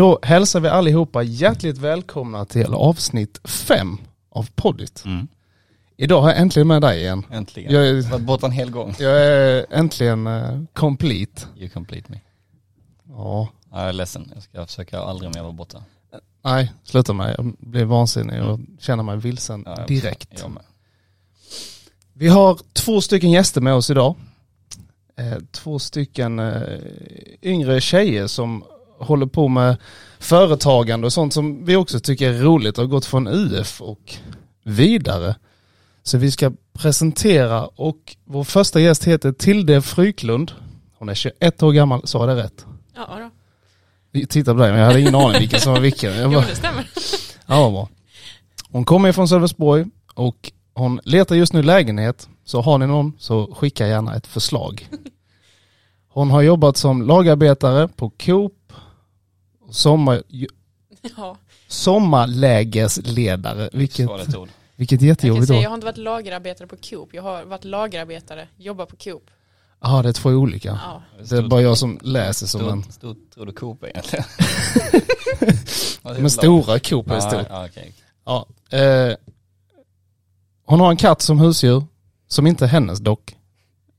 Då 0.00 0.18
hälsar 0.22 0.60
vi 0.60 0.68
allihopa 0.68 1.22
hjärtligt 1.22 1.78
välkomna 1.78 2.44
till 2.44 2.74
avsnitt 2.74 3.40
fem 3.44 3.98
av 4.30 4.48
Poddit. 4.54 5.02
Mm. 5.04 5.28
Idag 5.96 6.20
har 6.20 6.28
jag 6.28 6.38
äntligen 6.38 6.68
med 6.68 6.82
dig 6.82 7.00
igen. 7.00 7.26
Äntligen. 7.30 7.72
Jag 7.72 7.88
är, 7.88 8.02
har 8.02 8.10
varit 8.10 8.22
borta 8.22 8.46
en 8.46 8.52
hel 8.52 8.70
gång. 8.70 8.94
jag 8.98 9.26
är 9.26 9.66
äntligen 9.70 10.26
uh, 10.26 10.64
complete. 10.72 11.42
You 11.56 11.68
complete 11.68 12.12
me. 12.12 12.20
Ja, 13.08 13.48
Ja, 13.70 13.80
jag 13.80 13.88
är 13.88 13.92
ledsen. 13.92 14.30
Jag 14.34 14.42
ska 14.42 14.66
försöka 14.66 14.98
aldrig 14.98 15.34
mer 15.34 15.42
vara 15.42 15.52
borta. 15.52 15.82
nej, 16.44 16.72
sluta 16.84 17.12
med 17.12 17.34
Jag 17.38 17.54
blir 17.58 17.84
vansinnig 17.84 18.42
och 18.42 18.60
känner 18.78 19.02
mig 19.02 19.16
vilsen 19.16 19.62
Ja, 19.66 19.74
jag- 19.78 19.88
direkt. 19.88 20.40
Jag 20.40 20.50
med. 20.50 20.62
Vi 22.12 22.28
har 22.28 22.58
två 22.72 23.00
stycken 23.00 23.30
gäster 23.30 23.60
med 23.60 23.74
oss 23.74 23.90
idag. 23.90 24.14
Eh, 25.16 25.38
två 25.50 25.78
stycken 25.78 26.38
eh, 26.38 26.62
yngre 27.42 27.80
tjejer 27.80 28.26
som 28.26 28.64
håller 29.00 29.26
på 29.26 29.48
med 29.48 29.76
företagande 30.18 31.06
och 31.06 31.12
sånt 31.12 31.32
som 31.32 31.64
vi 31.64 31.76
också 31.76 32.00
tycker 32.00 32.32
är 32.32 32.42
roligt 32.42 32.76
har 32.76 32.84
gått 32.84 33.04
från 33.04 33.28
UF 33.28 33.80
och 33.80 34.14
vidare. 34.64 35.34
Så 36.02 36.18
vi 36.18 36.30
ska 36.30 36.52
presentera 36.72 37.66
och 37.66 38.16
vår 38.24 38.44
första 38.44 38.80
gäst 38.80 39.04
heter 39.04 39.32
Tilde 39.32 39.82
Fryklund. 39.82 40.52
Hon 40.98 41.08
är 41.08 41.14
21 41.14 41.62
år 41.62 41.72
gammal, 41.72 42.06
sa 42.06 42.18
jag 42.26 42.36
det 42.36 42.42
rätt? 42.42 42.66
Ja 42.94 43.06
då. 43.08 43.30
Vi 44.12 44.26
tittar 44.26 44.54
på 44.54 44.60
dig 44.60 44.70
men 44.70 44.80
jag 44.80 44.86
hade 44.86 45.00
ingen 45.00 45.14
aning 45.14 45.38
vilken 45.38 45.60
som 45.60 45.72
var 45.72 45.80
vilken. 45.80 46.14
Jag 46.14 46.32
Jo 46.32 46.38
bara, 46.38 46.48
det 46.48 46.56
stämmer. 46.56 46.88
Ja, 47.46 47.62
vad 47.62 47.72
bra. 47.72 47.88
Hon 48.70 48.84
kommer 48.84 49.12
från 49.12 49.28
Sölvesborg 49.28 49.86
och 50.14 50.52
hon 50.74 51.00
letar 51.04 51.36
just 51.36 51.52
nu 51.52 51.62
lägenhet. 51.62 52.28
Så 52.44 52.60
har 52.60 52.78
ni 52.78 52.86
någon 52.86 53.12
så 53.18 53.54
skicka 53.54 53.86
gärna 53.86 54.16
ett 54.16 54.26
förslag. 54.26 54.88
Hon 56.12 56.30
har 56.30 56.42
jobbat 56.42 56.76
som 56.76 57.02
lagarbetare 57.02 57.88
på 57.88 58.10
Coop, 58.10 58.52
sommar, 59.70 60.22
Ja. 61.16 61.36
sommarlägesledare, 61.68 63.70
vilket, 63.72 64.06
Svaret 64.06 64.36
ord. 64.36 64.48
vilket 64.76 65.00
Jag 65.00 65.08
jättejobbigt 65.08 65.48
säga, 65.48 65.60
jag 65.62 65.70
har 65.70 65.74
inte 65.74 65.84
varit 65.86 65.96
lagerarbetare 65.96 66.68
på 66.68 66.76
Coop. 66.76 67.08
Jag 67.14 67.22
har 67.22 67.44
varit 67.44 67.64
lagerarbetare, 67.64 68.48
jobbar 68.56 68.86
på 68.86 68.96
Coop. 68.96 69.30
Ja, 69.82 70.02
det 70.02 70.08
är 70.08 70.12
två 70.12 70.30
olika. 70.30 70.80
Ja. 70.84 71.02
Det 71.28 71.36
är 71.36 71.42
bara 71.42 71.62
jag 71.62 71.78
som 71.78 71.98
läser 72.02 72.46
som 72.46 72.68
en, 72.68 72.82
Stort, 72.92 73.30
tror 73.34 73.46
du 73.46 73.52
Coop 73.52 73.84
egentligen? 73.84 74.24
Men 76.02 76.30
stora 76.30 76.78
Coop 76.78 77.10
är 77.10 77.20
stort. 77.20 77.46
ja, 77.48 77.66
okej. 77.70 77.94
Ja, 78.24 78.46
eh, 78.78 79.14
hon 80.66 80.80
har 80.80 80.90
en 80.90 80.96
katt 80.96 81.22
som 81.22 81.38
husdjur, 81.38 81.84
som 82.28 82.46
inte 82.46 82.64
är 82.64 82.68
hennes 82.68 82.98
dock. 82.98 83.36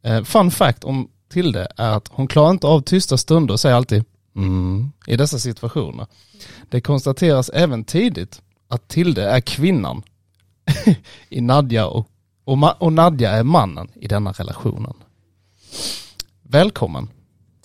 Eh, 0.03 0.23
fun 0.23 0.51
fact 0.51 0.83
om 0.83 1.09
Tilde 1.29 1.67
är 1.77 1.89
att 1.91 2.07
hon 2.11 2.27
klarar 2.27 2.51
inte 2.51 2.67
av 2.67 2.81
tysta 2.81 3.17
stunder 3.17 3.53
och 3.53 3.59
säger 3.59 3.75
alltid 3.75 4.03
mm 4.35 4.91
i 5.07 5.17
dessa 5.17 5.39
situationer. 5.39 6.07
Det 6.69 6.81
konstateras 6.81 7.49
även 7.49 7.83
tidigt 7.83 8.41
att 8.67 8.87
Tilde 8.87 9.23
är 9.23 9.41
kvinnan 9.41 10.03
i 11.29 11.41
Nadja 11.41 11.87
och, 11.87 12.07
och, 12.43 12.81
och 12.81 12.93
Nadja 12.93 13.31
är 13.31 13.43
mannen 13.43 13.91
i 13.95 14.07
denna 14.07 14.31
relationen. 14.31 14.93
Välkommen, 16.41 17.09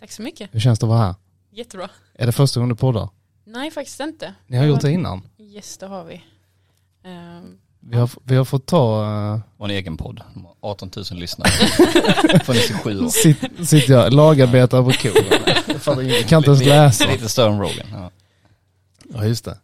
Tack 0.01 0.11
så 0.11 0.23
mycket. 0.23 0.55
hur 0.55 0.61
känns 0.61 0.79
det 0.79 0.87
att 0.87 0.91
vara 0.91 0.99
här? 0.99 1.15
Jättebra. 1.51 1.91
Är 2.15 2.27
det 2.27 2.33
första 2.33 2.61
gången 2.61 2.69
du 2.69 2.75
poddar? 2.77 3.09
Nej 3.45 3.71
faktiskt 3.71 4.01
inte. 4.01 4.35
Ni 4.47 4.57
har 4.57 4.65
gjort 4.65 4.81
det 4.81 4.91
innan? 4.93 5.23
Yes 5.39 5.79
det 5.79 5.87
har 5.87 6.05
vi. 6.05 6.23
Ehm, 7.05 7.59
Vi 7.89 7.97
har, 7.97 8.11
vi 8.25 8.37
har 8.37 8.45
fått 8.45 8.67
ta 8.67 9.05
eh, 9.05 9.41
Och 9.57 9.65
en 9.67 9.71
egen 9.71 9.97
podd. 9.97 10.21
De 10.35 10.45
har 10.45 10.55
18 10.61 10.91
000 10.97 11.05
lyssnare. 11.11 11.49
Funnits 12.45 12.71
i 12.71 12.75
sju 12.75 13.05
år. 13.05 13.09
Sitt, 13.09 13.69
sitter 13.69 13.93
jag 13.93 14.13
lagarbetare 14.13 14.85
på. 14.85 14.91
Jag 16.03 16.29
kan 16.29 16.39
inte 16.39 16.51
ens 16.51 16.65
läsa. 16.65 17.07
Lite 17.07 17.29
större 17.29 17.53
än 17.53 17.61
Rogan. 17.61 17.87
Ja. 17.93 18.11
Ja 19.15 19.25
just 19.25 19.45
det. 19.45 19.59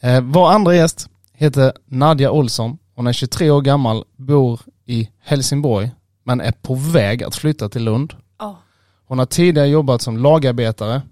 Eh, 0.00 0.20
vår 0.20 0.50
andra 0.50 0.74
gäst 0.74 1.08
heter 1.32 1.72
Nadja 1.86 2.30
Olsson. 2.30 2.78
Hon 2.94 3.06
är 3.06 3.12
23 3.12 3.50
år 3.50 3.60
gammal, 3.60 4.04
bor 4.16 4.60
i 4.86 5.08
Helsingborg 5.20 5.90
men 6.24 6.40
är 6.40 6.52
på 6.52 6.74
väg 6.74 7.22
att 7.22 7.36
flytta 7.36 7.68
till 7.68 7.84
Lund. 7.84 8.14
Ja. 8.38 8.58
Hon 9.06 9.18
har 9.18 9.26
tidigare 9.26 9.68
jobbat 9.68 10.02
som 10.02 10.18
lagarbetare. 10.18 11.02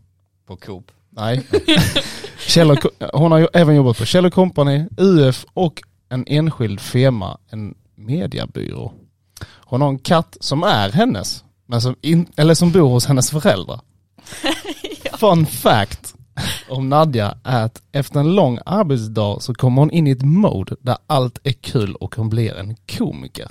På 0.46 0.56
Coop. 0.56 0.90
Nej. 1.10 1.46
Kjell 2.38 2.70
och, 2.70 2.78
hon 3.12 3.32
har 3.32 3.38
ju 3.38 3.48
även 3.52 3.74
jobbat 3.74 3.98
på 3.98 4.04
Kjell 4.04 4.30
Company, 4.30 4.84
UF 4.96 5.46
och 5.54 5.82
en 6.08 6.24
enskild 6.26 6.80
firma, 6.80 7.38
en 7.50 7.74
mediabyrå. 7.94 8.92
Hon 9.56 9.80
har 9.80 9.88
en 9.88 9.98
katt 9.98 10.36
som 10.40 10.62
är 10.62 10.90
hennes, 10.92 11.44
men 11.66 11.80
som, 11.80 11.96
in, 12.00 12.26
eller 12.36 12.54
som 12.54 12.72
bor 12.72 12.88
hos 12.88 13.06
hennes 13.06 13.30
föräldrar. 13.30 13.80
Fun 15.18 15.46
fact 15.46 16.14
om 16.68 16.88
Nadja 16.88 17.38
är 17.44 17.64
att 17.64 17.82
efter 17.92 18.20
en 18.20 18.34
lång 18.34 18.58
arbetsdag 18.66 19.40
så 19.40 19.54
kommer 19.54 19.82
hon 19.82 19.90
in 19.90 20.06
i 20.06 20.10
ett 20.10 20.22
mode 20.22 20.76
där 20.80 20.96
allt 21.06 21.38
är 21.44 21.52
kul 21.52 21.94
och 21.94 22.14
hon 22.14 22.28
blir 22.28 22.54
en 22.56 22.76
komiker. 22.98 23.48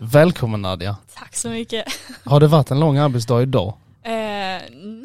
Välkommen 0.00 0.62
Nadja. 0.62 0.96
Tack 1.14 1.36
så 1.36 1.48
mycket. 1.48 1.84
Har 2.24 2.40
det 2.40 2.46
varit 2.46 2.70
en 2.70 2.80
lång 2.80 2.98
arbetsdag 2.98 3.42
idag? 3.42 3.74
Eh, 4.02 4.12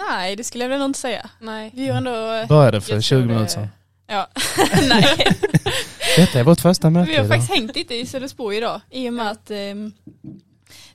nej, 0.09 0.35
det 0.35 0.43
skulle 0.43 0.63
jag 0.63 0.69
väl 0.69 0.81
inte 0.81 0.99
säga. 0.99 1.29
nej. 1.39 1.71
Vi 1.73 1.87
har 1.87 1.97
ändå, 1.97 2.45
Började 2.49 2.81
för 2.81 2.93
Jag 2.93 3.03
20 3.03 3.09
tror 3.09 3.19
det- 3.21 3.33
minuter 3.33 3.47
sedan. 3.53 3.67
ja, 4.07 4.27
nej. 4.89 5.17
Detta 6.15 6.39
är 6.39 6.43
vårt 6.43 6.59
första 6.61 6.89
möte 6.89 7.09
Vi 7.11 7.17
har 7.17 7.25
idag. 7.25 7.37
faktiskt 7.37 7.59
hängt 7.59 7.75
lite 7.75 7.95
i 7.95 8.05
Sölvesborg 8.05 8.57
idag 8.57 8.81
i 8.89 9.09
och 9.09 9.13
med 9.13 9.31
att 9.31 9.51
ehm, 9.51 9.91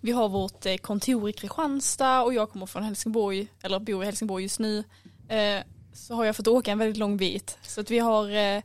vi 0.00 0.12
har 0.12 0.28
vårt 0.28 0.66
eh, 0.66 0.76
kontor 0.76 1.28
i 1.28 1.32
Kristianstad 1.32 2.22
och 2.22 2.34
jag 2.34 2.50
kommer 2.50 2.66
från 2.66 2.82
Helsingborg, 2.82 3.46
eller 3.62 3.78
bor 3.78 4.02
i 4.02 4.06
Helsingborg 4.06 4.42
just 4.44 4.58
nu. 4.58 4.84
Eh, 5.28 5.62
så 5.92 6.14
har 6.14 6.24
jag 6.24 6.36
fått 6.36 6.48
åka 6.48 6.72
en 6.72 6.78
väldigt 6.78 6.96
lång 6.96 7.16
bit. 7.16 7.58
Så 7.62 7.80
att 7.80 7.90
vi 7.90 7.98
har, 7.98 8.30
eh, 8.30 8.62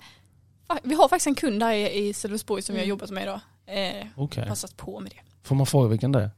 vi 0.83 0.95
har 0.95 1.07
faktiskt 1.07 1.27
en 1.27 1.35
kund 1.35 1.63
här 1.63 1.73
i, 1.73 2.07
i 2.07 2.13
Sölvesborg 2.13 2.61
som 2.61 2.75
Mm. 2.75 2.87
jobbat 2.89 3.09
med 3.09 3.23
idag. 3.23 3.39
Eh, 3.65 4.07
Okej. 4.15 4.47
Passat 4.47 4.77
på 4.77 4.99
med 4.99 5.11
det. 5.11 5.47
Får 5.47 5.55
man 5.55 5.65
fråga 5.65 5.87
vilken 5.89 6.11
det 6.11 6.19
är? 6.21 6.31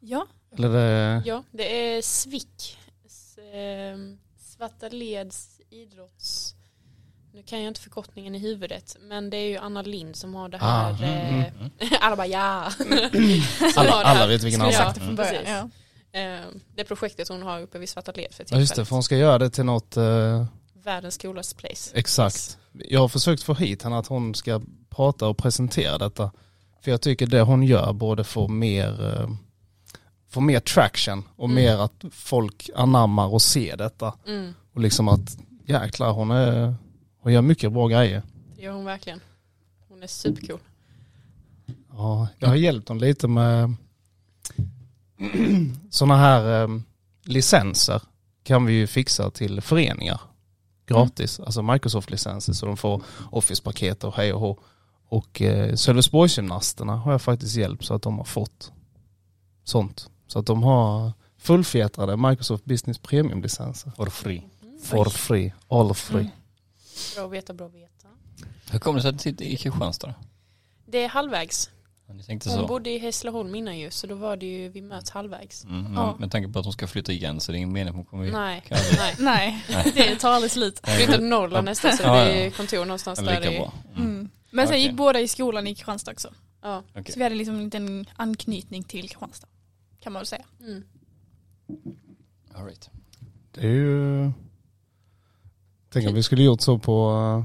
Ja, 0.00 0.26
Eller 0.56 0.68
det... 0.68 1.22
Ja, 1.26 1.42
det 1.50 1.96
är 1.96 2.02
Svick. 2.02 2.78
S- 3.06 3.38
ehm, 3.54 4.18
Svarta 4.38 4.88
Leds 4.88 5.60
idrotts... 5.70 6.54
Nu 7.32 7.42
kan 7.42 7.58
jag 7.62 7.68
inte 7.68 7.80
förkortningen 7.80 8.34
i 8.34 8.38
huvudet, 8.38 8.96
men 9.00 9.30
det 9.30 9.36
är 9.36 9.48
ju 9.48 9.56
Anna 9.56 9.82
Lind 9.82 10.16
som 10.16 10.34
har 10.34 10.48
det 10.48 10.58
här. 10.58 10.90
Ah, 10.92 10.96
mm, 10.96 11.40
eh, 11.40 11.52
Mm. 11.60 11.70
alla 12.00 12.16
bara 12.16 12.26
ja. 12.26 12.70
Alla- 13.76 13.92
alla 14.04 14.26
vet 14.26 14.42
vilken 14.42 14.60
Anna. 14.62 14.94
från 14.94 15.16
början. 15.16 15.32
precis. 15.34 15.48
Ja. 15.48 15.68
Ehm, 16.18 16.60
det 16.76 16.84
projektet 16.84 17.28
hon 17.28 17.42
har 17.42 17.60
uppe 17.60 17.78
vid 17.78 17.88
Svarta 17.88 18.12
Led 18.12 18.32
för 18.34 18.44
Ja 18.50 18.58
just 18.58 18.70
det, 18.72 18.74
tillfället. 18.74 18.88
för 18.88 18.96
hon 18.96 19.02
ska 19.02 19.16
göra 19.16 19.38
det 19.38 19.50
till 19.50 19.64
något, 19.64 19.96
eh, 19.96 20.44
Världens 20.84 21.18
coolaste 21.18 21.54
place. 21.54 21.90
exakt. 21.94 22.58
Jag 22.72 23.00
har 23.00 23.08
försökt 23.08 23.42
få 23.42 23.54
hit 23.54 23.82
henne 23.82 23.98
att 23.98 24.06
hon 24.06 24.34
ska 24.34 24.60
prata 24.90 25.26
och 25.28 25.38
presentera 25.38 25.98
detta. 25.98 26.30
För 26.84 26.90
jag 26.90 27.00
tycker 27.00 27.26
det 27.26 27.40
hon 27.40 27.62
gör 27.62 27.92
borde 27.92 28.24
få 28.24 28.48
mer, 28.48 29.06
eh, 29.20 29.28
få 30.30 30.40
mer 30.40 30.60
traction 30.60 31.24
och 31.36 31.44
Mm. 31.50 31.54
mer 31.64 31.78
att 31.78 32.04
folk 32.12 32.70
anammar 32.74 33.26
och 33.26 33.42
ser 33.42 33.76
detta. 33.76 34.14
Mm, 34.26 34.54
Och 34.74 34.80
liksom 34.80 35.08
att 35.08 35.36
jäklar 35.66 36.12
hon, 36.12 36.30
är, 36.30 36.74
hon 37.20 37.32
gör 37.32 37.42
mycket 37.42 37.72
bra 37.72 37.88
grejer. 37.88 38.22
det 38.56 38.62
gör 38.62 38.72
hon 38.72 38.84
verkligen. 38.84 39.20
Hon 39.88 40.02
är 40.02 40.06
supercool. 40.06 40.60
Ja, 41.92 42.28
jag 42.38 42.48
har 42.48 42.56
hjälpt 42.56 42.88
dem 42.88 42.98
lite 42.98 43.28
med 43.28 43.74
sådana 45.90 46.16
här 46.16 46.62
eh, 46.62 46.68
licenser 47.24 48.02
kan 48.42 48.66
vi 48.66 48.72
ju 48.72 48.86
fixa 48.86 49.30
till 49.30 49.60
föreningar 49.60 50.20
gratis, 50.86 51.40
alltså 51.40 51.62
Microsoft-licenser 51.62 52.52
så 52.52 52.66
de 52.66 52.76
får 52.76 53.02
Office-paket 53.30 54.04
och 54.04 54.14
hej 54.14 54.32
och 54.32 54.40
hå. 54.40 54.58
Och 55.08 55.42
eh, 55.42 55.74
Sölvesborgsgymnasterna 55.74 56.96
har 56.96 57.12
jag 57.12 57.22
faktiskt 57.22 57.56
hjälpt 57.56 57.84
så 57.84 57.94
att 57.94 58.02
de 58.02 58.18
har 58.18 58.24
fått 58.24 58.72
sånt. 59.64 60.10
Så 60.26 60.38
att 60.38 60.46
de 60.46 60.62
har 60.62 61.12
fullfjädrade 61.38 62.16
Microsoft 62.16 62.64
Business 62.64 62.98
Premium-licenser. 62.98 63.92
For 63.96 64.06
free. 64.06 64.42
For 64.82 65.04
free, 65.04 65.52
all 65.68 65.94
free. 65.94 66.20
Mm. 66.20 66.32
Bra 67.16 67.24
att 67.26 67.32
veta, 67.32 67.54
bra 67.54 67.66
att 67.66 67.74
veta. 67.74 68.08
Hur 68.70 68.78
kommer 68.78 68.98
det 68.98 69.02
sig 69.02 69.08
att 69.08 69.14
du 69.18 69.22
sitter 69.22 69.44
i 69.44 69.56
Kristianstad? 69.56 70.14
Det 70.86 70.98
är 71.04 71.08
halvvägs. 71.08 71.70
Ja, 72.06 72.14
Ni 72.14 72.22
tänkte 72.22 72.50
Hon 72.50 72.58
så? 72.58 72.66
bodde 72.66 72.90
i 72.90 72.98
Hässleholm 72.98 73.54
innan 73.54 73.78
ju, 73.78 73.90
så 73.90 74.06
då 74.06 74.14
var 74.14 74.36
det 74.36 74.46
ju, 74.46 74.68
vi 74.68 74.82
möts 74.82 75.10
halvvägs. 75.10 75.64
Mm, 75.64 75.82
men 75.82 75.92
Ja. 75.94 76.16
Med 76.18 76.30
tanke 76.32 76.48
på 76.52 76.58
att 76.58 76.64
hon 76.64 76.72
ska 76.72 76.86
flytta 76.86 77.12
igen 77.12 77.40
så 77.40 77.52
det 77.52 77.56
är 77.56 77.58
ingen 77.58 77.72
mening 77.72 77.88
att 77.88 77.94
hon 77.96 78.04
kommer 78.04 78.24
hit. 78.24 78.32
Nej, 78.32 78.62
Kan 78.68 78.78
nej. 78.98 79.14
Nej, 79.18 79.64
Nej. 79.70 79.92
det 79.94 80.16
tar 80.16 80.30
aldrig 80.32 80.50
slut. 80.50 80.80
Flytta 80.84 81.12
till 81.12 81.24
Norrland 81.24 81.64
nästan 81.64 81.96
så 81.96 82.02
Ja, 82.02 82.24
det 82.24 82.38
ja. 82.38 82.46
är 82.46 82.50
kontor 82.50 82.84
någonstans 82.84 83.18
Ja, 83.18 83.24
där 83.24 83.40
Lika 83.40 83.52
i... 83.52 83.58
bra. 83.58 83.72
Mm. 83.96 84.08
Mm. 84.10 84.28
Men 84.50 84.66
sen 84.66 84.74
Okej. 84.74 84.82
gick 84.86 84.92
båda 84.96 85.20
i 85.20 85.28
skolan 85.28 85.66
i 85.66 85.74
Kristianstad 85.74 86.12
också. 86.12 86.34
Ja. 86.62 86.82
Okej. 86.90 87.12
Så 87.12 87.18
vi 87.18 87.22
hade 87.22 87.34
liksom 87.36 87.54
en 87.56 87.64
liten 87.64 88.06
anknytning 88.16 88.82
till 88.84 89.08
Kristianstad. 89.08 89.48
Kan 90.00 90.12
man 90.12 90.20
väl 90.20 90.26
säga. 90.26 90.44
Mm. 90.60 90.84
All 92.54 92.64
right. 92.66 92.90
Det 93.52 93.60
är 93.60 93.70
ju... 93.70 94.32
Tänk 95.92 96.08
om 96.08 96.14
vi 96.14 96.22
skulle 96.22 96.42
gjort 96.42 96.60
så 96.60 96.78
på, 96.78 97.10
eh, 97.10 97.44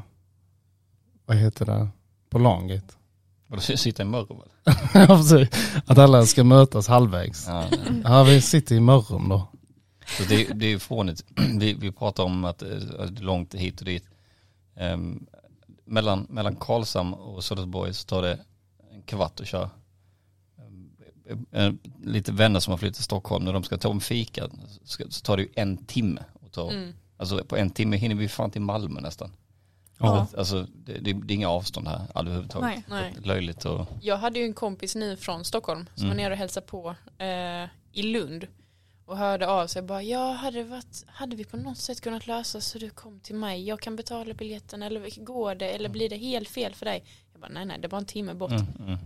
vad 1.26 1.38
heter 1.38 1.66
det, 1.66 1.88
på 2.30 2.40
Langate. 2.40 2.94
Vadå, 3.48 3.62
sitta 3.62 4.04
i 4.04 4.06
Mörrum. 4.06 4.42
Att 5.86 5.98
alla 5.98 6.26
ska 6.26 6.44
mötas 6.44 6.88
halvvägs. 6.88 7.48
Ja, 7.48 7.66
Ja, 8.04 8.24
vi 8.24 8.42
sitter 8.42 8.76
i 8.76 8.80
Mörrum 8.80 9.30
då. 9.30 9.48
Så 10.18 10.24
det, 10.24 10.44
det 10.54 10.66
är 10.66 10.70
ju 10.70 10.80
fånigt. 10.80 11.26
Vi, 11.60 11.74
vi 11.74 11.92
pratar 11.92 12.24
om 12.24 12.46
att 12.46 12.62
eh, 12.62 12.68
det 12.70 13.04
är 13.04 13.22
långt 13.22 13.56
hit 13.56 13.80
och 13.80 13.86
dit. 13.86 14.04
Ehm, 14.76 15.26
mellan, 15.86 16.28
mellan 16.30 16.56
Karlshamn 16.56 17.14
och 17.14 17.44
Sölvesborg 17.44 17.94
så 17.94 18.06
tar 18.06 18.22
det 18.22 18.40
en 18.94 19.02
kvart 19.02 19.40
att 19.40 19.48
köra. 19.48 19.70
Eh, 21.52 21.74
lite 22.04 22.32
vänner 22.32 22.60
som 22.60 22.72
har 22.72 22.78
flyttat 22.78 22.96
till 22.96 23.04
Stockholm, 23.04 23.46
när 23.46 23.54
de 23.54 23.64
ska 23.64 23.78
ta 23.78 23.92
en 23.92 24.00
fika 24.00 24.50
så 24.84 25.04
så 25.10 25.22
tar 25.22 25.38
det 25.38 25.44
ju 25.44 25.50
en 25.56 25.78
timme. 25.78 26.24
Att 26.46 26.52
ta. 26.52 26.72
Mm. 26.72 26.94
Alltså 27.18 27.44
på 27.46 27.58
en 27.58 27.70
timme 27.70 27.98
hinner 27.98 28.16
vi 28.16 28.28
fan 28.28 28.52
till 28.52 28.62
Malmö 28.62 29.02
nästan. 29.02 29.32
Ja. 29.98 30.28
Alltså 30.38 30.68
det, 30.74 30.94
det, 30.94 31.14
det 31.14 31.34
är 31.34 31.36
inga 31.36 31.50
avstånd 31.50 31.88
här 31.88 32.02
överhuvudtaget. 32.16 32.70
Nej. 32.70 32.84
Nej. 32.90 33.14
Löjligt 33.24 33.66
och 33.66 33.88
Jag 34.02 34.18
hade 34.18 34.40
ju 34.40 34.46
en 34.46 34.54
kompis 34.54 34.96
nu 34.96 35.18
från 35.18 35.46
Stockholm 35.46 35.86
som 35.96 36.06
Mm. 36.06 36.18
var 36.18 36.24
nere 36.24 36.34
och 36.34 36.38
hälsade 36.38 36.66
på 36.66 36.96
eh, 37.18 37.70
i 37.92 38.04
Lund 38.04 38.48
och 39.06 39.18
hörde 39.18 39.48
av 39.48 39.68
sig 39.68 39.82
bara 39.82 40.04
ja 40.04 40.32
hade, 40.32 40.64
varit, 40.64 41.04
hade 41.08 41.36
vi 41.36 41.44
på 41.46 41.58
något 41.58 41.78
sätt 41.78 42.02
kunnat 42.02 42.28
lösa 42.28 42.62
så 42.62 42.78
du 42.80 42.90
kom 42.90 43.20
till 43.20 43.36
mig 43.36 43.68
jag 43.68 43.80
kan 43.80 43.96
betala 43.96 44.34
biljetten 44.34 44.84
eller 44.84 45.26
går 45.26 45.56
det 45.56 45.70
eller 45.70 45.90
blir 45.90 46.10
det 46.10 46.18
helt 46.18 46.50
fel 46.50 46.76
för 46.76 46.86
dig 46.86 47.04
jag 47.34 47.42
bara 47.42 47.52
nej 47.52 47.66
nej 47.66 47.78
det 47.80 47.88
är 47.88 47.90
bara 47.90 47.98
en 47.98 48.06
timme 48.06 48.34
bort 48.34 48.52
mm, 48.52 48.66
mm. 48.80 48.98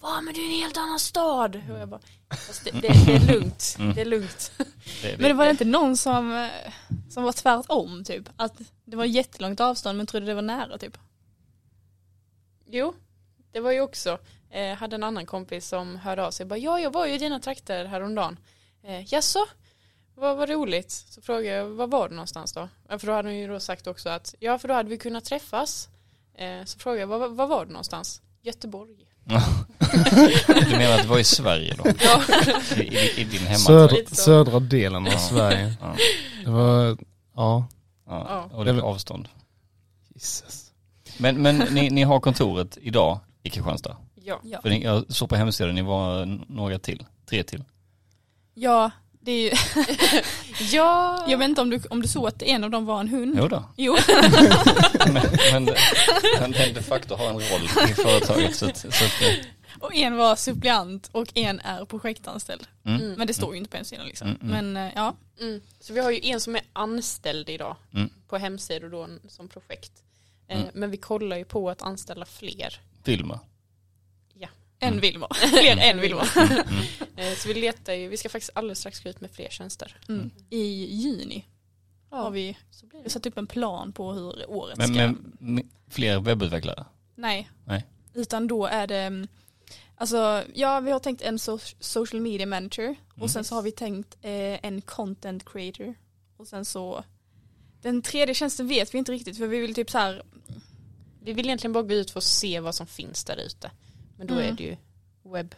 Va 0.00 0.20
men 0.20 0.34
det 0.34 0.40
är 0.40 0.44
en 0.44 0.60
helt 0.60 0.76
annan 0.76 0.98
stad 0.98 1.62
och 1.70 1.78
jag 1.78 1.88
bara 1.88 2.00
Fast 2.30 2.64
det, 2.64 2.70
det, 2.70 2.80
det 3.06 3.14
är 3.14 3.32
lugnt 3.32 3.76
Mm. 3.78 3.94
det 3.94 4.00
är 4.00 4.04
lugnt 4.04 4.52
Det, 5.02 5.18
Men 5.18 5.28
det 5.28 5.32
var 5.34 5.50
inte 5.50 5.64
någon 5.64 5.96
som, 5.96 6.32
eh, 6.34 6.72
som 7.10 7.22
var 7.22 7.32
tvärtom 7.32 8.04
typ? 8.04 8.28
Att 8.36 8.60
det 8.84 8.96
var 8.96 9.04
jättelångt 9.04 9.60
avstånd 9.60 9.96
men 9.96 10.06
trodde 10.06 10.26
det 10.26 10.34
var 10.34 10.42
nära 10.42 10.78
typ? 10.78 10.98
Jo, 12.66 12.94
det 13.52 13.60
var 13.60 13.72
ju 13.72 13.80
också. 13.80 14.18
Eh, 14.50 14.74
hade 14.76 14.94
en 14.96 15.02
annan 15.02 15.26
kompis 15.26 15.68
som 15.68 15.96
hörde 15.96 16.26
av 16.26 16.30
sig. 16.30 16.46
Bara, 16.46 16.58
ja, 16.58 16.80
jag 16.80 16.90
var 16.92 17.06
ju 17.06 17.14
i 17.14 17.18
dina 17.18 17.40
trakter 17.40 17.84
häromdagen. 17.84 18.38
Eh, 18.82 19.14
Jaså? 19.14 19.46
Vad 20.14 20.36
var 20.36 20.46
roligt. 20.46 20.90
Så 20.90 21.20
frågade 21.22 21.56
jag, 21.56 21.66
var 21.66 21.86
var 21.86 22.08
du 22.08 22.14
någonstans 22.14 22.52
då? 22.52 22.68
För 22.98 23.06
då 23.06 23.12
hade 23.12 23.28
hon 23.28 23.38
ju 23.38 23.48
då 23.48 23.60
sagt 23.60 23.86
också 23.86 24.08
att, 24.08 24.34
ja 24.38 24.58
för 24.58 24.68
då 24.68 24.74
hade 24.74 24.88
vi 24.88 24.98
kunnat 24.98 25.24
träffas. 25.24 25.88
Eh, 26.34 26.64
så 26.64 26.78
frågade 26.78 27.00
jag, 27.00 27.06
var, 27.06 27.28
var 27.28 27.46
var 27.46 27.66
du 27.66 27.72
någonstans? 27.72 28.22
Göteborg. 28.42 29.07
Du 29.28 30.76
menar 30.76 30.94
att 30.94 31.02
det 31.02 31.08
var 31.08 31.18
i 31.18 31.24
Sverige 31.24 31.74
då? 31.78 31.84
Ja, 32.04 32.22
I, 32.76 32.80
i, 32.80 33.20
i 33.20 33.24
din 33.24 33.40
hemmatrakt? 33.46 34.16
Södra, 34.16 34.44
södra 34.44 34.60
delen 34.60 35.06
av. 35.06 35.10
Sverige. 35.10 35.74
Ja, 35.80 35.94
Det 36.44 36.50
var, 36.50 36.98
ja. 37.36 37.66
ja. 38.06 38.50
Och 38.52 38.64
det 38.64 38.70
är 38.70 38.80
avstånd. 38.80 39.28
Jesus. 40.14 40.70
Men, 41.18 41.42
men 41.42 41.56
ni, 41.58 41.90
ni 41.90 42.02
har 42.02 42.20
kontoret 42.20 42.78
idag 42.80 43.18
i 43.42 43.50
Kristianstad? 43.50 43.96
ja. 44.42 44.60
För 44.62 44.70
ni, 44.70 44.82
jag 44.84 45.12
såg 45.12 45.28
på 45.28 45.36
hemsidan, 45.36 45.74
ni 45.74 45.82
var 45.82 46.26
några 46.48 46.78
till, 46.78 47.04
tre 47.30 47.42
till. 47.42 47.64
Ja, 48.54 48.90
det 49.20 49.32
är 49.32 49.42
ju, 49.42 49.50
ja. 50.76 51.24
jag 51.28 51.38
vet 51.38 51.48
inte 51.48 51.60
om 51.60 51.70
du, 51.70 51.80
om 51.90 52.02
du 52.02 52.08
såg 52.08 52.26
att 52.28 52.42
en 52.42 52.64
av 52.64 52.70
dem 52.70 52.86
var 52.86 53.00
en 53.00 53.08
hund? 53.08 53.34
Jo 53.38 53.48
då. 53.48 53.64
Jo. 53.76 53.96
men, 55.06 55.12
men, 55.52 55.64
men 56.40 56.52
den 56.52 56.74
de 56.74 56.82
facto 56.82 57.14
har 57.14 57.26
en 57.28 57.34
roll 57.34 57.64
i 57.90 57.94
företaget 57.94 58.56
så 58.56 58.70
så 58.74 58.88
att 58.88 59.12
Och 59.80 59.94
en 59.94 60.16
var 60.16 60.36
suppleant 60.36 61.08
och 61.12 61.28
en 61.34 61.60
är 61.60 61.84
projektanställd. 61.84 62.66
mm, 62.84 63.00
Mm. 63.00 63.14
Men 63.18 63.26
det 63.26 63.34
står 63.34 63.52
ju 63.52 63.58
inte 63.58 63.70
på 63.70 63.76
hemsidan 63.76 64.06
liksom. 64.06 64.28
Mm, 64.28 64.40
mm. 64.52 64.72
Men 64.72 64.86
eh, 64.86 64.92
ja, 64.96 65.14
Mm. 65.40 65.60
Så 65.80 65.92
vi 65.92 66.00
har 66.00 66.10
ju 66.10 66.20
en 66.22 66.40
som 66.40 66.56
är 66.56 66.62
anställd 66.72 67.48
idag 67.48 67.76
Mm. 67.94 68.10
på 68.28 68.36
hemsidor 68.38 68.88
då 68.88 69.08
som 69.28 69.48
projekt. 69.48 69.92
Eh, 70.48 70.56
Mm. 70.60 70.70
Men 70.74 70.90
vi 70.90 70.96
kollar 70.96 71.36
ju 71.36 71.44
på 71.44 71.70
att 71.70 71.82
anställa 71.82 72.24
fler. 72.26 72.80
Vilma. 73.04 73.40
En 74.80 74.88
Mm. 74.88 75.00
vill 75.00 75.18
vara. 75.28 75.34
Fler 75.34 75.76
än 75.76 76.00
vill 76.00 76.14
vara. 76.14 76.26
Mm, 76.36 76.52
mm. 76.52 76.84
Eh, 77.16 77.34
Så 77.36 77.48
vi 77.48 77.54
letar 77.54 77.92
ju, 77.92 78.08
vi 78.08 78.16
ska 78.16 78.28
faktiskt 78.28 78.50
alldeles 78.54 78.78
strax 78.78 79.00
gå 79.00 79.10
ut 79.10 79.20
med 79.20 79.30
fler 79.30 79.48
tjänster. 79.50 79.96
Mm. 80.08 80.30
I 80.50 80.60
juni 80.94 81.44
har 82.10 82.30
vi 82.30 82.56
Så 82.70 82.86
blir 82.86 83.02
det. 83.02 83.10
satt 83.10 83.26
upp 83.26 83.38
en 83.38 83.46
plan 83.46 83.92
på 83.92 84.12
hur 84.12 84.50
året 84.50 84.78
Men, 84.78 84.94
ska... 84.94 85.14
men 85.40 85.70
fler 85.90 86.20
webbutvecklare? 86.20 86.84
Nej. 87.14 87.50
Nej. 87.64 87.84
Utan 88.14 88.46
då 88.46 88.66
är 88.66 88.86
det, 88.86 88.96
mm, 88.98 89.28
alltså 89.96 90.44
ja 90.54 90.80
vi 90.80 90.90
har 90.90 90.98
tänkt 90.98 91.22
en 91.22 91.38
so 91.38 91.58
social 91.80 92.22
media 92.22 92.46
manager 92.46 92.96
och 93.20 93.30
sen 93.30 93.44
så 93.44 93.54
har 93.54 93.62
vi 93.62 93.70
tänkt 93.72 94.14
eh, 94.22 94.64
en 94.66 94.80
content 94.80 95.44
creator 95.52 95.94
och 96.36 96.48
sen 96.48 96.64
så 96.64 97.04
den 97.82 98.02
tredje 98.02 98.34
tjänsten 98.34 98.68
vet 98.68 98.94
vi 98.94 98.98
inte 98.98 99.12
riktigt 99.12 99.38
för 99.38 99.46
vi 99.46 99.58
vill 99.58 99.74
typ 99.74 99.90
så 99.90 99.98
här, 99.98 100.22
Vi 101.22 101.32
vill 101.32 101.46
egentligen 101.46 101.72
bara 101.72 101.82
gå 101.84 101.94
ut 101.94 102.10
för 102.10 102.20
att 102.20 102.24
se 102.24 102.60
vad 102.60 102.74
som 102.74 102.86
finns 102.86 103.24
där 103.24 103.36
ute. 103.36 103.70
Men 104.18 104.26
då 104.26 104.34
Mm. 104.34 104.46
är 104.48 104.52
det 104.52 104.62
ju 104.64 104.76
webb 105.32 105.54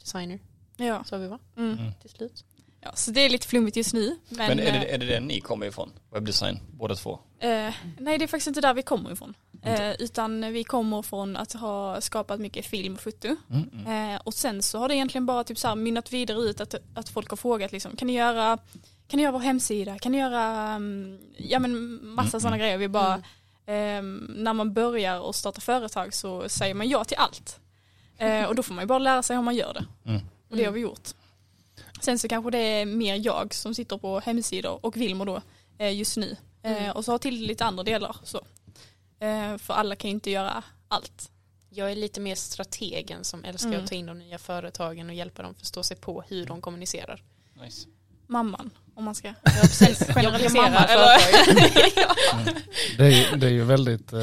designer, 0.00 0.38
ja. 0.76 1.04
sa 1.04 1.16
vi 1.18 1.26
va? 1.26 1.38
Mm. 1.56 1.78
Mm. 1.78 1.92
Till 2.00 2.10
slut. 2.10 2.44
ja. 2.80 2.90
Så 2.94 3.10
det 3.10 3.20
är 3.20 3.28
lite 3.30 3.46
flummigt 3.46 3.76
just 3.76 3.94
nu. 3.94 4.16
Men, 4.28 4.38
Men 4.48 4.58
är 4.60 4.72
det, 4.72 4.86
eh, 4.88 4.94
är 4.94 4.98
det 4.98 5.06
den 5.06 5.24
ni 5.24 5.40
kommer 5.40 5.66
ifrån? 5.66 5.92
Webbdesign, 6.12 6.58
båda 6.72 6.94
två? 6.94 7.18
eh, 7.38 7.74
nej 7.98 8.18
det 8.18 8.24
är 8.24 8.26
faktiskt 8.26 8.46
inte 8.46 8.60
där 8.60 8.74
vi 8.74 8.82
kommer 8.82 9.12
ifrån. 9.12 9.34
Eh, 9.62 9.90
utan 9.98 10.52
vi 10.52 10.64
kommer 10.64 11.02
från 11.02 11.36
att 11.36 11.52
ha 11.52 12.00
skapat 12.00 12.40
mycket 12.40 12.66
film 12.66 12.94
och 12.94 13.00
foto. 13.00 13.36
Mm, 13.50 13.70
mm. 13.72 14.14
Eh, 14.14 14.20
och 14.24 14.34
sen 14.34 14.62
så 14.62 14.78
har 14.78 14.88
det 14.88 14.94
egentligen 14.96 15.26
bara 15.26 15.44
typ 15.44 15.58
så 15.58 15.68
här 15.68 15.74
mynnat 15.74 16.12
vidare 16.12 16.38
ut 16.38 16.60
att, 16.60 16.74
att 16.94 17.08
folk 17.08 17.30
har 17.30 17.36
frågat 17.36 17.72
liksom, 17.72 17.96
kan 17.96 18.06
ni 18.06 18.12
göra 18.12 18.58
kan 19.08 19.16
ni 19.16 19.22
göra 19.22 19.32
vår 19.32 19.40
hemsida, 19.40 19.98
kan 19.98 20.12
ni 20.12 20.18
göra 20.18 20.76
um, 20.76 21.18
ja 21.38 21.58
men 21.58 22.00
massa 22.06 22.28
Mm, 22.36 22.40
sådana 22.40 22.56
mm. 22.56 22.58
grejer. 22.58 22.78
Vi 22.78 22.88
bara, 22.88 23.22
när 24.28 24.52
man 24.52 24.72
börjar 24.72 25.20
och 25.20 25.34
starta 25.34 25.60
företag 25.60 26.14
så 26.14 26.48
säger 26.48 26.74
man 26.74 26.88
ja 26.88 27.04
till 27.04 27.16
allt. 27.16 27.60
Eh, 28.18 28.44
och 28.44 28.54
då 28.54 28.62
får 28.62 28.74
man 28.74 28.82
ju 28.82 28.86
bara 28.86 28.98
lära 28.98 29.22
sig 29.22 29.36
hur 29.36 29.42
man 29.42 29.54
gör 29.56 29.74
det. 29.74 30.10
Mm. 30.10 30.20
Och 30.50 30.56
det 30.56 30.64
har 30.64 30.72
vi 30.72 30.80
gjort. 30.80 31.08
Sen 32.00 32.18
så 32.18 32.28
kanske 32.28 32.50
det 32.50 32.58
är 32.58 32.86
mer 32.86 33.26
jag 33.26 33.54
som 33.54 33.74
sitter 33.74 33.98
på 33.98 34.20
hemsidor 34.20 34.86
och 34.86 34.96
Wilmer 34.96 35.24
då 35.24 35.42
eh, 35.78 35.94
just 35.96 36.16
nu. 36.16 36.36
Eh, 36.62 36.72
Mm. 36.82 36.96
och 36.96 37.04
så 37.04 37.10
har 37.12 37.18
till 37.18 37.46
lite 37.46 37.64
andra 37.64 37.82
delar. 37.82 38.16
Så. 38.22 38.36
Eh, 39.18 39.56
för 39.58 39.74
alla 39.74 39.96
kan 39.96 40.10
ju 40.10 40.14
inte 40.14 40.30
göra 40.30 40.64
allt. 40.88 41.30
Jag 41.70 41.92
är 41.92 41.96
lite 41.96 42.20
mer 42.20 42.34
strategen 42.34 43.24
som 43.24 43.44
älskar 43.44 43.68
Mm. 43.68 43.82
att 43.84 43.88
ta 43.88 43.94
in 43.94 44.06
de 44.06 44.18
nya 44.18 44.38
företagen 44.38 45.08
och 45.08 45.14
hjälpa 45.14 45.42
dem 45.42 45.54
förstå 45.54 45.82
sig 45.82 45.96
på 45.96 46.22
hur 46.28 46.46
de 46.46 46.60
kommunicerar. 46.60 47.22
Nice. 47.64 47.88
Mamman, 48.26 48.70
om 48.96 49.04
man 49.04 49.14
ska 49.14 49.28
generalisera. 50.14 50.66
eller? 50.84 51.18
företag. 51.18 52.54
Det 52.98 53.04
är, 53.06 53.36
det 53.36 53.46
är 53.46 53.50
ju 53.50 53.64
väldigt, 53.64 54.12
eh, 54.12 54.20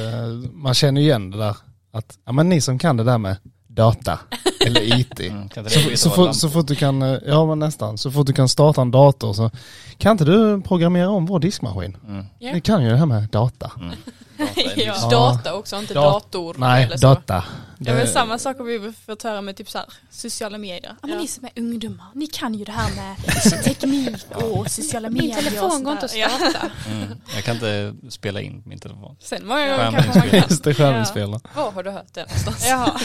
man 0.54 0.74
känner 0.74 1.02
igen 1.02 1.32
det 1.32 1.38
där 1.38 1.56
att, 1.94 2.18
ja 2.26 2.32
men 2.32 2.50
ni 2.50 2.62
som 2.62 2.80
kan 2.80 2.98
det 2.98 3.04
där 3.04 3.18
med 3.18 3.36
data 3.68 4.20
eller 4.66 4.82
IT. 5.00 5.20
Mm. 5.20 5.50
Så, 5.50 5.98
så, 5.98 6.10
fort, 6.10 6.36
så 6.36 6.50
fort 6.50 6.68
du 6.68 6.76
kan, 6.76 7.02
eh, 7.02 7.18
ja 7.28 7.46
men 7.46 7.60
nästan, 7.60 7.98
så 7.98 8.12
fort 8.12 8.28
du 8.28 8.34
kan 8.34 8.50
starta 8.50 8.82
en 8.82 8.92
dator 8.92 9.34
så 9.34 9.52
kan 9.98 10.12
inte 10.12 10.26
du 10.26 10.62
programmera 10.62 11.10
om 11.10 11.26
vår 11.26 11.40
diskmaskin? 11.40 11.98
Mm. 12.08 12.26
Ja. 12.40 12.54
Ni 12.54 12.62
kan 12.62 12.84
ju 12.84 12.90
det 12.90 12.98
här 12.98 13.06
med 13.06 13.30
data. 13.30 13.72
Mm. 13.78 13.90
Data 14.38 14.82
Ja. 14.86 15.10
Data 15.12 15.54
också, 15.54 15.76
inte 15.80 15.94
Dat- 15.94 16.04
dator. 16.14 16.56
Nej, 16.58 16.84
eller 16.84 16.98
så. 16.98 17.08
data. 17.08 17.44
Det 17.82 17.92
är 17.92 17.96
väl 17.96 18.08
samma 18.08 18.38
sak 18.40 18.58
har 18.58 18.66
vi 18.66 18.94
fått 19.06 19.24
höra 19.24 19.42
med 19.42 19.56
typ 19.56 19.70
så 19.70 19.78
här, 19.78 19.88
sociala 20.10 20.58
medier. 20.58 20.82
Ja, 21.02 21.08
men 21.08 21.10
Ja. 21.12 21.18
Ni 21.22 21.28
som 21.28 21.46
är 21.46 21.52
ungdomar, 21.56 22.06
ni 22.14 22.28
kan 22.28 22.54
ju 22.54 22.66
det 22.66 22.72
här 22.72 22.96
med 22.96 23.16
teknik 23.64 24.16
och 24.36 24.72
sociala 24.72 25.10
medier. 25.10 25.28
Min 25.28 25.38
och 25.38 25.44
telefon 25.44 25.72
sånt 25.72 25.84
går 25.84 25.94
inte 25.94 26.06
att 26.06 26.16
Ja. 26.16 26.30
starta. 26.30 26.72
Mm. 26.92 27.08
Jag 27.36 27.44
kan 27.44 27.56
inte 27.56 27.94
spela 28.10 28.42
in 28.42 28.64
min 28.66 28.80
telefon. 28.80 29.16
Sen 29.20 29.48
många 29.48 29.78
gånger 29.78 29.92
kanske 29.92 30.20
man 30.20 30.30
kan. 30.30 30.40
Just 30.50 30.64
det, 30.64 30.74
skärminspelare. 30.74 31.42
Var 31.56 31.72
har 31.72 31.84
du 31.84 31.90
hört 31.92 32.14
det 32.14 32.22
någonstans? 32.26 32.66
Ja. 32.70 33.00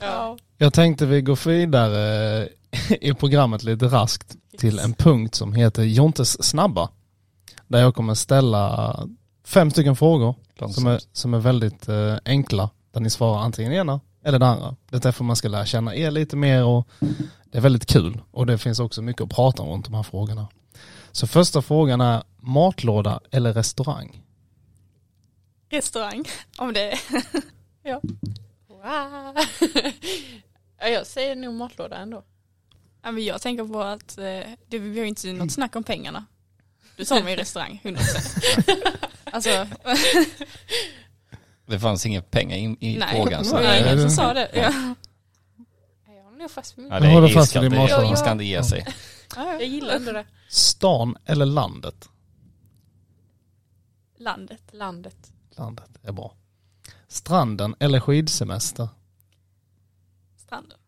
Ja. 0.00 0.38
Jag 0.58 0.72
tänkte 0.74 1.06
vi 1.06 1.22
går 1.22 1.48
vidare 1.48 2.48
i 3.00 3.14
programmet 3.14 3.62
lite 3.62 3.84
raskt 3.86 4.36
till 4.58 4.78
en 4.78 4.94
punkt 4.94 5.34
som 5.34 5.52
heter 5.54 5.82
Jontes 5.82 6.42
snabba. 6.48 6.88
Där 7.66 7.78
jag 7.80 7.94
kommer 7.94 8.14
ställa 8.14 8.98
fem 9.44 9.70
stycken 9.70 9.96
frågor 9.96 10.34
som 10.74 10.86
är, 10.86 11.00
som 11.12 11.34
är 11.34 11.38
väldigt 11.38 11.88
eh, 11.88 12.16
enkla. 12.24 12.70
Där 12.92 13.00
ni 13.00 13.10
svarar 13.10 13.40
antingen 13.40 13.72
ena 13.72 14.00
eller 14.24 14.38
det 14.38 14.46
andra. 14.46 14.76
Det 14.90 14.96
är 14.96 15.00
därför 15.00 15.24
man 15.24 15.36
ska 15.36 15.48
lära 15.48 15.66
känna 15.66 15.94
er 15.94 16.10
lite 16.10 16.36
mer 16.36 16.64
och 16.64 16.88
det 17.44 17.58
är 17.58 17.62
väldigt 17.62 17.86
kul. 17.86 18.20
Och 18.30 18.46
det 18.46 18.58
finns 18.58 18.78
också 18.80 19.02
mycket 19.02 19.22
att 19.22 19.30
prata 19.30 19.62
om 19.62 19.68
runt 19.68 19.84
de 19.84 19.94
här 19.94 20.02
frågorna. 20.02 20.48
Så 21.12 21.26
första 21.26 21.62
frågan 21.62 22.00
är 22.00 22.22
matlåda 22.40 23.20
eller 23.30 23.52
restaurang? 23.52 24.22
Restaurang. 25.70 26.24
Om 26.58 26.72
det 26.72 26.94
Wow. 28.68 29.36
ja, 30.80 30.88
jag 30.88 31.06
säger 31.06 31.36
nog 31.36 31.54
matlåda 31.54 31.96
ändå. 31.96 32.22
ja, 33.02 33.10
men 33.10 33.24
Jag 33.24 33.42
tänker 33.42 33.64
på 33.64 33.80
att 33.82 34.18
eh, 34.18 34.24
det, 34.68 34.78
vi 34.78 34.98
har 34.98 35.06
inte 35.06 35.32
något 35.32 35.52
snack 35.52 35.76
om 35.76 35.84
pengarna. 35.84 36.24
Du 36.96 37.04
sa 37.04 37.20
mig 37.22 37.36
restaurang, 37.36 37.80
100%. 37.84 37.96
Alltså, 39.32 39.66
Det 41.66 41.80
fanns 41.80 42.06
inga 42.06 42.22
pengar 42.22 42.56
in, 42.56 42.76
i 42.80 42.98
nej. 42.98 43.08
frågan. 43.16 43.44
Så 43.44 43.56
Nej, 43.56 43.82
ingen 43.82 44.00
som 44.00 44.10
sa 44.10 44.34
det. 44.34 44.50
Ja. 44.54 44.72
Jag 46.06 46.22
håller 46.24 46.38
nog 46.38 46.50
fast 46.50 46.78
vid 46.78 46.86
ja, 46.92 47.00
det 47.00 47.06
är 47.06 47.28
fast 47.34 47.54
matlådan. 47.54 48.06
Man 48.06 48.16
ska 48.16 48.32
inte 48.32 48.44
ge 48.44 48.64
sig. 48.64 48.86
Jag 49.36 49.64
gillar 49.66 49.96
ändå 49.96 50.12
det. 50.12 50.26
Stan 50.48 51.16
eller 51.24 51.46
landet? 51.46 52.08
Landet. 54.18 54.62
Landet. 54.72 55.32
Landet 55.56 55.90
är 56.02 56.12
bra. 56.12 56.34
Stranden 57.08 57.74
eller 57.78 58.00
skidsemester? 58.00 58.88
Stranden. 60.36 60.78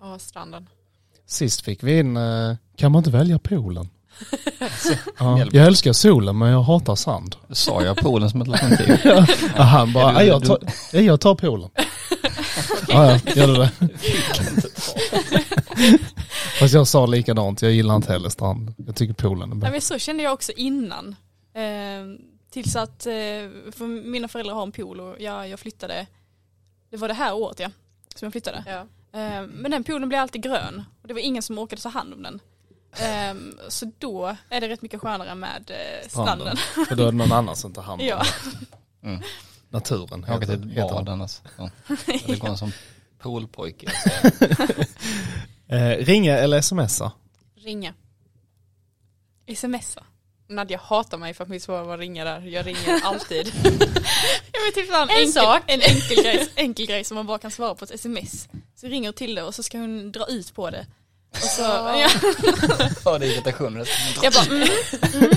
Ja, 0.00 0.18
stranden. 0.18 0.68
Sist 1.26 1.60
fick 1.60 1.82
vi 1.82 1.98
in, 1.98 2.16
eh, 2.16 2.56
kan 2.76 2.92
man 2.92 2.98
inte 3.00 3.10
välja 3.10 3.38
poolen? 3.38 3.88
Ja, 5.18 5.38
jag 5.52 5.66
älskar 5.66 5.92
solen 5.92 6.38
men 6.38 6.48
jag 6.50 6.62
hatar 6.62 6.94
sand. 6.96 7.36
Sa 7.50 7.82
jag 7.82 7.96
Polen 7.96 8.30
som 8.30 8.42
ett 8.42 8.48
alternativ? 8.48 9.00
Ja, 9.56 9.62
han 9.62 9.92
bara, 9.92 10.04
Är 10.04 10.12
du- 10.12 10.14
"Nej, 10.18 10.26
jag, 10.26 10.44
tar, 10.44 10.58
jag 11.00 11.20
tar 11.20 11.34
poolen. 11.34 11.70
ja, 12.88 13.10
ja, 13.10 13.20
gör 13.34 13.46
du 13.46 13.54
det? 13.54 13.70
Fast 16.60 16.74
jag 16.74 16.86
sa 16.86 17.06
likadant, 17.06 17.62
jag 17.62 17.72
gillar 17.72 17.96
inte 17.96 18.12
heller 18.12 18.28
strand. 18.28 18.74
Jag 18.86 18.96
tycker 18.96 19.14
poolen 19.14 19.50
är 19.52 19.56
bäst. 19.56 19.72
men 19.72 19.80
så 19.80 19.98
kände 19.98 20.22
jag 20.22 20.32
också 20.32 20.52
innan. 20.56 21.16
Eh, 21.54 21.62
tills 22.50 22.76
att, 22.76 23.06
eh, 23.06 23.12
för 23.72 23.86
mina 24.10 24.28
föräldrar 24.28 24.54
har 24.54 24.62
en 24.62 24.72
pool 24.72 25.00
och 25.00 25.16
jag, 25.20 25.48
jag 25.48 25.60
flyttade, 25.60 26.06
det 26.90 26.96
var 26.96 27.08
det 27.08 27.14
här 27.14 27.34
året 27.34 27.58
ja, 27.60 27.70
som 28.14 28.26
jag 28.26 28.32
flyttade. 28.32 28.64
Ja. 28.66 28.78
Eh, 29.20 29.46
men 29.54 29.70
den 29.70 29.84
poolen 29.84 30.08
blev 30.08 30.20
alltid 30.20 30.42
grön 30.42 30.84
och 31.02 31.08
det 31.08 31.14
var 31.14 31.20
ingen 31.20 31.42
som 31.42 31.58
orkade 31.58 31.82
ta 31.82 31.88
hand 31.88 32.14
om 32.14 32.22
den. 32.22 32.40
Eh, 32.92 33.34
så 33.68 33.92
då 33.98 34.36
är 34.48 34.60
det 34.60 34.68
rätt 34.68 34.82
mycket 34.82 35.00
skönare 35.00 35.34
med 35.34 35.70
eh, 35.70 36.08
stranden. 36.08 36.56
För 36.56 36.96
då 36.96 37.02
är 37.02 37.06
det 37.12 37.18
någon 37.18 37.32
annan 37.32 37.56
som 37.56 37.72
tar 37.72 37.82
hand 37.82 38.00
om 38.00 38.06
Ja. 38.08 38.22
Mm. 39.02 39.22
naturen. 39.68 40.24
Jag 40.28 40.36
åker 40.36 40.46
till 40.46 40.54
heter- 40.54 40.68
ett 40.70 40.72
heter 40.76 40.94
bad 40.94 41.08
annars. 41.08 41.40
Ja. 41.58 41.70
Det 42.26 42.38
går 42.40 42.56
som 42.56 42.72
poolpojke. 43.18 43.92
Eh, 45.70 45.96
ringa 46.04 46.38
eller 46.38 46.60
smsa? 46.60 47.12
Ringa. 47.56 47.94
Smsa. 49.56 50.04
Nadja 50.48 50.78
hatar 50.82 51.18
mig 51.18 51.34
för 51.34 51.44
att 51.44 51.50
mitt 51.50 51.62
svar 51.62 51.84
var 51.84 51.98
ringa 51.98 52.24
där. 52.24 52.40
Jag 52.40 52.66
ringer 52.66 53.00
alltid. 53.04 53.52
Jag 54.52 54.74
typ 54.74 54.88
en, 54.94 54.94
En 55.02 55.10
enkel, 55.10 55.32
sak. 55.32 55.62
en 55.66 55.80
enkel, 55.80 56.22
grej, 56.22 56.48
enkel 56.56 56.86
grej 56.86 57.04
som 57.04 57.14
man 57.14 57.26
bara 57.26 57.38
kan 57.38 57.50
svara 57.50 57.74
på 57.74 57.84
ett 57.84 57.90
sms. 57.90 58.48
Så 58.76 58.86
ringer 58.86 59.12
till 59.12 59.34
det 59.34 59.42
och 59.42 59.54
så 59.54 59.62
ska 59.62 59.78
hon 59.78 60.12
dra 60.12 60.26
ut 60.28 60.54
på 60.54 60.70
det. 60.70 60.86
Och 61.30 61.36
så, 61.36 61.62
Ja. 61.62 61.98
ja. 62.00 62.08
Ja 63.04 63.18
det 63.18 63.26
är 63.26 63.32
irritation. 63.32 63.84
Jag 64.22 64.32
bara 64.32 64.44
mm, 64.44 64.68
mm, 65.14 65.30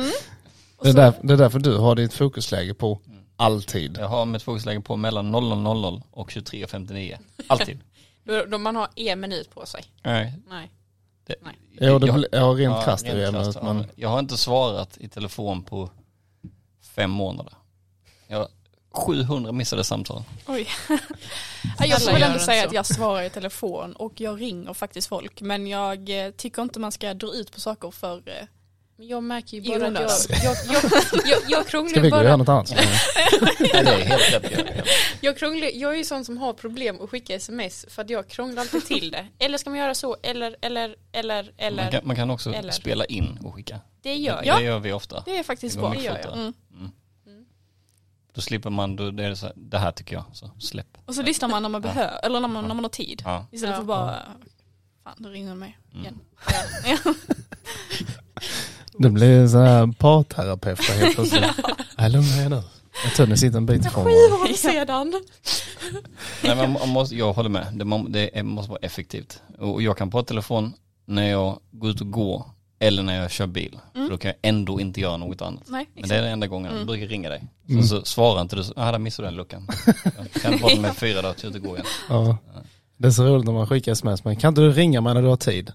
mm. 0.00 0.10
Det 0.82 0.88
är, 0.88 0.94
där, 0.94 1.12
det 1.22 1.32
är 1.32 1.36
därför 1.36 1.58
du 1.58 1.76
har 1.76 1.94
ditt 1.94 2.14
fokusläge 2.14 2.74
på 2.74 3.00
alltid. 3.36 3.96
Jag 4.00 4.08
har 4.08 4.24
mitt 4.26 4.42
fokusläge 4.42 4.80
på 4.80 4.96
mellan 4.96 5.34
00.00 5.36 6.02
och 6.10 6.30
23.59. 6.30 7.16
Alltid. 7.46 7.78
Då, 8.24 8.44
då 8.44 8.58
man 8.58 8.76
har 8.76 8.88
en 8.96 9.20
minut 9.20 9.50
på 9.54 9.66
sig. 9.66 9.84
Nej. 10.02 10.32
Nej. 10.48 10.70
Det, 11.26 11.34
Nej. 11.42 11.58
Ja, 11.72 11.98
det, 11.98 12.06
jag- 12.06 12.14
blir- 12.14 12.28
ja 12.32 12.44
rent 12.46 12.74
ja, 12.76 12.82
krasst 12.84 13.06
är 13.06 13.16
det 13.16 13.30
krasst, 13.32 13.62
men 13.62 13.86
Jag 13.96 14.08
har 14.08 14.18
inte 14.18 14.36
svarat 14.36 14.96
i 14.98 15.08
telefon 15.08 15.62
på 15.62 15.90
fem 16.96 17.10
månader. 17.10 17.52
Jag 18.26 18.48
700 18.94 19.52
missade 19.52 19.84
samtal. 19.84 20.22
Oj. 20.46 20.68
Ja, 21.78 21.86
jag 21.86 22.02
får 22.02 22.10
Alla 22.10 22.12
väl 22.12 22.20
gör 22.20 22.28
ändå 22.28 22.38
säga 22.44 22.66
att 22.66 22.72
jag 22.72 22.86
svarar 22.86 23.22
i 23.22 23.30
telefon 23.30 23.92
och 23.92 24.12
jag 24.20 24.40
ringer 24.40 24.74
faktiskt 24.74 25.08
folk. 25.08 25.40
Men 25.40 25.66
jag 25.66 26.26
eh, 26.26 26.30
tycker 26.30 26.62
inte 26.62 26.80
man 26.80 26.92
ska 26.92 27.14
dra 27.14 27.34
ut 27.34 27.52
på 27.52 27.60
saker 27.60 27.90
för... 27.90 28.16
eh, 28.16 28.46
Men 28.96 29.08
jag 29.08 29.22
märker 29.22 29.56
ju 29.58 29.78
bara 29.78 29.86
att 29.86 30.28
jag, 30.30 30.44
jag, 30.44 30.56
jag, 30.72 30.84
jag, 31.26 31.38
jag 31.48 31.66
ska 31.68 32.00
vi 32.00 32.10
krånglar 32.10 32.10
gå 32.10 32.16
och 32.16 32.24
göra 32.24 32.24
bara. 32.24 32.36
något 32.36 32.48
annat? 32.48 32.70
Nej, 33.60 33.84
det 33.84 33.90
är 33.90 34.04
helt 34.04 34.32
rätt. 34.52 34.86
Jag- 35.20 35.38
krånglar, 35.38 35.70
jag 35.74 35.92
är 35.92 35.96
ju 35.98 36.04
sån 36.04 36.24
som 36.24 36.38
har 36.38 36.52
problem 36.52 37.00
att 37.00 37.10
skicka 37.10 37.34
sms 37.34 37.86
för 37.88 38.02
att 38.02 38.10
jag 38.10 38.28
krånglar 38.28 38.60
alltid 38.62 38.86
till 38.86 39.10
det. 39.10 39.26
Eller 39.38 39.58
ska 39.58 39.70
man 39.70 39.78
göra 39.78 39.94
så? 39.94 40.16
Eller, 40.22 40.56
eller, 40.60 40.96
eller, 41.12 41.42
Man 41.44 41.52
eller. 41.58 41.90
kan, 41.90 42.00
man 42.06 42.16
kan 42.16 42.30
också 42.30 42.52
Eller. 42.54 42.72
spela 42.72 43.04
in 43.04 43.38
och 43.44 43.54
skicka. 43.54 43.80
Det 44.02 44.14
gör 44.14 44.34
jag. 44.36 44.46
Ja. 44.46 44.56
Det 44.58 44.64
gör 44.64 44.78
vi 44.78 44.92
ofta. 44.92 45.22
Det 45.26 45.38
är 45.38 45.42
faktiskt 45.42 45.78
bra. 45.78 45.88
Det 45.96 46.02
gör 46.02 46.18
jag. 46.24 46.32
Mm. 46.32 46.52
Då 48.34 48.40
slipper 48.40 48.70
man, 48.70 48.96
då 48.96 49.10
det 49.10 49.24
är 49.24 49.28
det 49.30 49.36
så 49.36 49.46
här, 49.46 49.54
det 49.56 49.78
här 49.78 49.92
tycker 49.92 50.14
jag, 50.16 50.24
så 50.32 50.50
släpp. 50.58 50.98
Och 51.06 51.14
så 51.14 51.22
lyssnar 51.22 51.48
man 51.48 51.62
när 51.62 51.68
man 51.68 51.82
Ja. 51.82 51.88
behöver, 51.88 52.20
eller 52.26 52.40
när 52.40 52.48
man, 52.48 52.68
när 52.68 52.74
man 52.74 52.84
har 52.84 52.88
tid. 52.90 53.22
Ja. 53.24 53.46
Istället 53.52 53.74
Ja. 53.74 53.78
för 53.80 53.84
bara, 53.86 54.22
fan 55.04 55.14
nu 55.18 55.28
ringer 55.28 55.54
mig 55.54 55.78
Mm. 55.92 56.04
igen. 56.04 56.20
Det 58.98 59.08
blir 59.10 59.46
så 59.48 59.58
här 59.58 59.92
parterapeut 59.98 60.80
helt 60.90 61.14
plötsligt. 61.14 61.44
Nej, 61.98 62.10
lugna 62.10 62.36
er 62.44 62.48
nu. 62.48 62.62
Jag 63.04 63.12
tror 63.14 63.26
ni 63.26 63.36
sitter 63.36 63.56
en 63.56 63.66
bit 63.66 63.86
ifrån 63.86 64.04
varandra. 64.04 64.36
år 64.36 64.54
sedan. 64.56 65.22
Nej, 66.44 66.56
men 66.56 66.72
man 66.72 66.88
måste, 66.88 67.16
jag 67.16 67.32
håller 67.32 67.48
med, 67.50 67.66
det, 67.72 67.84
må- 67.84 68.08
det 68.08 68.38
är- 68.38 68.42
måste 68.42 68.70
vara 68.70 68.80
effektivt. 68.82 69.42
Och 69.58 69.82
jag 69.82 69.96
kan 69.98 70.10
prata 70.10 70.26
telefon 70.28 70.72
när 71.06 71.30
jag 71.30 71.60
går 71.70 71.90
ut 71.90 72.00
och 72.00 72.10
går 72.10 72.50
eller 72.78 73.02
när 73.02 73.20
jag 73.22 73.30
kör 73.30 73.46
bil. 73.46 73.78
Mm. 73.94 74.06
För 74.06 74.12
då 74.14 74.18
kan 74.18 74.28
jag 74.28 74.36
ändå 74.50 74.80
inte 74.80 75.00
göra 75.00 75.16
något 75.16 75.42
annat. 75.42 75.62
Nej, 75.66 75.88
Men 75.94 76.08
det 76.08 76.16
är 76.16 76.22
den 76.22 76.32
enda 76.32 76.46
gången 76.46 76.66
jag 76.66 76.74
Mm. 76.74 76.86
brukar 76.86 77.06
ringa 77.06 77.28
dig. 77.28 77.42
Så, 77.66 77.72
Mm. 77.72 77.84
så 77.84 78.04
svarar 78.04 78.40
inte 78.42 78.56
du, 78.56 78.64
så, 78.64 78.72
ah, 78.76 78.92
där 78.92 78.98
missade 78.98 79.26
du 79.28 79.30
den 79.30 79.36
luckan. 79.36 79.68
Jag 80.34 80.42
kan 80.42 80.58
prata 80.58 80.80
med 80.80 80.96
fyra 80.96 81.22
dagar 81.22 81.34
till 81.34 81.48
att 81.56 81.62
gå 81.62 81.74
igen. 81.74 81.86
Ja. 82.08 82.38
Det 82.96 83.06
är 83.06 83.10
så 83.12 83.24
roligt 83.24 83.44
när 83.46 83.52
man 83.52 83.66
skickar 83.66 83.92
sms, 83.92 84.24
men 84.24 84.36
kan 84.36 84.48
inte 84.48 84.60
du 84.60 84.72
ringa 84.72 85.00
mig 85.00 85.14
när 85.14 85.22
du 85.22 85.28
har 85.28 85.36
tid? 85.36 85.72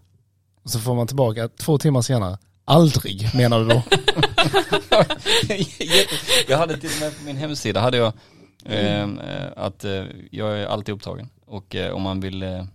Och 0.64 0.70
så 0.70 0.80
får 0.80 0.96
man 0.96 1.08
tillbaka 1.08 1.48
två 1.48 1.78
timmar 1.78 2.02
senare. 2.02 2.38
Aldrig 2.66 3.36
menar 3.36 3.60
du 3.60 3.66
då? 3.66 3.82
jag 6.48 6.58
hade 6.58 6.78
till 6.78 6.90
och 6.96 7.02
med 7.02 7.18
på 7.18 7.24
min 7.26 7.38
hemsida 7.38 7.80
hade 7.82 7.98
jag 7.98 8.14
eh, 8.66 9.02
eh, 9.04 9.10
att 9.56 9.84
eh, 9.86 10.04
jag 10.32 10.60
är 10.60 10.66
alltid 10.66 10.96
upptagen. 10.96 11.30
Och 11.46 11.76
eh, 11.76 11.92
om 11.94 12.02
man 12.02 12.20
vill 12.20 12.44
eh, 12.44 12.66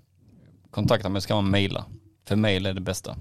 kontakta 0.71 1.09
mig 1.09 1.23
ska 1.23 1.35
man 1.35 1.50
mejla. 1.50 1.85
För 2.28 2.37
mejl 2.37 2.66
är 2.66 2.75
det 2.75 2.81
bästa. 2.81 3.16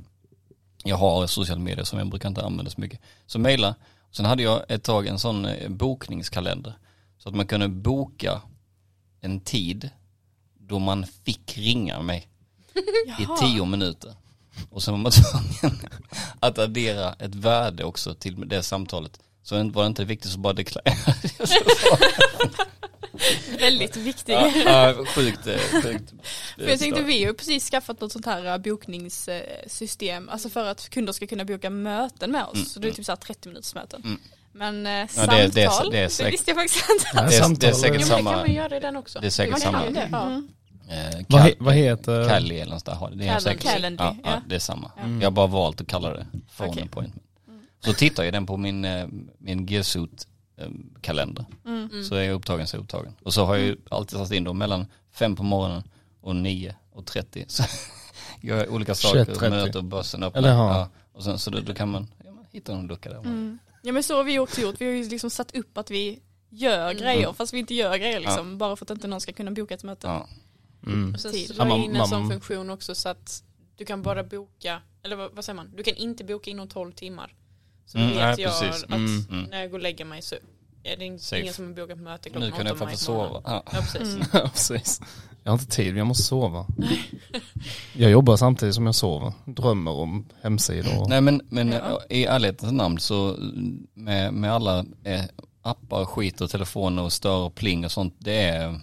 Jag 0.84 0.98
har 0.98 1.28
sociala 1.28 1.62
medier 1.62 1.86
som 1.86 2.00
jag 2.00 2.10
brukar 2.10 2.30
inte 2.30 2.44
använda 2.46 2.72
så 2.72 2.82
mycket. 2.82 3.00
Så 3.25 3.40
mejla. 3.40 3.75
Sen 4.12 4.25
hade 4.25 4.44
jag 4.44 4.63
ett 4.70 4.84
tag 4.84 5.08
en 5.08 5.20
sån 5.20 5.46
eh, 5.46 5.70
bokningskalender. 5.70 6.74
Så 7.18 7.30
att 7.30 7.36
man 7.36 7.48
kunde 7.48 7.68
boka 7.68 8.42
en 9.22 9.40
tid 9.40 9.90
då 10.60 10.80
man 10.80 11.06
fick 11.25 11.58
ringa 11.58 12.02
mig 12.02 12.28
i 13.20 13.28
tio 13.40 13.66
minuter. 13.66 14.13
Och 14.70 14.84
sen 14.84 14.94
var 14.94 15.00
man 15.00 15.12
tvungen 15.62 15.80
att 16.40 16.60
addera 16.60 17.13
ett 17.13 17.36
värde 17.36 17.84
också 17.84 18.16
till 18.16 18.50
det 18.50 18.63
samtalet. 18.63 19.20
Så 19.44 19.70
var 19.70 19.84
det 19.84 19.88
inte 19.88 20.06
viktigt 20.06 20.32
så 20.32 20.40
bara 20.40 20.54
deklarera. 20.54 21.13
Väldigt 23.60 23.98
viktig. 23.98 24.34
ja, 24.34 24.51
ja, 24.65 25.06
sjukt, 25.06 25.48
eh, 25.48 25.58
sjukt. 25.84 26.13
För 26.56 26.70
jag 26.70 26.80
tänkte 26.80 27.03
vi 27.03 27.24
har 27.24 27.32
ju 27.32 27.34
precis 27.34 27.70
skaffat 27.70 28.01
något 28.01 28.12
sånt 28.12 28.25
här 28.25 28.46
eh, 28.46 28.58
bokningssystem, 28.58 30.30
alltså 30.30 30.50
för 30.50 30.65
att 30.65 30.89
kunder 30.89 31.13
ska 31.13 31.27
kunna 31.27 31.46
boka 31.46 31.70
möten 31.70 32.32
med 32.32 32.44
oss. 32.46 32.53
Mm, 32.56 32.65
så 32.65 32.80
det 32.80 32.86
är 32.86 32.89
mm. 32.89 32.96
typ 32.96 33.06
såhär 33.06 33.18
30 33.18 33.50
minuters 33.50 33.75
möten. 33.75 34.01
Mm. 34.06 34.20
Men 34.51 34.86
eh, 34.88 34.92
Ja, 34.94 35.08
samtal, 35.08 35.38
det- 35.38 35.44
det, 35.48 35.51
det 35.53 35.62
är- 35.63 35.92
det 35.92 35.98
är 36.00 36.08
säkert- 36.10 36.34
visste 36.34 36.51
jag 36.51 36.58
faktiskt 36.58 36.89
inte. 36.89 37.06
Ja, 37.13 37.22
Det 37.22 37.36
är- 37.36 37.60
det 37.60 37.68
är 37.68 37.74
säkert 37.74 38.01
Jo 38.01 38.08
så- 38.08 38.13
men 38.13 38.24
det 38.24 38.24
samma- 38.24 38.32
kan 38.32 38.39
man 38.39 38.53
göra 38.53 38.77
i 38.77 38.80
den 38.80 38.96
också. 38.96 39.20
Det 39.20 39.27
är 39.27 39.32
säkert 39.32 39.60
samma. 39.60 39.86
det. 39.89 40.10
Ja. 40.12 40.25
Mm. 40.25 40.48
Eh, 40.89 41.25
Vad, 41.30 41.42
Cal- 41.42 41.46
he, 41.46 41.53
vad 41.60 41.74
heter... 41.74 42.30
Cali 42.30 42.60
eller 42.60 42.74
något 42.74 42.86
där 42.86 42.94
har 42.96 43.10
det. 43.10 43.15
det 43.15 43.24
är 43.24 43.27
Calendly. 43.27 43.50
säkert, 43.51 43.63
Calendly, 43.74 43.98
ja, 44.03 44.15
ja, 44.24 44.30
ja. 44.32 44.42
det 44.48 44.56
är 44.56 44.60
samma. 44.60 44.92
Mm. 45.00 45.22
Jag 45.22 45.25
har 45.25 45.32
bara 45.32 45.48
valt 45.48 45.82
att 45.82 45.88
kalla 45.88 46.10
det 46.10 46.25
phone 46.58 46.70
Okej. 46.72 46.84
appointment. 46.84 47.24
Så 47.86 47.94
tittar 47.94 48.24
jag 48.24 48.34
den 48.34 48.46
på 48.46 48.58
min, 48.58 48.86
eh, 48.86 49.08
min 49.38 49.65
G-suit 49.65 50.12
eh, 50.12 50.27
kalender. 51.01 51.46
Mm. 51.65 51.89
Mm. 51.91 52.03
Så 52.03 52.15
är 52.15 52.24
jag 52.24 52.34
upptagen 52.36 52.67
så 52.67 52.75
är 52.75 52.79
jag 52.79 52.84
upptagen. 52.84 53.13
Och 53.24 53.34
så 53.34 53.46
har 53.46 53.55
jag 53.55 53.65
ju 53.65 53.77
alltid 53.91 54.20
satt 54.20 54.32
in 54.32 54.43
då 54.43 54.53
mellan 54.53 54.86
fem 55.12 55.36
på 55.36 55.43
morgonen 55.43 55.84
och 56.22 56.36
nio 56.36 56.75
och 56.91 57.05
30. 57.05 57.46
Så 57.48 57.63
jag 58.41 58.58
gör 58.58 58.70
olika 58.70 58.96
saker, 58.96 59.25
21.30. 59.25 59.50
möter 59.50 59.82
bussen 59.82 60.24
öppnar. 60.24 60.39
Eller 60.41 60.50
ja. 60.53 60.77
Ja, 60.79 60.89
och 61.13 61.24
sen 61.24 61.39
så 61.39 61.50
då, 61.50 61.60
då 61.60 61.74
kan 61.74 61.89
man 61.91 62.08
ja, 62.25 62.32
man 62.32 62.46
hittar 62.51 62.74
någon 62.75 62.88
lucka 62.88 63.10
där. 63.10 63.17
Mm. 63.20 63.60
Ja 63.82 63.91
men 63.93 64.03
så 64.03 64.15
har 64.17 64.24
vi 64.24 64.39
också 64.39 64.62
gjort, 64.62 64.75
vi 64.82 64.86
har 64.86 64.91
ju 64.93 65.10
liksom 65.10 65.29
satt 65.29 65.55
upp 65.55 65.77
att 65.77 65.91
vi 65.91 66.20
gör 66.50 66.91
Mm. 66.91 66.98
grejer 67.03 67.34
fast 67.34 67.53
vi 67.53 67.60
inte 67.60 67.74
gör 67.74 67.98
grejer 67.98 68.20
liksom, 68.20 68.58
bara 68.58 68.75
för 68.75 68.86
att 68.86 68.89
inte 68.89 69.08
någon 69.08 69.22
ska 69.22 69.34
kunna 69.34 69.51
boka 69.51 69.74
ett 69.74 69.84
möte. 69.84 70.08
Ja. 70.08 70.27
Mm. 70.86 71.13
Och 71.13 71.20
sen 71.20 71.32
så 71.34 71.38
Ja, 71.38 71.53
la 71.58 71.65
man- 71.65 71.77
jag 71.77 71.86
in 71.86 71.96
en 71.96 72.08
sån 72.08 72.29
funktion 72.29 72.70
också 72.70 72.96
så 72.96 73.10
att 73.10 73.43
du 73.75 73.86
kan 73.86 74.01
bara 74.01 74.24
boka, 74.24 74.82
eller 75.03 75.15
vad, 75.15 75.32
vad 75.32 75.46
säger 75.46 75.55
man, 75.55 75.72
du 75.75 75.84
kan 75.84 75.96
inte 75.96 76.24
boka 76.24 76.51
inom 76.51 76.67
12 76.67 76.91
timmar. 76.91 77.34
Så 77.86 77.98
då 77.98 78.03
Mm, 78.03 78.15
vet 78.17 78.25
nej, 78.38 78.41
jag 78.41 78.60
precis. 78.62 78.84
att 78.84 78.89
Mm. 78.89 79.25
Mm. 79.32 79.43
när 79.43 79.62
jag 79.62 79.72
går 79.72 79.77
och 79.77 79.84
lägger 79.84 80.05
mig 80.05 80.22
så 80.22 80.36
är 80.84 80.98
det 80.98 81.06
in- 81.06 81.20
Safe. 81.20 81.42
ingen 81.42 81.54
som 81.54 81.66
har 81.68 81.74
bokat 81.74 81.98
möte 82.00 82.30
Nu 82.30 82.36
klockan 82.36 82.52
kan 82.58 82.66
jag 82.66 82.75
morgonen. 82.75 82.98
sova. 82.98 83.42
Ja. 83.46 83.63
Ja 83.72 83.80
precis. 83.82 84.02
Mm. 84.16 84.25
Ja, 84.34 84.50
precis. 84.54 85.02
Jag 85.44 85.52
har 85.52 85.60
inte 85.60 85.72
tid, 85.75 85.98
jag 85.98 86.08
måste 86.08 86.24
sova. 86.24 86.68
Jag 87.94 88.12
jobbar 88.12 88.38
samtidigt 88.38 88.75
som 88.75 88.86
jag 88.86 88.96
sover. 88.96 89.34
Drömmer 89.46 89.92
om 89.92 90.25
hemsidor. 90.42 91.02
och- 91.02 91.10
Nej 91.10 91.22
men, 91.22 91.42
men 91.50 91.72
Ja. 91.72 92.02
i 92.10 92.25
ärlighetens 92.25 92.72
namn 92.72 93.00
så 93.00 93.36
med, 93.94 94.34
med 94.34 94.54
alla 94.54 94.86
eh, 95.04 95.22
appar, 95.62 96.06
skit 96.06 96.42
och 96.42 96.50
telefoner 96.50 97.04
och 97.04 97.13
stör 97.13 97.38
och 97.38 97.56
pling 97.56 97.86
och 97.86 97.92
sånt, 97.92 98.16
det 98.20 98.40
är, 98.44 98.80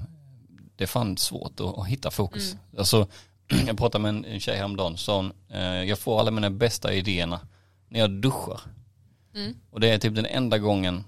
det 0.77 0.85
är 0.85 0.89
fan 0.89 1.17
svårt 1.17 1.61
att, 1.61 1.79
att 1.79 1.87
hitta 1.87 2.11
fokus. 2.11 2.53
Mm. 2.53 2.65
Alltså, 2.79 3.07
jag 3.67 3.79
pratade 3.79 4.03
med 4.03 4.09
en, 4.09 4.25
en 4.25 4.41
tjej 4.41 4.57
häromdagen, 4.57 4.97
sa 4.97 5.17
hon, 5.17 5.33
eh, 5.51 5.61
jag 5.85 5.99
får 5.99 6.21
alla 6.21 6.31
mina 6.31 6.51
bästa 6.51 6.93
idéerna 6.95 7.41
när 7.89 8.01
jag 8.01 8.11
duschar. 8.11 8.61
Mm. 9.35 9.55
Och 9.71 9.81
det 9.81 9.89
är 9.91 9.99
typ 9.99 10.15
den 10.15 10.27
enda 10.27 10.59
gången, 10.59 11.05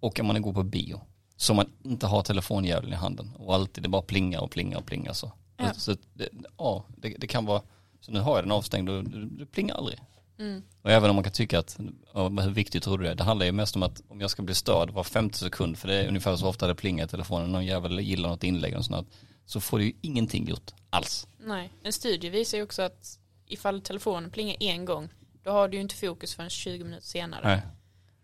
och 0.00 0.20
om 0.20 0.26
man 0.26 0.42
går 0.42 0.52
på 0.52 0.62
bio, 0.62 1.00
som 1.36 1.56
man 1.56 1.72
inte 1.82 2.06
har 2.06 2.22
telefonjäveln 2.22 2.92
i 2.92 2.96
handen 2.96 3.30
och 3.38 3.54
alltid 3.54 3.82
det 3.82 3.88
bara 3.88 4.02
plingar 4.02 4.40
och 4.40 4.50
plingar 4.50 4.78
och 4.78 4.86
plingar 4.86 5.12
så. 5.12 5.32
Ja. 5.56 5.74
Så 5.74 5.96
det, 6.14 6.28
ja, 6.58 6.84
det, 6.96 7.08
det 7.18 7.26
kan 7.26 7.44
vara, 7.46 7.62
så 8.00 8.12
nu 8.12 8.20
har 8.20 8.34
jag 8.34 8.44
den 8.44 8.52
avstängd 8.52 8.88
och 8.88 9.04
det, 9.04 9.26
det 9.26 9.46
plingar 9.46 9.74
aldrig. 9.74 9.98
Mm. 10.38 10.62
Och 10.82 10.90
även 10.90 11.10
om 11.10 11.16
man 11.16 11.24
kan 11.24 11.32
tycka 11.32 11.58
att, 11.58 11.78
hur 12.14 12.50
viktigt 12.50 12.82
tror 12.82 12.98
du 12.98 13.04
det 13.04 13.10
är? 13.10 13.14
Det 13.14 13.24
handlar 13.24 13.46
ju 13.46 13.52
mest 13.52 13.76
om 13.76 13.82
att 13.82 14.02
om 14.08 14.20
jag 14.20 14.30
ska 14.30 14.42
bli 14.42 14.54
störd 14.54 14.90
var 14.90 15.04
femte 15.04 15.38
sekund, 15.38 15.78
för 15.78 15.88
det 15.88 15.94
är 15.94 16.08
ungefär 16.08 16.36
så 16.36 16.48
ofta 16.48 16.66
det 16.66 16.74
plingar 16.74 17.04
i 17.04 17.08
telefonen, 17.08 17.52
någon 17.52 17.66
jävel 17.66 18.00
gillar 18.00 18.28
något 18.28 18.44
inlägg 18.44 18.76
och 18.76 18.84
sånt. 18.84 19.08
så 19.46 19.60
får 19.60 19.78
du 19.78 19.84
ju 19.84 19.92
ingenting 20.00 20.48
gjort 20.48 20.72
alls. 20.90 21.26
Nej, 21.38 21.72
en 21.82 21.92
studie 21.92 22.28
visar 22.28 22.58
ju 22.58 22.64
också 22.64 22.82
att 22.82 23.18
ifall 23.46 23.80
telefonen 23.80 24.30
plingar 24.30 24.56
en 24.60 24.84
gång 24.84 25.08
då 25.48 25.50
har 25.50 25.68
du 25.68 25.76
ju 25.76 25.80
inte 25.80 25.94
fokus 25.94 26.34
förrän 26.34 26.50
20 26.50 26.84
minuter 26.84 27.06
senare. 27.06 27.40
Nej. 27.44 27.62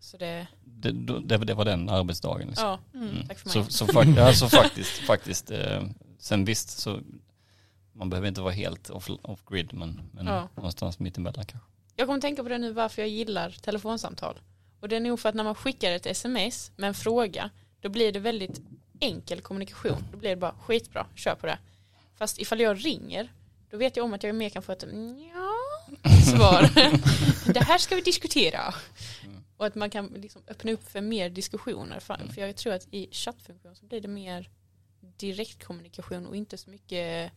Så 0.05 0.17
det, 0.17 0.47
Det, 0.63 0.91
det, 1.21 1.37
det 1.37 1.53
var 1.53 1.65
den 1.65 1.89
arbetsdagen. 1.89 2.47
Liksom. 2.47 2.67
ja, 2.67 2.79
Mm. 2.99 3.27
tack 3.27 3.39
för 3.39 3.49
Så, 3.49 3.59
mig. 3.59 3.71
så, 3.71 3.85
fak- 3.85 4.19
alltså 4.21 4.47
faktiskt, 4.47 4.91
faktiskt 4.91 5.51
eh, 5.51 5.83
sen 6.19 6.45
visst 6.45 6.69
så 6.79 6.99
man 7.93 8.09
behöver 8.09 8.27
inte 8.27 8.41
vara 8.41 8.53
helt 8.53 8.89
off, 8.89 9.09
off 9.21 9.39
grid 9.49 9.73
men, 9.73 10.01
men 10.11 10.27
Ja. 10.27 10.49
någonstans 10.55 10.99
mittemellan 10.99 11.45
kanske. 11.45 11.69
Jag 11.95 12.07
kommer 12.07 12.21
tänka 12.21 12.43
på 12.43 12.49
det 12.49 12.57
nu 12.57 12.71
varför 12.73 13.01
jag 13.01 13.09
gillar 13.09 13.49
telefonsamtal. 13.49 14.39
Och 14.79 14.89
det 14.89 14.95
är 14.95 14.99
nog 14.99 15.19
för 15.19 15.29
att 15.29 15.35
när 15.35 15.43
man 15.43 15.55
skickar 15.55 15.91
ett 15.91 16.05
sms 16.05 16.71
med 16.75 16.87
en 16.87 16.93
fråga 16.93 17.49
då 17.81 17.89
blir 17.89 18.11
det 18.11 18.19
väldigt 18.19 18.61
enkel 18.99 19.41
kommunikation. 19.41 20.03
Då 20.11 20.17
blir 20.17 20.29
det 20.29 20.35
bara 20.35 20.55
skitbra, 20.65 21.05
kör 21.15 21.35
på 21.35 21.45
det. 21.47 21.57
Fast 22.15 22.39
ifall 22.39 22.59
jag 22.59 22.85
ringer 22.85 23.31
då 23.71 23.77
vet 23.77 23.97
jag 23.97 24.05
om 24.05 24.13
att 24.13 24.23
jag 24.23 24.35
mer 24.35 24.49
kan 24.49 24.61
få 24.61 24.71
ett 24.71 24.83
ja 25.33 25.51
svar. 26.35 26.69
det 27.53 27.63
här 27.63 27.77
ska 27.77 27.95
vi 27.95 28.01
diskutera. 28.01 28.73
Och 29.57 29.65
att 29.65 29.75
man 29.75 29.89
kan 29.89 30.05
liksom 30.07 30.41
öppna 30.47 30.71
upp 30.71 30.89
för 30.89 31.01
mer 31.01 31.29
diskussioner. 31.29 31.99
För 31.99 32.17
för 32.33 32.41
jag 32.41 32.55
tror 32.55 32.73
att 32.73 32.87
i 32.91 33.07
chattfunktion 33.11 33.75
så 33.75 33.85
blir 33.85 34.01
det 34.01 34.07
mer 34.07 34.49
direktkommunikation 35.17 36.25
och 36.27 36.35
inte 36.35 36.57
så 36.57 36.69
mycket 36.69 37.31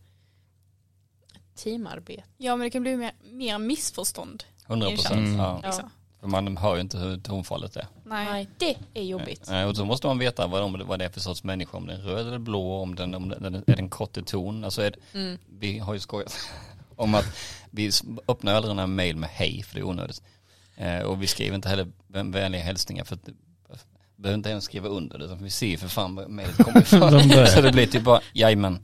teamarbete. 1.55 2.23
Ja 2.37 2.57
men 2.57 2.65
det 2.65 2.71
kan 2.71 2.83
bli 2.83 2.97
mer, 2.97 3.13
mer 3.23 3.59
missförstånd. 3.59 4.45
100 4.67 4.89
procent. 4.91 5.13
Mm. 5.17 5.37
Ja. 5.39 5.61
Ja. 5.63 5.69
Liksom. 5.69 5.91
För 6.21 6.27
man 6.29 6.57
hör 6.57 6.75
ju 6.75 6.81
inte 6.81 6.99
hur 6.99 7.17
tonfallet 7.21 7.77
är. 7.77 7.87
Nej. 8.05 8.25
Nej, 8.31 8.49
det 8.59 8.77
är 8.95 9.03
jobbigt. 9.05 9.45
Nej, 9.49 9.65
och 9.65 9.77
så 9.77 9.85
måste 9.85 10.07
man 10.07 10.19
veta 10.19 10.47
vad, 10.47 10.61
de, 10.63 10.87
vad 10.87 10.99
det 10.99 11.05
är 11.05 11.09
för 11.09 11.21
sorts 11.21 11.45
människa, 11.45 11.77
om 11.77 11.87
den 11.87 12.01
är 12.01 12.05
röd 12.05 12.27
eller 12.27 12.39
blå, 12.39 12.75
om 12.83 12.95
den, 12.95 13.15
om 13.15 13.29
den 13.29 13.55
är 13.55 13.77
den 13.77 13.89
kort 13.91 14.17
i 14.17 14.23
ton. 14.23 14.65
Alltså 14.65 14.83
är, 14.83 14.91
det- 14.91 15.19
Mm. 15.19 15.39
vi 15.59 15.79
har 15.79 15.95
ju 15.95 16.01
skojat 16.01 16.37
om 16.97 17.15
att 17.15 17.25
vi 17.71 17.91
öppnar 18.29 18.55
aldrig 18.55 18.71
den 18.71 18.79
här 18.79 18.87
mail 18.87 19.17
med 19.17 19.31
hej 19.31 19.63
för 19.63 19.75
det 19.75 19.81
är 19.81 19.85
onödigt. 19.85 20.23
Eh, 20.79 21.01
och 21.01 21.23
vi 21.23 21.27
skriver 21.27 21.55
inte 21.55 21.69
heller 21.69 21.87
vän- 22.09 22.33
vänliga 22.33 22.63
hälsningar 22.63 23.05
för 23.05 23.15
att 23.15 23.29
behöver 24.17 24.35
inte 24.39 24.51
ens 24.51 24.65
skriva 24.65 24.89
under 24.89 25.19
det, 25.19 25.25
utan 25.25 25.43
vi 25.45 25.51
ser 25.51 25.77
för 25.77 25.89
fan 25.89 26.15
vad 26.15 26.31
mejlet 26.31 26.57
kommer 26.57 26.81
ifrån. 26.83 27.47
så 27.47 27.61
det 27.61 27.73
blir 27.73 27.87
typ 27.87 28.05
bara, 28.05 28.21
jajamän, 28.33 28.79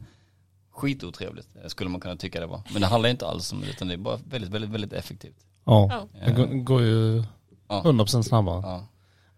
skitotrevligt 0.70 1.48
eh, 1.62 1.68
skulle 1.68 1.90
man 1.90 2.00
kunna 2.00 2.16
tycka 2.16 2.40
det 2.40 2.46
var. 2.46 2.62
Men 2.72 2.80
det 2.82 2.86
handlar 2.88 3.10
inte 3.10 3.26
alls 3.26 3.52
om 3.52 3.60
det, 3.60 3.66
utan 3.70 3.88
det 3.88 3.94
är 3.94 3.98
bara 3.98 4.18
väldigt, 4.28 4.50
väldigt, 4.50 4.70
väldigt 4.70 4.92
effektivt. 4.92 5.36
Ja, 5.64 6.06
det 6.26 6.32
går, 6.32 6.46
går 6.46 6.82
ju 6.82 7.24
Ja. 7.68 7.82
100% 7.84 8.22
snabbare. 8.22 8.60
Ja. 8.62 8.86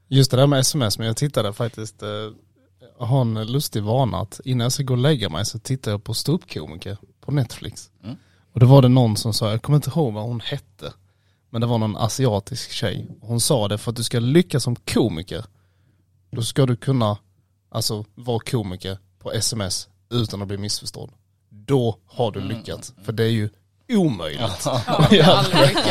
Just 0.08 0.30
det 0.30 0.36
där 0.36 0.46
med 0.46 0.58
sms, 0.60 0.98
men 0.98 1.06
jag 1.06 1.16
tittade 1.16 1.52
faktiskt, 1.52 2.02
eh, 2.02 2.08
jag 2.98 3.06
har 3.06 3.20
en 3.20 3.46
lustig 3.46 3.82
vana 3.82 4.18
att 4.18 4.40
innan 4.44 4.64
jag 4.64 4.72
ska 4.72 4.82
gå 4.82 4.94
och 4.94 4.98
lägga 4.98 5.28
mig 5.28 5.44
så 5.46 5.58
tittar 5.58 5.90
jag 5.90 6.04
på 6.04 6.14
ståuppkomiker 6.14 6.98
på 7.20 7.32
Netflix. 7.32 7.90
Mm. 8.04 8.16
Och 8.52 8.60
det 8.60 8.66
var 8.66 8.82
det 8.82 8.88
någon 8.88 9.16
som 9.16 9.32
sa, 9.34 9.50
jag 9.50 9.62
kommer 9.62 9.76
inte 9.76 9.90
ihåg 9.90 10.12
vad 10.14 10.24
hon 10.24 10.40
hette, 10.40 10.92
men 11.56 11.60
det 11.60 11.66
var 11.66 11.78
någon 11.78 11.96
asiatisk 11.96 12.70
tjej. 12.70 13.06
Och 13.20 13.28
Hon 13.28 13.40
sa 13.40 13.68
det 13.68 13.78
för 13.78 13.90
att 13.90 13.96
du 13.96 14.02
ska 14.04 14.18
lyckas 14.18 14.62
som 14.62 14.76
komiker, 14.76 15.44
då 16.30 16.42
ska 16.42 16.66
du 16.66 16.76
kunna 16.76 17.18
alltså 17.68 18.04
vara 18.14 18.38
komiker 18.38 18.98
på 19.18 19.32
sms 19.32 19.88
utan 20.10 20.42
att 20.42 20.48
bli 20.48 20.56
missförstådd. 20.58 21.10
Då 21.48 21.98
har 22.06 22.30
du 22.32 22.40
lyckats, 22.40 22.94
för 23.04 23.12
det 23.12 23.24
är 23.24 23.28
ju 23.30 23.48
omöjligt. 23.88 24.66
Ja. 25.10 25.44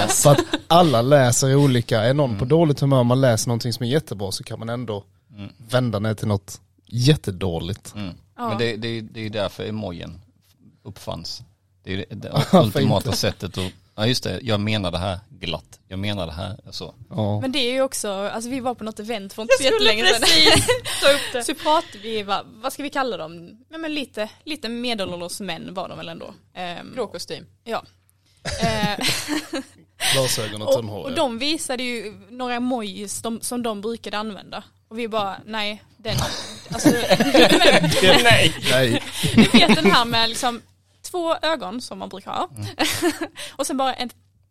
För 0.09 0.31
att 0.31 0.39
alla 0.67 1.01
läser 1.01 1.55
olika, 1.55 2.01
är 2.03 2.13
någon 2.13 2.37
på 2.39 2.45
dåligt 2.45 2.79
humör 2.79 3.03
man 3.03 3.21
läser 3.21 3.47
någonting 3.47 3.73
som 3.73 3.85
är 3.85 3.89
jättebra 3.89 4.31
så 4.31 4.43
kan 4.43 4.59
man 4.59 4.69
ändå 4.69 5.03
Mm. 5.35 5.49
vända 5.57 5.99
ner 5.99 6.13
till 6.13 6.27
något 6.27 6.61
jättedåligt. 6.85 7.93
Mm. 7.95 8.13
Ja. 8.37 8.49
Men 8.49 8.57
det, 8.57 8.75
det, 8.75 9.01
det 9.01 9.19
är 9.19 9.23
ju 9.23 9.29
därför 9.29 9.65
emojin 9.65 10.19
uppfanns. 10.83 11.43
Det 11.83 11.93
är 11.93 11.97
det, 11.97 12.15
det 12.15 12.45
ultimata 12.57 13.11
sättet 13.11 13.57
att, 13.57 13.71
ja 13.95 14.07
just 14.07 14.23
det, 14.23 14.39
jag 14.43 14.59
menar 14.59 14.91
det 14.91 14.97
här 14.97 15.19
glatt. 15.29 15.79
Jag 15.87 15.99
menar 15.99 16.25
det 16.27 16.33
här 16.33 16.57
så. 16.71 16.95
Ja. 17.09 17.41
Men 17.41 17.51
det 17.51 17.59
är 17.59 17.73
ju 17.73 17.81
också, 17.81 18.11
alltså 18.11 18.49
vi 18.49 18.59
var 18.59 18.75
på 18.75 18.83
något 18.83 18.99
event 18.99 19.33
för 19.33 19.41
inte 19.41 19.53
så 19.59 19.63
Jag 19.63 19.73
skulle 19.73 19.93
jättelänge 19.93 20.13
sedan. 20.13 20.21
precis 20.21 20.65
ta 21.01 21.11
upp 21.11 21.21
det. 21.33 21.43
Så 21.43 21.53
pratade 21.55 21.97
vi, 22.03 22.23
vad, 22.23 22.45
vad 22.47 22.73
ska 22.73 22.83
vi 22.83 22.89
kalla 22.89 23.17
dem? 23.17 23.57
Ja, 23.69 23.77
men 23.77 23.93
lite, 23.93 24.29
lite 24.43 24.69
medelålders 24.69 25.39
män 25.39 25.73
var 25.73 25.89
de 25.89 25.97
väl 25.97 26.09
ändå. 26.09 26.33
Ehm, 26.55 26.93
Grå 26.95 27.07
kostym. 27.07 27.45
ja. 27.63 27.83
Eh, 28.61 29.05
Glasögon 30.13 30.61
och 30.61 30.67
och, 30.67 30.73
tunnhår. 30.75 31.03
och 31.03 31.15
de 31.15 31.39
visade 31.39 31.83
ju 31.83 32.13
några 32.29 32.55
emojis 32.55 33.21
de, 33.21 33.41
som 33.41 33.63
de 33.63 33.81
brukade 33.81 34.17
använda. 34.17 34.63
Och 34.87 34.99
vi 34.99 35.07
bara, 35.07 35.37
nej, 35.45 35.83
den, 35.97 36.15
alltså, 36.73 36.89
Nej! 38.23 38.53
Nej. 38.71 39.03
du 39.35 39.41
vet 39.59 39.75
den 39.75 39.91
här 39.91 40.05
med 40.05 40.29
liksom 40.29 40.61
två 41.15 41.35
ögon 41.47 41.81
som 41.81 41.99
man 41.99 42.09
brukar 42.09 42.31
ha. 42.31 42.49
och 43.55 43.67
sen 43.67 43.77
bara 43.77 43.93
en, 43.93 44.09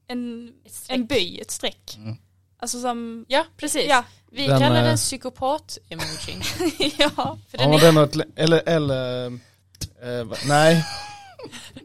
en, 0.09 0.53
en 0.89 1.07
böj, 1.07 1.39
ett 1.41 1.51
streck. 1.51 1.95
Mm. 1.97 2.17
Alltså 2.59 2.81
som, 2.81 3.25
Ja, 3.29 3.45
precis. 3.57 3.87
ja, 3.89 4.05
Vi 4.33 4.47
Den, 4.47 4.61
kallar 4.61 4.77
eh, 4.79 4.85
den 4.85 4.97
psykopat-emojin. 4.97 6.43
ja. 6.99 7.39
För 7.51 7.59
den 7.59 7.73
Ja, 7.73 7.79
är, 7.79 7.83
den 7.83 7.97
ett, 7.97 8.17
eller, 8.37 8.63
eller, 8.69 9.27
eh, 9.27 10.25
va- 10.25 10.37
nej. 10.47 10.85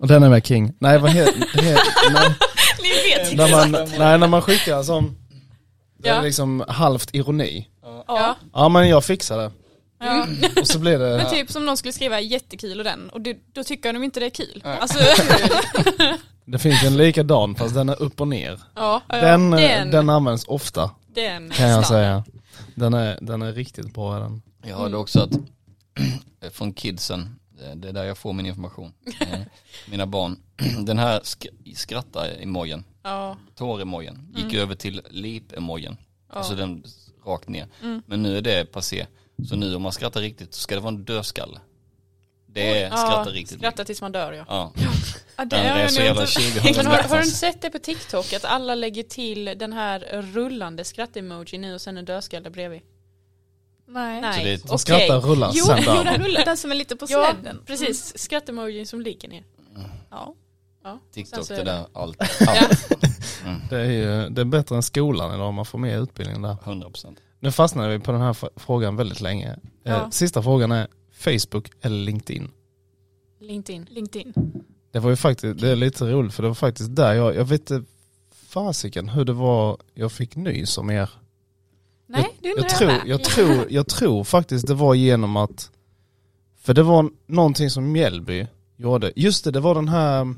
Och 0.01 0.07
den 0.07 0.23
är 0.23 0.29
med 0.29 0.45
King. 0.45 0.73
Nej 0.79 0.97
vad 0.99 1.11
heter, 1.11 1.61
he, 1.61 1.77
nej, 2.13 2.35
Ni 2.81 2.89
vet 2.89 3.33
när 3.37 3.51
man, 3.51 3.71
nej 3.99 4.17
när 4.17 4.27
man 4.27 4.41
skickar 4.41 4.83
som, 4.83 5.17
det 5.97 6.09
är 6.09 6.15
Ja. 6.15 6.21
liksom 6.21 6.63
halvt 6.67 7.15
ironi. 7.15 7.67
ja. 8.07 8.35
Ja 8.53 8.69
men 8.69 8.89
jag 8.89 9.05
fixar 9.05 9.37
det. 9.37 9.51
Ja. 9.99 10.27
Och 10.61 10.67
så 10.67 10.79
blir 10.79 10.99
det, 10.99 11.17
Men 11.17 11.29
typ 11.31 11.51
som 11.51 11.65
någon 11.65 11.77
skulle 11.77 11.93
skriva 11.93 12.19
jättekul 12.19 12.77
och 12.79 12.83
den 12.83 13.09
och 13.09 13.21
det, 13.21 13.37
då 13.53 13.63
tycker 13.63 13.93
de 13.93 14.03
inte 14.03 14.19
det 14.19 14.25
är 14.25 14.29
kul. 14.29 14.61
Alltså, 14.65 14.99
det 16.45 16.59
finns 16.59 16.83
en 16.83 16.97
likadan 16.97 17.55
fast 17.55 17.73
den 17.75 17.89
är 17.89 18.01
upp 18.01 18.21
och 18.21 18.27
ner. 18.27 18.59
ja, 18.75 19.01
Den, 19.07 19.53
eh, 19.53 19.59
den, 19.59 19.91
den 19.91 20.09
används 20.09 20.45
ofta 20.47 20.91
den 21.13 21.49
kan 21.49 21.69
jag 21.69 21.87
säga. 21.87 22.23
Den 22.75 22.93
är, 22.93 23.17
den 23.21 23.41
är 23.41 23.53
riktigt 23.53 23.93
bra 23.93 24.19
den. 24.19 24.41
Jag 24.63 24.77
hörde 24.77 24.97
också 24.97 25.19
att 25.21 25.31
från 26.53 26.73
kidsen, 26.73 27.35
det- 27.75 27.89
är 27.89 27.93
där 27.93 28.03
jag 28.03 28.17
får 28.17 28.33
min 28.33 28.45
information. 28.45 28.93
Eh, 29.21 29.39
Mina 29.91 30.05
barn, 30.05 30.39
den 30.85 30.97
här 30.97 31.19
sk- 31.19 31.75
skratta-emojen, 31.75 32.83
Ja, 33.03 33.37
tår-emojen, 33.55 34.35
gick 34.37 34.53
över 34.53 34.75
till 34.75 35.01
lip-emojen. 35.09 35.97
ja. 36.29 36.35
Alltså 36.35 36.55
den 36.55 36.83
rakt 37.25 37.47
ner. 37.49 37.67
Mm. 37.83 38.01
Men 38.05 38.23
nu 38.23 38.37
är 38.37 38.41
det 38.41 38.65
passé. 38.71 39.05
Så 39.49 39.55
nu 39.55 39.75
om 39.75 39.81
man 39.81 39.91
skrattar 39.91 40.21
riktigt 40.21 40.53
så 40.53 40.61
ska 40.61 40.75
det 40.75 40.81
vara 40.81 40.93
en 40.93 41.03
dödskalle. 41.05 41.59
Det 42.47 42.81
är 42.81 42.89
ja, 42.89 42.97
skratta 42.97 43.29
riktigt. 43.29 43.57
Skratta 43.57 43.85
tills 43.85 44.01
man 44.01 44.11
dör 44.11 44.31
ja. 44.33 44.45
Ja, 44.47 44.71
ja, 45.37 45.45
det 45.45 45.55
den 45.55 45.65
är 45.65 45.81
jag 45.81 45.91
så 45.91 46.01
jävla 46.01 46.21
inte- 46.21 46.33
2000 46.33 46.73
Men 46.75 46.85
har, 46.85 47.03
har 47.03 47.17
du 47.17 47.23
inte 47.23 47.35
sett 47.37 47.61
det 47.61 47.69
på 47.69 47.79
TikTok 47.79 48.33
att 48.33 48.45
alla 48.45 48.75
lägger 48.75 49.03
till 49.03 49.45
den 49.45 49.73
här 49.73 50.21
rullande 50.21 50.83
skratt-emoji 50.83 51.57
nu 51.57 51.73
och 51.73 51.81
sen 51.81 51.97
en 51.97 52.05
dödskalle 52.05 52.49
bredvid? 52.49 52.81
Nej. 53.87 54.21
Nej, 54.21 54.57
Så 54.57 54.67
det 54.67 54.73
är- 54.73 54.77
skrattar 54.77 55.19
rullar 55.21 55.51
Jo, 55.53 55.65
sen 55.65 55.77
jo 55.85 55.91
där. 55.93 56.03
den, 56.03 56.23
rullar, 56.23 56.45
den 56.45 56.57
som 56.57 56.71
är 56.71 56.75
lite 56.75 56.95
på 56.95 57.05
Ja, 57.09 57.33
släden. 57.33 57.61
precis. 57.65 58.17
Skratt-emojin 58.17 58.85
som 58.85 59.01
ligger 59.01 59.29
ner. 59.29 59.43
Ja. 60.09 60.35
Ja. 60.83 60.99
TikTok, 61.13 61.47
det 61.47 61.55
är 61.57 61.65
där, 61.65 61.85
allt. 61.93 62.17
Ja. 62.39 62.57
allt. 62.61 62.89
Det 63.69 63.77
är, 63.79 63.85
ju, 63.85 64.29
det 64.29 64.41
är 64.41 64.45
bättre 64.45 64.75
än 64.75 64.83
skolan 64.83 65.35
idag, 65.35 65.53
man 65.53 65.65
får 65.65 65.77
mer 65.79 65.97
utbildning 66.03 66.41
där. 66.41 66.53
100%. 66.65 67.17
Nu 67.39 67.51
fastnade 67.51 67.97
vi 67.97 68.03
på 68.03 68.11
den 68.11 68.21
här 68.21 68.35
frågan 68.59 68.95
väldigt 68.95 69.21
länge. 69.21 69.49
Eh, 69.49 69.57
Ja. 69.83 70.11
Sista 70.11 70.43
frågan 70.43 70.71
är 70.71 70.87
Facebook 71.11 71.71
eller 71.81 71.97
LinkedIn? 71.97 72.51
LinkedIn. 73.39 73.87
LinkedIn. 73.89 74.33
Det 74.91 74.99
var 74.99 75.09
ju 75.09 75.15
faktiskt, 75.15 75.59
det 75.61 75.69
är 75.69 75.75
lite 75.75 76.05
roligt 76.11 76.33
för 76.33 76.43
det 76.43 76.49
var 76.49 76.55
faktiskt 76.55 76.95
där 76.95 77.13
jag, 77.13 77.35
jag 77.35 77.45
vet 77.45 77.71
inte 77.71 77.83
fasiken 78.33 79.09
hur 79.09 79.25
det 79.25 79.33
var 79.33 79.77
jag 79.93 80.11
fick 80.11 80.35
nys 80.35 80.77
om 80.77 80.89
er. 80.89 81.09
Nej, 82.07 82.37
det 82.41 82.49
undrar 82.53 82.63
Jag 82.63 82.69
jag, 82.69 82.77
tror, 82.77 82.91
jag, 83.05 83.23
tror, 83.23 83.65
jag 83.69 83.87
tror 83.87 84.23
faktiskt 84.23 84.67
det 84.67 84.73
var 84.73 84.93
genom 84.95 85.37
att, 85.37 85.71
för 86.57 86.73
det 86.73 86.83
var 86.83 87.09
någonting 87.27 87.69
som 87.69 87.91
Mjällby 87.91 88.47
gjorde. 88.77 89.11
Just 89.15 89.43
det, 89.43 89.51
det 89.51 89.59
var 89.59 89.75
den 89.75 89.87
här, 89.87 90.35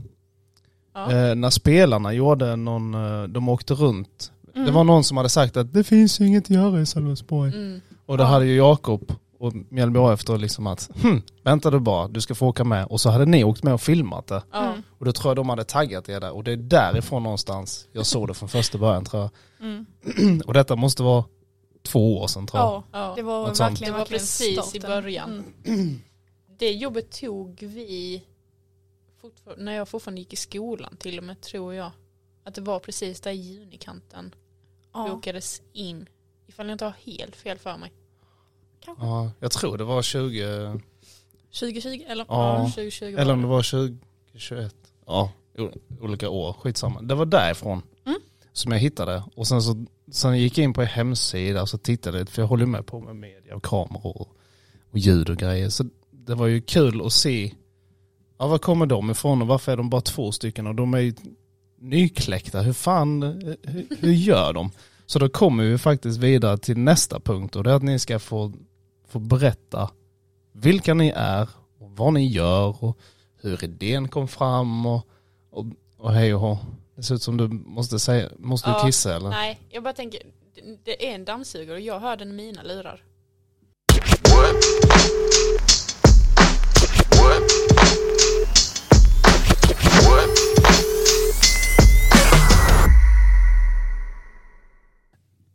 Ja. 0.93 1.11
eh, 1.11 1.35
när 1.35 1.49
spelarna 1.49 2.13
gjorde 2.13 2.55
någon, 2.55 2.93
eh, 2.93 3.23
de 3.23 3.49
åkte 3.49 3.73
runt. 3.73 4.31
Mm. 4.55 4.65
Det 4.65 4.71
var 4.71 4.83
någon 4.83 5.03
som 5.03 5.17
hade 5.17 5.29
sagt 5.29 5.57
att 5.57 5.73
det 5.73 5.83
finns 5.83 6.21
inget 6.21 6.43
att 6.43 6.49
göra 6.49 6.81
i 6.81 6.85
Sölvesborg. 6.85 7.53
Mm. 7.55 7.81
Och 8.05 8.17
då 8.17 8.23
Ja. 8.23 8.27
hade 8.27 8.45
ju 8.45 8.55
Jakob 8.55 9.11
och 9.39 9.53
Mjällby 9.69 9.99
efter 9.99 10.37
liksom 10.37 10.67
att, 10.67 10.89
hm, 11.01 11.21
vänta 11.43 11.69
du 11.71 11.79
bara, 11.79 12.07
du 12.07 12.21
ska 12.21 12.35
få 12.35 12.47
åka 12.47 12.63
med. 12.63 12.85
Och 12.85 13.01
så 13.01 13.09
hade 13.09 13.25
ni 13.25 13.43
åkt 13.43 13.63
med 13.63 13.73
och 13.73 13.81
filmat 13.81 14.27
det. 14.27 14.43
Mm. 14.53 14.81
Och 14.99 15.05
då 15.05 15.11
tror 15.11 15.29
jag 15.29 15.35
de 15.35 15.49
hade 15.49 15.63
taggat 15.63 16.09
er 16.09 16.19
där. 16.19 16.31
Och 16.31 16.43
det 16.43 16.51
är 16.51 16.57
därifrån 16.57 17.23
någonstans 17.23 17.87
jag 17.91 18.05
såg 18.05 18.27
det 18.27 18.33
från 18.33 18.49
första 18.49 18.77
början 18.77 19.05
tror 19.05 19.21
jag. 19.21 19.31
Mm. 19.67 20.41
Och 20.45 20.53
detta 20.53 20.75
måste 20.75 21.03
vara 21.03 21.23
två 21.83 22.17
år 22.21 22.27
sedan 22.27 22.47
tror 22.47 22.61
jag. 22.63 22.69
Ja, 22.71 22.83
Ja. 22.91 23.13
det 23.15 23.21
var 23.21 23.45
verkligen, 23.55 23.93
Det 23.93 23.99
var 23.99 24.05
precis 24.05 24.41
i 24.75 24.79
starten. 24.79 24.81
början. 25.03 25.43
Mm. 25.65 25.99
Det 26.59 26.71
jobbet 26.71 27.11
tog 27.21 27.55
vi 27.59 28.23
när 29.57 29.71
jag 29.73 29.87
fortfarande 29.89 30.21
gick 30.21 30.33
i 30.33 30.35
skolan 30.35 30.95
till 30.99 31.17
och 31.17 31.23
med 31.23 31.41
tror 31.41 31.73
jag. 31.73 31.91
Att 32.45 32.55
det 32.55 32.61
var 32.61 32.79
precis 32.79 33.21
där 33.21 33.31
i 33.31 33.35
junikanten 33.35 34.35
Ja. 34.93 35.13
åkades 35.13 35.61
in. 35.73 36.09
Ifall 36.47 36.65
jag 36.67 36.73
inte 36.73 36.85
har 36.85 36.93
helt 37.05 37.35
fel 37.35 37.57
för 37.57 37.77
mig. 37.77 37.91
Ja, 38.85 39.31
jag 39.39 39.51
tror 39.51 39.77
det 39.77 39.83
var 39.83 40.01
20, 40.01 40.79
2020 41.59 42.03
eller? 42.07 42.25
Ja. 42.29 42.59
2020 42.75 43.11
var 43.13 43.21
Eller 43.21 43.33
om 43.33 43.41
det 43.41 43.47
var 43.47 43.63
2021. 44.33 44.75
Ja, 45.05 45.31
olika 45.99 46.29
år. 46.29 46.53
Skitsamma. 46.53 47.01
Det 47.01 47.15
var 47.15 47.25
därifrån 47.25 47.81
Mm. 48.05 48.19
som 48.53 48.71
jag 48.71 48.79
hittade. 48.79 49.23
Och 49.35 49.47
sen 49.47 49.61
så 49.61 49.85
sen 50.11 50.37
gick 50.39 50.57
jag 50.57 50.63
in 50.63 50.73
på 50.73 50.81
er 50.81 50.85
hemsida 50.85 51.61
och 51.61 51.69
så 51.69 51.77
tittade 51.77 52.17
jag, 52.17 52.29
för 52.29 52.41
jag 52.41 52.47
håller 52.47 52.65
med 52.65 52.85
på 52.85 52.99
med 52.99 53.15
media 53.15 53.55
och 53.55 53.63
kameror 53.63 54.17
och, 54.21 54.27
och 54.91 54.97
ljud 54.97 55.29
och 55.29 55.37
grejer. 55.37 55.69
Så 55.69 55.83
det 56.11 56.35
var 56.35 56.47
ju 56.47 56.61
kul 56.61 57.05
att 57.05 57.13
se, 57.13 57.53
ja 58.37 58.47
var 58.47 58.57
kommer 58.57 58.85
de 58.85 59.11
ifrån 59.11 59.41
och 59.41 59.47
varför 59.47 59.71
är 59.71 59.77
de 59.77 59.89
bara 59.89 60.01
två 60.01 60.31
stycken 60.31 60.67
och 60.67 60.75
de 60.75 60.93
är 60.93 60.99
ju 60.99 61.13
nykläckta. 61.81 62.61
Hur 62.61 62.73
fan, 62.73 63.21
hur, 63.63 63.87
hur 63.99 64.11
gör 64.11 64.53
de? 64.53 64.71
Så 65.05 65.19
då 65.19 65.29
kommer 65.29 65.63
vi 65.63 65.77
faktiskt 65.77 66.19
vidare 66.19 66.57
till 66.57 66.77
nästa 66.77 67.19
punkt 67.19 67.55
och 67.55 67.63
det 67.63 67.71
är 67.71 67.75
att 67.75 67.83
ni 67.83 67.99
ska 67.99 68.19
få, 68.19 68.53
få 69.07 69.19
berätta 69.19 69.89
vilka 70.51 70.93
ni 70.93 71.13
är 71.15 71.49
och 71.79 71.91
vad 71.91 72.13
ni 72.13 72.27
gör 72.27 72.83
och 72.83 72.97
hur 73.41 73.63
idén 73.63 74.07
kom 74.07 74.27
fram 74.27 74.85
och, 74.85 75.07
och, 75.51 75.65
och 75.97 76.13
hej 76.13 76.33
och 76.33 76.41
hå. 76.41 76.57
Det 76.95 77.03
ser 77.03 77.15
ut 77.15 77.23
som 77.23 77.37
du 77.37 77.47
måste 77.47 77.99
säga, 77.99 78.29
måste 78.37 78.69
du 78.69 78.85
kissa 78.85 79.15
eller? 79.15 79.29
Nej, 79.29 79.59
jag 79.69 79.83
bara 79.83 79.93
tänker, 79.93 80.21
det 80.83 81.07
är 81.09 81.15
en 81.15 81.25
dammsugare 81.25 81.75
och 81.75 81.81
jag 81.81 81.99
hör 81.99 82.17
den 82.17 82.29
i 82.29 82.33
mina 82.33 82.63
lurar. 82.63 83.03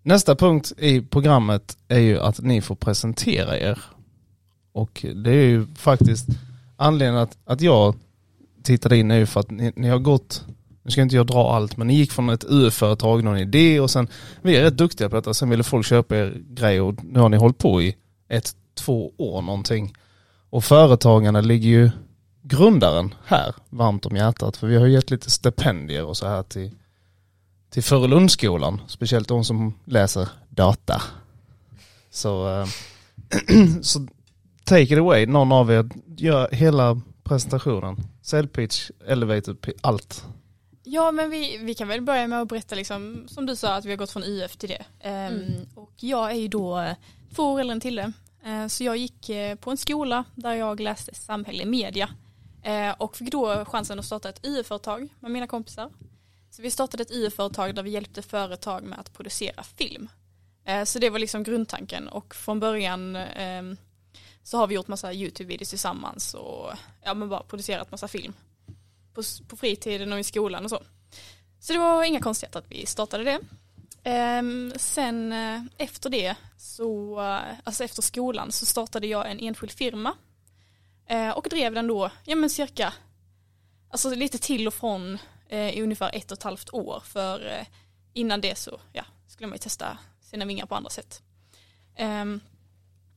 Nästa 0.06 0.36
punkt 0.36 0.72
i 0.78 1.00
programmet 1.00 1.76
är 1.88 1.98
ju 1.98 2.20
att 2.20 2.40
ni 2.40 2.60
får 2.60 2.74
presentera 2.74 3.58
er. 3.58 3.78
Och 4.72 5.06
det 5.14 5.30
är 5.30 5.46
ju 5.46 5.66
faktiskt 5.74 6.26
anledningen 6.76 7.22
att, 7.22 7.38
att 7.44 7.60
jag 7.60 7.94
tittade 8.62 8.96
in 8.96 9.10
är 9.10 9.16
ju 9.16 9.26
för 9.26 9.40
att 9.40 9.50
ni, 9.50 9.72
ni 9.76 9.88
har 9.88 9.98
gått, 9.98 10.44
nu 10.82 10.90
ska 10.90 11.02
inte 11.02 11.16
jag 11.16 11.26
dra 11.26 11.54
allt, 11.54 11.76
men 11.76 11.86
ni 11.86 11.94
gick 11.94 12.12
från 12.12 12.28
ett 12.28 12.44
UF-företag, 12.44 13.24
någon 13.24 13.38
idé 13.38 13.80
och 13.80 13.90
sen, 13.90 14.08
vi 14.42 14.56
är 14.56 14.62
rätt 14.62 14.76
duktiga 14.76 15.08
på 15.08 15.16
detta, 15.16 15.34
sen 15.34 15.50
ville 15.50 15.62
folk 15.62 15.86
köpa 15.86 16.16
er 16.16 16.42
grej 16.48 16.80
och 16.80 17.04
nu 17.04 17.20
har 17.20 17.28
ni 17.28 17.36
hållit 17.36 17.58
på 17.58 17.82
i 17.82 17.96
ett, 18.28 18.52
två 18.74 19.12
år 19.16 19.42
någonting. 19.42 19.94
Och 20.50 20.64
företagarna 20.64 21.40
ligger 21.40 21.68
ju 21.68 21.90
grundaren 22.42 23.14
här 23.24 23.54
varmt 23.70 24.06
om 24.06 24.16
hjärtat, 24.16 24.56
för 24.56 24.66
vi 24.66 24.76
har 24.76 24.86
gett 24.86 25.10
lite 25.10 25.30
stipendier 25.30 26.04
och 26.04 26.16
så 26.16 26.26
här 26.26 26.42
till 26.42 26.70
till 27.70 27.82
Furulundsskolan, 27.82 28.80
speciellt 28.88 29.28
de 29.28 29.44
som 29.44 29.74
läser 29.84 30.28
data. 30.48 31.02
Så, 32.10 32.60
eh, 32.60 32.66
så 33.82 34.06
take 34.64 34.82
it 34.82 34.98
away, 34.98 35.26
någon 35.26 35.52
av 35.52 35.70
er 35.72 35.88
gör 36.16 36.48
hela 36.52 37.00
presentationen. 37.24 37.96
Sell 38.22 38.48
pitch, 38.48 38.90
elevator 39.06 39.54
pitch, 39.54 39.78
allt. 39.80 40.24
Ja 40.88 41.12
men 41.12 41.30
vi, 41.30 41.56
vi 41.58 41.74
kan 41.74 41.88
väl 41.88 42.00
börja 42.02 42.26
med 42.28 42.40
att 42.42 42.48
berätta 42.48 42.74
liksom, 42.74 43.24
som 43.28 43.46
du 43.46 43.56
sa 43.56 43.74
att 43.74 43.84
vi 43.84 43.90
har 43.90 43.96
gått 43.96 44.10
från 44.10 44.24
UF 44.24 44.56
till 44.56 44.68
det. 44.68 44.84
Ehm, 45.00 45.32
Mm. 45.36 45.66
Och 45.74 45.92
jag 45.96 46.30
är 46.30 46.34
ju 46.34 46.48
då 46.48 46.78
eh, 46.80 46.94
två 47.34 47.52
år 47.52 47.60
äldre 47.60 47.72
än 47.72 47.80
Tille. 47.80 48.12
Eh, 48.44 48.66
Så 48.66 48.84
jag 48.84 48.96
gick 48.96 49.28
eh, 49.28 49.54
på 49.54 49.70
en 49.70 49.76
skola 49.76 50.24
där 50.34 50.54
jag 50.54 50.80
läste 50.80 51.14
samhällelig 51.14 51.66
media. 51.66 52.08
Eh, 52.62 52.90
Och 52.98 53.16
fick 53.16 53.30
då 53.32 53.64
chansen 53.64 53.98
att 53.98 54.04
starta 54.04 54.28
ett 54.28 54.46
UF-företag 54.46 55.08
med 55.20 55.30
mina 55.30 55.46
kompisar. 55.46 55.90
Så 56.56 56.62
vi 56.62 56.70
startade 56.70 57.02
ett 57.02 57.10
UF-företag 57.10 57.74
där 57.74 57.82
vi 57.82 57.90
hjälpte 57.90 58.22
företag 58.22 58.84
med 58.84 58.98
att 58.98 59.12
producera 59.12 59.62
film. 59.62 60.08
Eh, 60.64 60.84
så 60.84 60.98
det 60.98 61.10
var 61.10 61.18
liksom 61.18 61.42
grundtanken 61.42 62.08
och 62.08 62.34
från 62.34 62.60
början 62.60 63.16
ehm, 63.16 63.76
så 64.42 64.58
har 64.58 64.66
vi 64.66 64.74
gjort 64.74 64.88
massa 64.88 65.12
YouTube-videos 65.12 65.68
tillsammans 65.68 66.34
och 66.34 66.72
ja, 67.04 67.14
men 67.14 67.28
bara 67.28 67.42
producerat 67.42 67.90
massa 67.90 68.08
film 68.08 68.32
på, 69.14 69.22
på 69.48 69.56
fritiden 69.56 70.12
och 70.12 70.18
i 70.18 70.24
skolan 70.24 70.64
och 70.64 70.70
så. 70.70 70.82
Så 71.60 71.72
det 71.72 71.78
var 71.78 72.04
inga 72.04 72.20
konstigheter 72.20 72.58
att 72.58 72.70
vi 72.70 72.86
startade 72.86 73.24
det. 73.24 73.40
Ehm, 74.02 74.72
sen 74.76 75.32
eh, 75.32 75.62
efter 75.78 76.10
det, 76.10 76.34
så, 76.58 77.18
alltså 77.64 77.84
efter 77.84 78.02
skolan 78.02 78.52
så 78.52 78.66
startade 78.66 79.06
jag 79.06 79.30
en 79.30 79.38
enskild 79.40 79.72
firma 79.72 80.14
eh, 81.06 81.30
och 81.30 81.46
drev 81.50 81.74
den 81.74 81.86
då, 81.86 82.10
ja 82.24 82.36
men 82.36 82.50
cirka, 82.50 82.92
alltså 83.90 84.14
lite 84.14 84.38
till 84.38 84.66
och 84.66 84.74
från 84.74 85.18
Eh, 85.48 85.78
i 85.78 85.82
ungefär 85.82 86.10
ett 86.12 86.32
och 86.32 86.38
ett 86.38 86.42
halvt 86.42 86.74
år 86.74 87.02
för 87.04 87.46
eh, 87.46 87.66
innan 88.12 88.40
det 88.40 88.58
så, 88.58 88.80
ja, 88.92 89.04
skulle 89.26 89.46
man 89.46 89.54
ju 89.54 89.58
testa 89.58 89.98
sina 90.20 90.44
vingar 90.44 90.66
på 90.66 90.74
andra 90.74 90.90
sätt. 90.90 91.22
Ehm, 91.96 92.40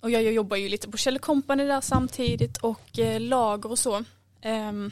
och 0.01 0.11
jag, 0.11 0.23
jag 0.23 0.33
jobbar 0.33 0.57
ju 0.57 0.69
lite 0.69 0.89
på 0.89 0.97
Kjell 0.97 1.19
Company 1.19 1.65
där 1.65 1.81
samtidigt 1.81 2.57
och 2.57 2.99
eh, 2.99 3.19
lager 3.21 3.71
och 3.71 3.79
så. 3.79 4.03
Um, 4.45 4.91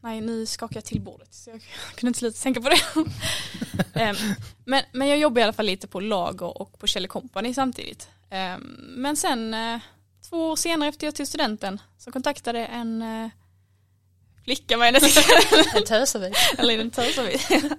nej, 0.00 0.20
nu 0.20 0.46
skakar 0.46 0.76
jag 0.76 0.84
till 0.84 1.00
bordet 1.00 1.34
så 1.34 1.50
jag 1.50 1.60
kunde 1.94 2.08
inte 2.08 2.18
sluta 2.18 2.42
tänka 2.42 2.60
på 2.60 2.68
det. 2.68 2.80
um, 4.10 4.16
men, 4.64 4.84
men 4.92 5.08
jag 5.08 5.18
jobbar 5.18 5.40
i 5.40 5.44
alla 5.44 5.52
fall 5.52 5.66
lite 5.66 5.86
på 5.86 6.00
lager 6.00 6.62
och 6.62 6.78
på 6.78 6.86
Kjell 6.86 7.08
Company 7.08 7.54
samtidigt. 7.54 8.08
Um, 8.30 8.60
men 8.96 9.16
sen 9.16 9.54
uh, 9.54 9.80
två 10.30 10.50
år 10.50 10.56
senare 10.56 10.88
efter 10.88 11.06
jag 11.06 11.14
tog 11.14 11.26
studenten 11.26 11.80
så 11.98 12.12
kontaktade 12.12 12.66
en 12.66 13.02
uh, 13.02 13.28
flicka 14.46 14.76
med 14.76 14.86
hennes 14.86 15.16
En 15.76 15.84
tösavik. 15.84 16.36
eller 16.58 16.78
en 16.78 16.90
törsavik. 16.90 17.40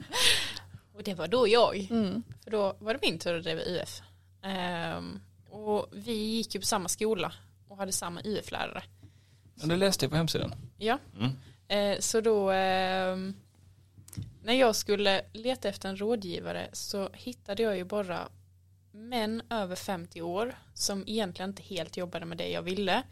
Och 0.95 1.03
det 1.03 1.13
var 1.13 1.27
då 1.27 1.47
jag. 1.47 1.87
Mm. 1.91 2.23
För 2.43 2.51
då 2.51 2.75
var 2.79 2.93
det 2.93 2.99
min 3.01 3.19
tur 3.19 3.37
att 3.37 3.43
driva 3.43 3.61
UF. 3.61 4.01
Ehm, 4.43 5.19
och 5.49 5.87
vi 5.91 6.13
gick 6.13 6.55
ju 6.55 6.61
på 6.61 6.67
samma 6.67 6.89
skola 6.89 7.33
och 7.67 7.77
hade 7.77 7.91
samma 7.91 8.21
UF-lärare. 8.23 8.83
Men 9.55 9.69
det 9.69 9.75
läste 9.77 10.05
jag 10.05 10.11
på 10.11 10.17
hemsidan. 10.17 10.55
Ja. 10.77 10.97
Mm. 11.19 11.31
Eh, 11.67 11.99
så 11.99 12.21
då 12.21 12.51
ehm, 12.51 13.33
när 14.43 14.53
jag 14.53 14.75
skulle 14.75 15.21
leta 15.33 15.69
efter 15.69 15.89
en 15.89 15.97
rådgivare 15.97 16.69
så 16.73 17.09
hittade 17.13 17.63
jag 17.63 17.77
ju 17.77 17.83
bara 17.83 18.29
män 18.91 19.41
över 19.49 19.75
50 19.75 20.21
år 20.21 20.55
som 20.73 21.03
egentligen 21.07 21.49
inte 21.49 21.63
helt 21.63 21.97
jobbade 21.97 22.25
med 22.25 22.37
det 22.37 22.49
jag 22.49 22.61
ville. 22.61 23.03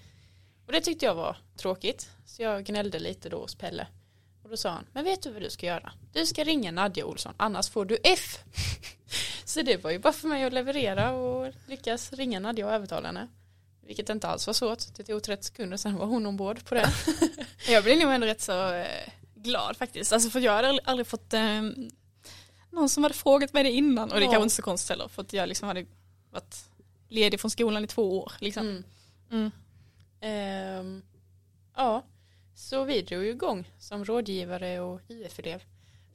Och 0.66 0.72
det 0.72 0.82
tyckte 0.82 1.06
jag 1.06 1.16
var 1.16 1.38
tråkigt. 1.58 2.10
Så 2.26 2.42
jag 2.42 2.64
gnällde 2.64 3.00
lite 3.00 3.30
då 3.30 3.38
hos 3.38 3.56
Pelle. 3.56 3.88
Och 4.44 4.50
då 4.50 4.58
sa 4.58 4.70
han, 4.70 4.86
men 4.94 5.04
vet 5.04 5.22
du 5.22 5.32
vad 5.32 5.42
du 5.42 5.50
ska 5.50 5.66
göra? 5.66 5.92
Du 6.14 6.26
ska 6.26 6.44
ringa 6.44 6.72
Nadja 6.72 7.06
Olsson, 7.06 7.34
annars 7.38 7.70
får 7.70 7.86
du 7.86 7.98
F. 8.04 8.40
så 9.46 9.62
det 9.62 9.84
var 9.84 9.92
ju 9.92 10.00
bara 10.00 10.14
för 10.14 10.28
mig 10.28 10.44
att 10.44 10.54
leverera 10.54 11.12
och 11.12 11.54
lyckas 11.68 12.14
ringa 12.14 12.40
Nadja 12.40 12.66
och 12.68 12.74
övertala 12.74 13.08
henne. 13.08 13.28
Vilket 13.82 14.10
inte 14.10 14.28
alls 14.28 14.48
var 14.48 14.54
svårt. 14.54 14.80
Det 14.96 15.04
tog 15.04 15.24
30 15.24 15.44
sekunder, 15.44 15.78
sen 15.78 15.96
var 15.96 16.06
hon 16.06 16.26
ombord 16.26 16.66
på 16.66 16.76
det. 16.76 16.90
Jag 17.68 17.84
blev 17.84 17.98
nog 17.98 18.14
ändå 18.14 18.28
rätt 18.28 18.42
så 18.42 18.74
eh, 18.74 19.10
glad 19.36 19.78
faktiskt. 19.78 20.14
Alltså 20.14 20.30
för 20.30 20.40
jag 20.40 20.52
hade 20.52 20.80
aldrig, 20.84 21.08
fått 21.08 21.34
eh, 21.34 21.62
någon 22.72 22.90
som 22.90 23.04
hade 23.04 23.16
frågat 23.16 23.54
mig 23.54 23.64
det 23.64 23.72
innan. 23.72 24.12
Och 24.12 24.20
det 24.20 24.26
Ja. 24.26 24.32
kanske 24.32 24.44
inte 24.44 24.56
så 24.56 24.62
konstigt 24.62 24.90
heller. 24.90 25.08
För 25.08 25.22
att 25.22 25.34
jag 25.34 25.50
liksom 25.50 25.68
hade 25.68 25.86
varit 26.32 26.66
ledig 27.10 27.40
från 27.40 27.52
skolan 27.52 27.84
i 27.84 27.88
två 27.88 28.20
år. 28.20 28.32
Liksom. 28.40 28.68
Mm. 28.68 28.84
Mm. 29.32 29.52
Ehm, 30.28 31.02
ja, 31.76 32.04
så 32.56 32.84
vi 32.84 33.02
drog 33.02 33.24
ju 33.24 33.30
igång 33.30 33.72
som 33.78 34.06
rådgivare 34.06 34.80
och 34.80 35.02
IF-elev. 35.08 35.64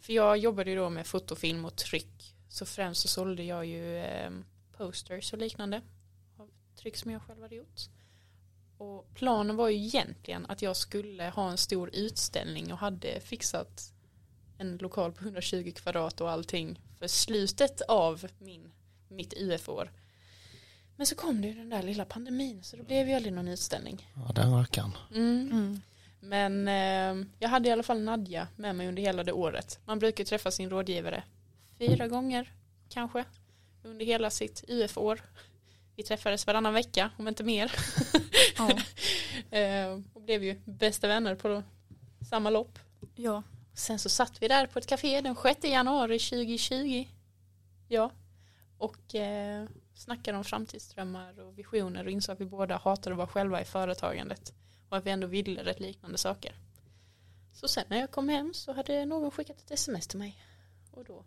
För 0.01 0.13
jag 0.13 0.39
jobbade 0.39 0.71
ju 0.71 0.77
då 0.77 0.91
med 0.91 1.07
fotofilm 1.07 1.65
och 1.65 1.77
tryck. 1.77 2.37
Så 2.49 2.67
främst 2.67 3.01
så 3.01 3.09
sålde 3.09 3.43
jag 3.43 3.67
ju 3.67 3.99
ehm, 3.99 4.45
posters 4.73 5.33
och 5.33 5.39
liknande. 5.39 5.83
Av 6.37 6.51
tryck 6.77 6.97
som 6.97 7.11
jag 7.11 7.23
själv 7.23 7.43
hade 7.43 7.55
gjort. 7.55 7.81
Och 8.79 9.15
planen 9.15 9.57
var 9.57 9.69
ju 9.69 9.77
egentligen 9.77 10.47
att 10.47 10.63
jag 10.63 10.77
skulle 10.77 11.29
ha 11.29 11.51
en 11.51 11.59
stor 11.59 11.91
utställning 11.93 12.73
och 12.73 12.79
hade 12.79 13.21
fixat 13.21 13.93
en 14.59 14.77
lokal 14.77 15.13
på 15.13 15.25
120 15.25 15.73
kvadrat 15.75 16.21
och 16.21 16.31
allting 16.31 16.81
för 16.99 17.07
slutet 17.07 17.81
av 17.81 18.27
min, 18.39 18.73
mitt 19.09 19.35
UF-år. 19.37 19.91
Men 21.01 21.07
så 21.07 21.15
kom 21.15 21.41
det 21.41 21.49
ju 21.49 21.55
den 21.55 21.69
där 21.69 21.83
lilla 21.83 22.05
pandemin 22.05 22.63
så 22.63 22.77
då 22.77 22.83
blev 22.83 23.09
ju 23.09 23.15
aldrig 23.15 23.35
någon 23.35 23.49
utställning. 23.49 24.11
Ja, 24.15 24.33
den 24.33 24.55
rackaren. 24.55 24.93
Mm. 25.15 25.51
Mm. 25.53 25.81
Men 26.21 26.69
eh, 26.69 27.27
jag 27.39 27.49
hade 27.49 27.69
i 27.69 27.73
alla 27.73 27.83
fall 27.83 28.01
Nadja 28.01 28.49
med 28.57 28.77
mig 28.77 28.89
under 28.89 29.03
hela 29.03 29.25
det 29.25 29.33
året. 29.33 29.79
Man 29.85 29.99
brukar 29.99 30.25
träffa 30.25 30.51
sin 30.51 30.71
rådgivare 30.71 31.23
fyra 31.79 32.09
gånger 32.09 32.53
kanske 32.89 33.25
under 33.83 34.07
hela 34.07 34.31
sitt 34.31 34.65
UF-år. 34.69 35.21
Vi 35.97 36.03
träffades 36.03 36.47
varannan 36.47 36.75
vecka 36.75 37.11
om 37.19 37.29
inte 37.29 37.45
mer. 37.45 37.73
Ja. 38.59 38.71
eh, 39.59 40.01
och 40.13 40.23
blev 40.23 40.45
ju 40.45 40.61
bästa 40.65 41.09
vänner 41.09 41.35
på 41.35 41.63
samma 42.31 42.51
lopp. 42.51 42.79
ja. 43.17 43.43
Sen 43.75 43.99
så 43.99 44.09
satt 44.09 44.43
vi 44.43 44.49
där 44.49 44.67
på 44.67 44.79
ett 44.79 44.87
café 44.87 45.21
den 45.21 45.37
6 45.37 45.65
januari 45.65 46.19
2020. 46.19 47.07
Ja. 47.89 48.11
Och 48.79 49.15
eh, 49.15 49.69
snackade 50.01 50.39
om 50.39 50.45
framtidsdrömmar 50.45 51.41
och 51.41 51.59
visioner 51.59 52.05
och 52.05 52.11
insåg 52.11 52.33
att 52.33 52.41
vi 52.41 52.45
båda 52.45 52.77
hatade 52.77 53.15
att 53.15 53.19
vara 53.19 53.27
själva 53.29 53.61
i 53.61 53.65
företagandet. 53.65 54.53
Och 54.89 54.97
att 54.97 55.07
vi 55.07 55.11
ändå 55.11 55.27
ville 55.27 55.65
rätt 55.65 55.81
liknande 55.81 56.19
saker. 56.19 56.55
Så 57.53 57.69
sen 57.69 57.85
när 57.89 58.01
jag 58.01 58.11
kom 58.11 58.29
hem 58.29 58.55
så 58.55 58.73
hade 58.73 59.05
någon 59.05 59.31
skickat 59.31 59.59
ett 59.59 59.71
sms 59.71 60.07
till 60.07 60.19
mig. 60.19 60.45
Och 60.91 61.05
då 61.05 61.25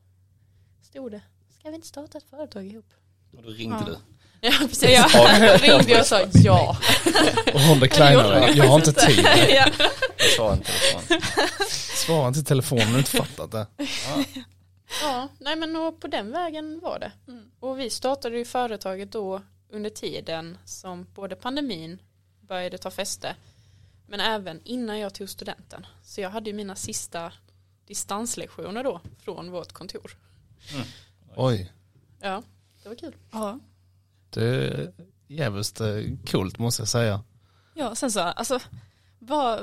stod 0.82 1.12
det, 1.12 1.22
ska 1.60 1.70
vi 1.70 1.76
inte 1.76 1.88
starta 1.88 2.18
ett 2.18 2.30
företag 2.30 2.66
ihop? 2.68 2.94
Och 3.38 3.44
då 3.44 3.50
ringde 3.50 3.78
Ja. 3.80 3.86
du. 3.86 3.98
Ja, 4.46 4.54
precis. 4.60 4.84
Ja. 5.14 5.38
Jag 5.40 5.62
ringde 5.62 5.92
jag 5.92 6.00
och 6.00 6.06
sa 6.06 6.22
ja. 6.34 6.78
Och 7.54 7.60
hon 7.62 7.80
declinade. 7.80 8.52
Jag 8.56 8.66
har 8.68 8.76
inte 8.76 8.94
tid. 8.94 9.26
ja. 10.38 10.54
Inte. 10.54 10.72
Svara 12.06 12.28
inte 12.28 12.40
i 12.40 12.44
telefonen, 12.44 12.86
du 12.88 12.92
har 12.94 12.98
inte 13.00 13.12
fattat 13.12 13.52
det. 13.52 13.68
Ja, 13.78 14.24
nej 15.40 15.56
men 15.56 15.76
och 15.76 16.00
på 16.00 16.08
den 16.08 16.32
vägen 16.32 16.80
var 16.80 17.00
det. 17.00 17.12
Mm. 17.28 17.52
Och 17.60 17.80
vi 17.80 17.90
startade 17.90 18.38
ju 18.38 18.46
företaget 18.46 19.12
då 19.12 19.42
under 19.70 19.90
tiden 19.90 20.58
som 20.66 21.08
både 21.16 21.36
pandemin 21.36 22.02
började 22.42 22.78
ta 22.78 22.92
fäste 22.92 23.36
men 24.08 24.20
även 24.20 24.62
innan 24.64 25.00
jag 25.00 25.14
tog 25.14 25.30
studenten. 25.30 25.86
Så 26.04 26.22
jag 26.22 26.30
hade 26.30 26.50
ju 26.50 26.56
mina 26.56 26.76
sista 26.76 27.34
distanslektioner 27.88 28.84
då 28.84 29.02
från 29.20 29.52
vårt 29.52 29.72
kontor. 29.72 30.18
Oj, 31.36 31.74
Ja, 32.22 32.44
det 32.84 32.90
var 32.90 32.96
kul. 32.96 33.16
ja. 33.32 33.60
det 34.30 34.44
är 34.46 34.94
jävligt 35.28 35.80
eh, 35.82 35.88
coolt 36.26 36.60
måste 36.60 36.82
jag 36.82 36.88
säga. 36.88 37.24
Ja, 37.74 37.96
sen 37.96 38.12
så, 38.12 38.20
alltså, 38.20 38.60
bara, 39.20 39.60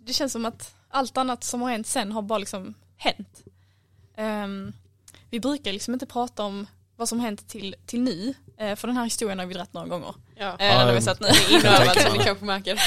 det 0.00 0.12
känns 0.12 0.32
som 0.32 0.44
att 0.44 0.74
allt 0.88 1.16
annat 1.16 1.44
som 1.44 1.62
har 1.62 1.70
hänt 1.70 1.86
sen 1.86 2.12
har 2.12 2.22
bara 2.22 2.38
liksom 2.38 2.74
hänt. 2.96 3.44
Ehm, 4.16 4.72
vi 5.30 5.40
brukar 5.40 5.72
liksom 5.72 5.94
inte 5.94 6.06
prata 6.06 6.42
om 6.42 6.66
vad 6.96 7.08
som 7.08 7.20
hänt 7.20 7.48
till, 7.48 7.74
till 7.86 8.00
nu, 8.00 8.34
eh, 8.58 8.76
för 8.76 8.88
den 8.88 8.96
här 8.96 9.04
historien 9.04 9.38
har 9.38 9.46
vi 9.46 9.54
dragit 9.54 9.72
några 9.72 9.88
gånger. 9.88 10.14
Ja, 10.36 10.48
Eh, 10.52 10.56
när 10.58 10.86
vi 10.86 10.92
men- 10.92 11.02
satt 11.02 11.20
nu. 11.20 11.28
det 11.28 11.54
är 11.56 11.60
kan 11.60 11.74
inövat 11.82 12.02
som 12.02 12.18
ni 12.18 12.24
kanske 12.24 12.44
märker. 12.44 12.80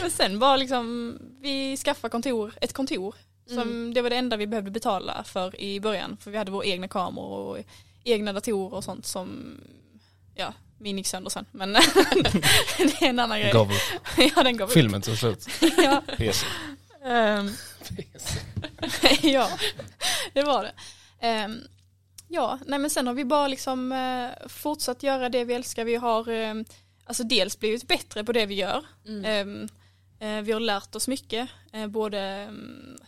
Men 0.02 0.10
sen 0.10 0.38
bara 0.38 0.56
liksom, 0.56 1.18
vi 1.40 1.76
skaffade 1.76 2.10
kontor, 2.12 2.54
ett 2.60 2.72
kontor. 2.72 3.14
Som, 3.48 3.58
Mm. 3.58 3.94
Det 3.94 4.02
var 4.02 4.10
det 4.10 4.16
enda 4.16 4.36
vi 4.36 4.46
behövde 4.46 4.70
betala 4.70 5.24
för 5.24 5.60
i 5.60 5.80
början. 5.80 6.16
För 6.20 6.30
vi 6.30 6.38
hade 6.38 6.50
våra 6.50 6.64
egna 6.64 6.88
kameror 6.88 7.38
och 7.38 7.58
egna 8.04 8.32
datorer 8.32 8.74
och 8.74 8.84
sånt 8.84 9.06
som, 9.06 9.54
ja, 10.34 10.52
min 10.78 10.98
gick 10.98 11.06
sönder 11.06 11.30
sen. 11.30 11.44
Men 11.52 11.72
det 12.78 13.02
är 13.02 13.08
en 13.08 13.18
annan 13.18 13.40
grej. 13.40 13.52
Gav 13.52 13.70
upp. 13.70 13.76
ja, 14.36 14.42
den 14.42 14.56
gav. 14.56 14.68
Filmen 14.68 15.02
tog 15.02 15.16
slut. 15.18 15.46
ja. 15.76 16.02
PC. 16.16 16.46
Ehm, 17.06 17.50
ja, 19.22 19.48
det 20.32 20.42
var 20.42 20.62
det. 20.62 20.72
Ehm, 21.20 21.60
ja, 22.28 22.58
nej 22.66 22.78
men 22.78 22.90
sen 22.90 23.06
har 23.06 23.14
vi 23.14 23.24
bara 23.24 23.48
liksom 23.48 23.92
eh, 23.92 24.48
fortsatt 24.48 25.02
göra 25.02 25.28
det 25.28 25.44
vi 25.44 25.54
älskar. 25.54 25.84
Vi 25.84 25.94
har 25.94 26.28
ehm, 26.28 26.64
alltså 27.04 27.24
dels 27.24 27.58
blivit 27.58 27.88
bättre 27.88 28.24
på 28.24 28.32
det 28.32 28.46
vi 28.46 28.54
gör. 28.54 28.84
Mm. 29.06 29.68
Eh, 30.18 30.42
vi 30.42 30.52
har 30.52 30.60
lärt 30.60 30.94
oss 30.94 31.08
mycket, 31.08 31.48
eh, 31.72 31.86
både 31.86 32.48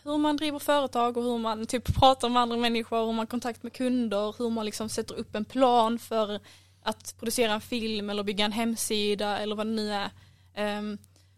hur 0.02 0.18
man 0.18 0.36
driver 0.36 0.58
företag 0.58 1.16
och 1.16 1.22
hur 1.22 1.38
man 1.38 1.66
typ 1.66 1.94
pratar 1.94 2.28
med 2.28 2.42
andra 2.42 2.56
människor, 2.56 2.98
hur 2.98 3.06
man 3.06 3.18
har 3.18 3.26
kontakt 3.26 3.62
med 3.62 3.72
kunder, 3.72 4.34
hur 4.38 4.50
man 4.50 4.64
liksom 4.64 4.88
sätter 4.88 5.14
upp 5.14 5.34
en 5.34 5.44
plan 5.44 5.98
för 5.98 6.40
att 6.82 7.14
producera 7.18 7.52
en 7.52 7.60
film 7.60 8.10
eller 8.10 8.22
bygga 8.22 8.44
en 8.44 8.52
hemsida 8.52 9.38
eller 9.38 9.56
vad 9.56 9.66
det 9.66 9.72
nu 9.72 9.92
är. 9.92 10.10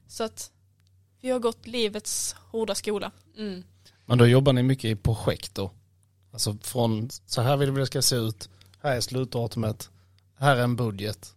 Så 0.09 0.25
att 0.25 0.51
vi 1.21 1.31
har 1.31 1.39
gått 1.39 1.67
livets 1.67 2.33
hårda 2.33 2.75
skola. 2.75 3.13
Mm. 3.37 3.65
Men 4.07 4.19
då 4.19 4.27
jobbar 4.27 4.53
ni 4.53 4.63
mycket 4.63 4.85
i 4.85 4.97
projekt 4.97 5.55
då? 5.55 5.71
Alltså 6.33 6.57
från 6.63 7.11
så 7.11 7.43
här 7.43 7.57
vill 7.57 7.71
vi 7.71 7.81
det 7.81 7.87
ska 7.87 8.03
se 8.03 8.17
ut, 8.17 8.49
här 8.83 8.97
är 8.97 9.01
slutdatumet, 9.01 9.91
här 10.39 10.57
är 10.57 10.63
en 10.63 10.77
budget, 10.77 11.35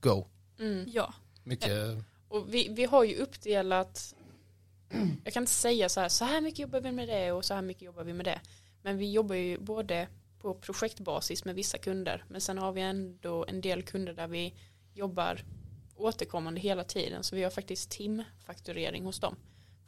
go. 0.00 0.26
Mm. 0.58 0.84
Ja. 0.88 1.14
Mycket, 1.42 2.04
Och 2.28 2.54
vi, 2.54 2.68
vi 2.68 2.84
har 2.84 3.04
ju 3.04 3.16
uppdelat, 3.16 4.14
jag 5.24 5.32
kan 5.32 5.42
inte 5.42 5.52
säga 5.52 5.88
så 5.88 6.00
här, 6.00 6.08
så 6.08 6.24
här 6.24 6.40
mycket 6.40 6.58
jobbar 6.58 6.80
vi 6.80 6.92
med 6.92 7.08
det 7.08 7.32
och 7.32 7.44
så 7.44 7.54
här 7.54 7.62
mycket 7.62 7.82
jobbar 7.82 8.04
vi 8.04 8.12
med 8.12 8.26
det. 8.26 8.40
Men 8.82 8.98
vi 8.98 9.12
jobbar 9.12 9.34
ju 9.34 9.58
både 9.58 10.08
på 10.38 10.54
projektbasis 10.54 11.44
med 11.44 11.54
vissa 11.54 11.78
kunder, 11.78 12.24
men 12.28 12.40
sen 12.40 12.58
har 12.58 12.72
vi 12.72 12.80
ändå 12.80 13.44
en 13.48 13.60
del 13.60 13.82
kunder 13.82 14.12
där 14.12 14.28
vi 14.28 14.54
jobbar 14.94 15.40
återkommande 15.96 16.60
hela 16.60 16.84
tiden. 16.84 17.24
Så 17.24 17.36
vi 17.36 17.42
har 17.42 17.50
faktiskt 17.50 17.90
timfakturering 17.90 19.04
hos 19.04 19.20
dem. 19.20 19.36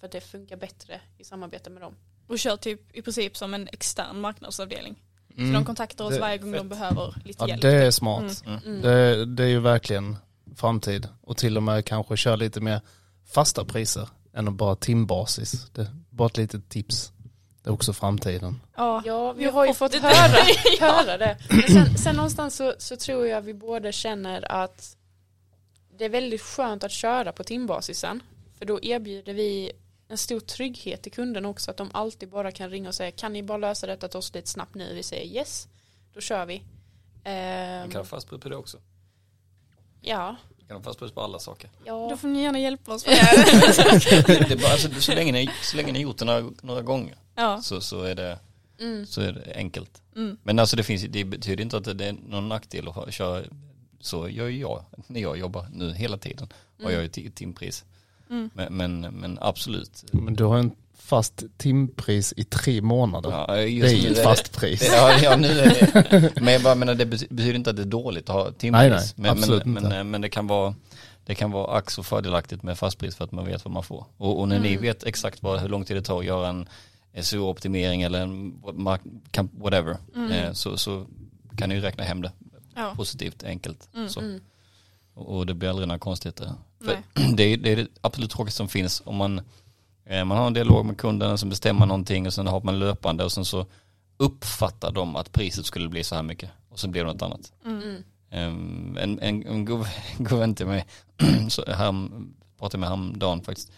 För 0.01 0.07
att 0.07 0.12
det 0.12 0.21
funkar 0.21 0.57
bättre 0.57 1.01
i 1.19 1.25
samarbete 1.25 1.71
med 1.71 1.83
dem. 1.83 1.95
Och 2.27 2.38
kör 2.38 2.57
typ 2.57 2.97
i 2.97 3.03
princip 3.03 3.37
som 3.37 3.55
en 3.55 3.69
extern 3.73 4.21
marknadsavdelning. 4.21 5.03
Så 5.35 5.40
Mm. 5.42 5.53
de 5.53 5.64
kontaktar 5.64 6.05
oss 6.05 6.14
Det 6.14 6.21
varje 6.21 6.38
gång 6.38 6.53
de 6.53 6.59
fett. 6.59 6.69
behöver 6.69 7.14
lite 7.25 7.42
ja 7.45 7.49
hjälp. 7.49 7.62
det 7.62 7.73
är 7.73 7.90
smart. 7.90 8.42
Mm. 8.47 8.59
Mm. 8.64 8.81
Det, 8.83 9.25
det 9.25 9.42
är 9.45 9.49
ju 9.49 9.61
verkligen 9.61 10.16
framtid. 10.57 11.09
Och 11.23 11.37
till 11.37 11.57
och 11.57 11.62
med 11.62 11.85
kanske 11.85 12.16
köra 12.16 12.37
lite 12.37 12.61
mer 12.61 12.81
fasta 13.27 13.64
priser 13.64 14.09
än 14.35 14.49
att 14.49 14.55
bara 14.55 14.77
timbasis. 14.77 15.71
Det 15.73 15.90
bara 16.11 16.27
ett 16.27 16.37
litet 16.37 16.69
tips. 16.69 17.12
Det 17.62 17.71
är 17.71 17.73
också 17.75 17.92
framtiden. 17.92 18.61
Ja, 18.77 19.03
Ja, 19.05 19.33
vi 19.33 19.45
har 19.45 19.66
ju 19.66 19.75
fått 19.75 19.95
höra, 19.95 20.45
höra 20.92 21.19
det. 21.19 21.37
Men 21.51 21.62
sen, 21.62 21.99
sen 21.99 22.16
någonstans 22.16 22.57
så, 22.57 22.75
så 22.79 22.97
tror 22.97 23.27
jag 23.27 23.42
vi 23.42 23.55
båda 23.55 23.92
känner 23.92 24.53
att 24.53 24.97
det 25.99 26.05
är 26.05 26.09
väldigt 26.09 26.41
skönt 26.43 26.85
att 26.85 26.93
köra 26.93 27.33
på 27.33 27.45
timbasisen. 27.45 28.23
För 28.59 28.65
då 28.65 28.83
erbjuder 28.83 29.35
vi 29.35 29.73
en 30.09 30.19
stor 30.19 30.41
trygghet 30.41 31.03
till 31.03 31.13
kunden 31.13 31.45
också. 31.45 31.71
Att 31.71 31.77
de 31.77 31.91
alltid 31.95 32.29
bara 32.29 32.53
kan 32.53 32.71
ringa 32.71 32.89
och 32.89 32.95
säga 32.95 33.11
kan 33.11 33.33
ni 33.33 33.43
bara 33.43 33.59
lösa 33.59 33.87
detta 33.87 34.09
till 34.09 34.19
oss 34.19 34.35
lite 34.35 34.49
snabbt 34.49 34.75
nu? 34.75 34.95
Vi 34.95 35.03
säger 35.03 35.37
yes, 35.37 35.69
då 36.15 36.21
kör 36.21 36.47
vi. 36.47 36.63
Man 37.81 37.91
kan 37.91 38.01
ha 38.01 38.05
fast 38.05 38.29
pris 38.29 38.41
på 38.41 38.49
det 38.49 38.57
också. 38.57 38.79
ja, 40.01 40.37
kan 40.69 40.77
ha 40.77 40.83
fast 40.83 40.99
pris 40.99 41.13
på 41.13 41.21
alla 41.21 41.39
saker. 41.39 41.71
då 41.79 42.09
ja. 42.11 42.17
får 42.17 42.29
ni 42.29 42.43
gärna 42.43 42.59
hjälpa 42.59 42.95
oss. 42.95 43.03
det 43.05 43.11
är 44.51 44.63
bara, 44.63 44.73
alltså, 44.73 45.01
så, 45.01 45.15
länge 45.15 45.33
ni, 45.33 45.51
så 45.63 45.77
länge 45.77 45.93
ni 45.93 46.01
gjort 46.01 46.19
det 46.19 46.25
några, 46.25 46.51
några 46.63 46.83
gånger 46.83 47.17
ja. 47.35 47.63
så, 47.63 47.81
så, 47.81 48.03
är 48.03 48.15
det, 48.15 48.39
Mm. 48.81 49.07
så 49.07 49.21
är 49.21 49.33
det 49.33 49.55
enkelt. 49.55 50.03
Mm. 50.17 50.37
Men 50.43 50.59
alltså 50.59 50.77
det, 50.77 50.83
finns, 50.83 51.03
det 51.03 51.25
betyder 51.25 51.63
inte 51.65 51.77
att 51.77 51.99
det 51.99 52.07
är 52.07 52.13
någon 52.29 52.49
nackdel 52.49 52.89
att 52.89 52.95
ha- 52.95 53.11
köra, 53.11 53.45
så 54.01 54.29
gör 54.29 54.47
ju 54.49 54.61
jag 54.61 54.85
när 55.07 55.21
jag 55.21 55.39
jobbar 55.39 55.67
nu 55.73 55.93
hela 55.93 56.17
tiden. 56.19 56.49
Och 56.85 56.93
jag 56.93 57.05
är 57.05 57.09
ti- 57.09 57.31
timpris. 57.31 57.85
Mm. 58.31 58.51
Men, 58.55 58.77
men, 58.77 59.01
men 59.01 59.39
absolut. 59.41 60.05
Men 60.13 60.35
du 60.35 60.45
har 60.45 60.59
en 60.59 60.71
fast 60.99 61.45
timpris 61.57 62.35
i 62.37 62.45
tre 62.45 62.83
månader. 62.83 63.31
Ja, 63.31 63.47
det 63.55 63.63
är 63.63 63.67
ju 63.67 64.13
ett 64.13 64.23
fast 64.25 64.53
pris. 64.53 64.89
Ja, 64.93 65.19
ja 65.23 65.37
nu 65.37 65.49
är 65.49 65.65
det. 66.11 66.33
Men 66.41 66.53
jag 66.53 66.63
bara 66.63 66.75
menar 66.75 66.95
det 66.95 67.05
bety- 67.05 67.27
betyder 67.35 67.55
inte 67.55 67.71
att 67.71 67.77
det 67.77 67.83
är 67.83 67.87
dåligt 67.87 68.29
att 68.31 68.35
ha 68.35 68.45
timpris. 68.45 68.71
Nej, 68.73 68.91
nej, 68.91 69.03
men, 69.17 69.31
absolut 69.31 69.65
men, 69.65 69.77
inte. 69.85 69.89
men, 69.89 70.11
men 70.11 70.21
det 70.21 70.29
kan 70.29 70.47
vara 70.47 70.75
det 71.27 71.35
kan 71.35 71.51
vara 71.51 71.77
ack 71.79 71.91
så 71.91 72.03
fördelaktigt 72.03 72.63
med 72.63 72.79
fastpris 72.79 73.17
för 73.17 73.25
att 73.25 73.33
man 73.33 73.45
vet 73.47 73.65
vad 73.65 73.73
man 73.75 73.83
får. 73.83 74.05
Och, 74.17 74.41
och 74.41 74.49
när 74.49 74.59
ni 74.61 74.69
Mm. 74.69 74.83
vet 74.83 75.05
exakt 75.05 75.43
vad, 75.43 75.61
hur 75.61 75.69
lång 75.69 75.85
tid 75.85 75.97
det 75.97 76.03
tar 76.03 76.19
att 76.19 76.25
göra 76.25 76.49
en 76.49 76.69
SEO-optimering 77.23 78.03
eller 78.03 78.21
en 78.21 78.63
mark- 78.75 79.49
whatever 79.61 79.97
Mm. 80.15 80.31
eh, 80.33 80.53
så, 80.53 80.77
så 80.77 81.07
kan 81.57 81.69
ni 81.69 81.75
ju 81.75 81.81
räkna 81.81 82.05
hem 82.05 82.23
det 82.23 82.33
Ja. 82.77 82.95
positivt, 82.97 83.45
enkelt. 83.45 83.89
Mm. 83.95 84.09
Så. 84.09 84.21
Mm. 84.21 84.41
Och, 85.15 85.37
och 85.37 85.47
det 85.47 85.55
blir 85.55 85.69
aldrig 85.69 85.89
några 85.89 85.99
konstigheter. 85.99 86.53
Det, 87.37 87.43
är, 87.43 87.57
det 87.57 87.73
är 87.73 87.77
det 87.77 87.87
absolut 88.01 88.31
tråkigaste 88.31 88.57
som 88.57 88.69
finns 88.69 89.03
om 89.05 89.17
man, 89.17 89.41
eh, 90.05 90.25
man 90.25 90.39
har 90.39 90.47
en 90.47 90.53
dialog 90.53 90.87
med 90.87 90.99
kunden 90.99 91.39
som 91.39 91.49
bestämmer 91.49 91.87
någonting 91.87 92.27
och 92.27 92.35
sen 92.35 92.47
har 92.47 92.61
man 92.61 92.79
löpande 92.79 93.25
och 93.25 93.33
sen 93.33 93.45
så 93.45 93.67
uppfattar 94.17 94.93
de 94.93 95.17
att 95.17 95.33
priset 95.33 95.67
skulle 95.67 95.89
bli 95.89 96.05
så 96.05 96.15
här 96.15 96.23
mycket 96.23 96.51
och 96.69 96.79
så 96.79 96.89
blir 96.89 97.05
det 97.05 97.12
något 97.12 97.23
annat. 97.23 97.53
Mm. 97.65 98.03
Um, 98.31 98.99
en 99.01 99.19
en, 99.21 99.47
en 99.47 99.65
god, 99.65 99.87
god 100.19 100.39
vän 100.39 100.55
till 100.55 100.67
mig, 100.67 100.87
så 101.49 101.65
här, 101.67 102.09
pratade 102.59 102.81
med 102.81 102.89
häromdagen 102.89 103.43
faktiskt, 103.43 103.73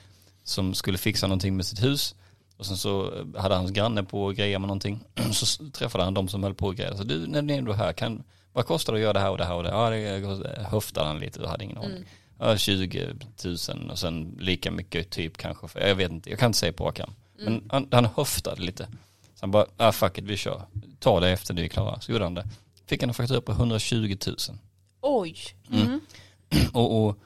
som 0.44 0.74
skulle 0.74 0.98
fixa 0.98 1.26
någonting 1.26 1.56
med 1.56 1.66
sitt 1.66 1.82
hus 1.82 2.14
och 2.58 2.66
sen 2.66 2.76
så 2.76 3.12
hade 3.37 3.54
hans 3.54 3.70
granne 3.70 4.02
på 4.02 4.24
och 4.24 4.34
greja 4.34 4.58
med 4.58 4.66
någonting. 4.68 5.04
Så 5.32 5.70
träffade 5.70 6.04
han 6.04 6.14
de 6.14 6.28
som 6.28 6.42
höll 6.42 6.54
på 6.54 6.66
och 6.66 6.76
grejade. 6.76 6.96
Så 6.96 7.04
du, 7.04 7.26
när 7.26 7.42
ni 7.42 7.52
är 7.52 7.58
ändå 7.58 7.72
här, 7.72 7.92
kan, 7.92 8.22
vad 8.52 8.66
kostar 8.66 8.92
det 8.92 8.96
att 8.98 9.02
göra 9.02 9.12
det 9.12 9.20
här 9.20 9.30
och 9.30 9.38
det 9.38 9.44
här 9.44 9.54
och 9.54 9.62
det? 9.62 9.68
Ja, 9.70 9.90
det 9.90 10.62
höftade 10.70 11.06
han 11.06 11.18
lite 11.18 11.40
och 11.42 11.48
hade 11.50 11.64
ingen 11.64 11.78
aning. 11.78 11.90
Mm. 11.90 12.04
Ja, 12.38 12.56
20 12.56 13.14
000 13.44 13.90
och 13.90 13.98
sen 13.98 14.37
lika 14.40 14.70
mycket 14.70 15.11
typ 15.11 15.37
kanske. 15.37 15.68
För 15.68 15.80
jag 15.80 15.94
vet 15.94 16.11
inte, 16.11 16.30
jag 16.30 16.38
kan 16.38 16.46
inte 16.46 16.58
säga 16.58 16.72
på 16.72 16.88
arm. 16.88 17.11
Men 17.38 17.46
Mm. 17.48 17.64
han, 17.70 17.88
han 17.90 18.04
höftade 18.16 18.62
lite. 18.62 18.84
Så 19.34 19.40
han 19.40 19.50
bara, 19.50 19.66
ah 19.76 19.92
fuck 19.92 20.18
it, 20.18 20.24
vi 20.24 20.37
kör. 20.37 20.62
Ta 20.98 21.20
det 21.20 21.30
efter 21.30 21.54
det 21.54 21.64
är 21.64 21.68
klara. 21.68 22.00
Så 22.00 22.12
gjorde 22.12 22.24
han 22.24 22.34
det. 22.34 22.44
Fick 22.87 23.02
han 23.02 23.11
en 23.11 23.14
faktura 23.14 23.40
på 23.40 23.52
120 23.52 24.16
000. 24.26 24.37
Oj. 25.00 25.37
Mm. 25.72 26.00
Och, 26.72 27.04
och, 27.06 27.18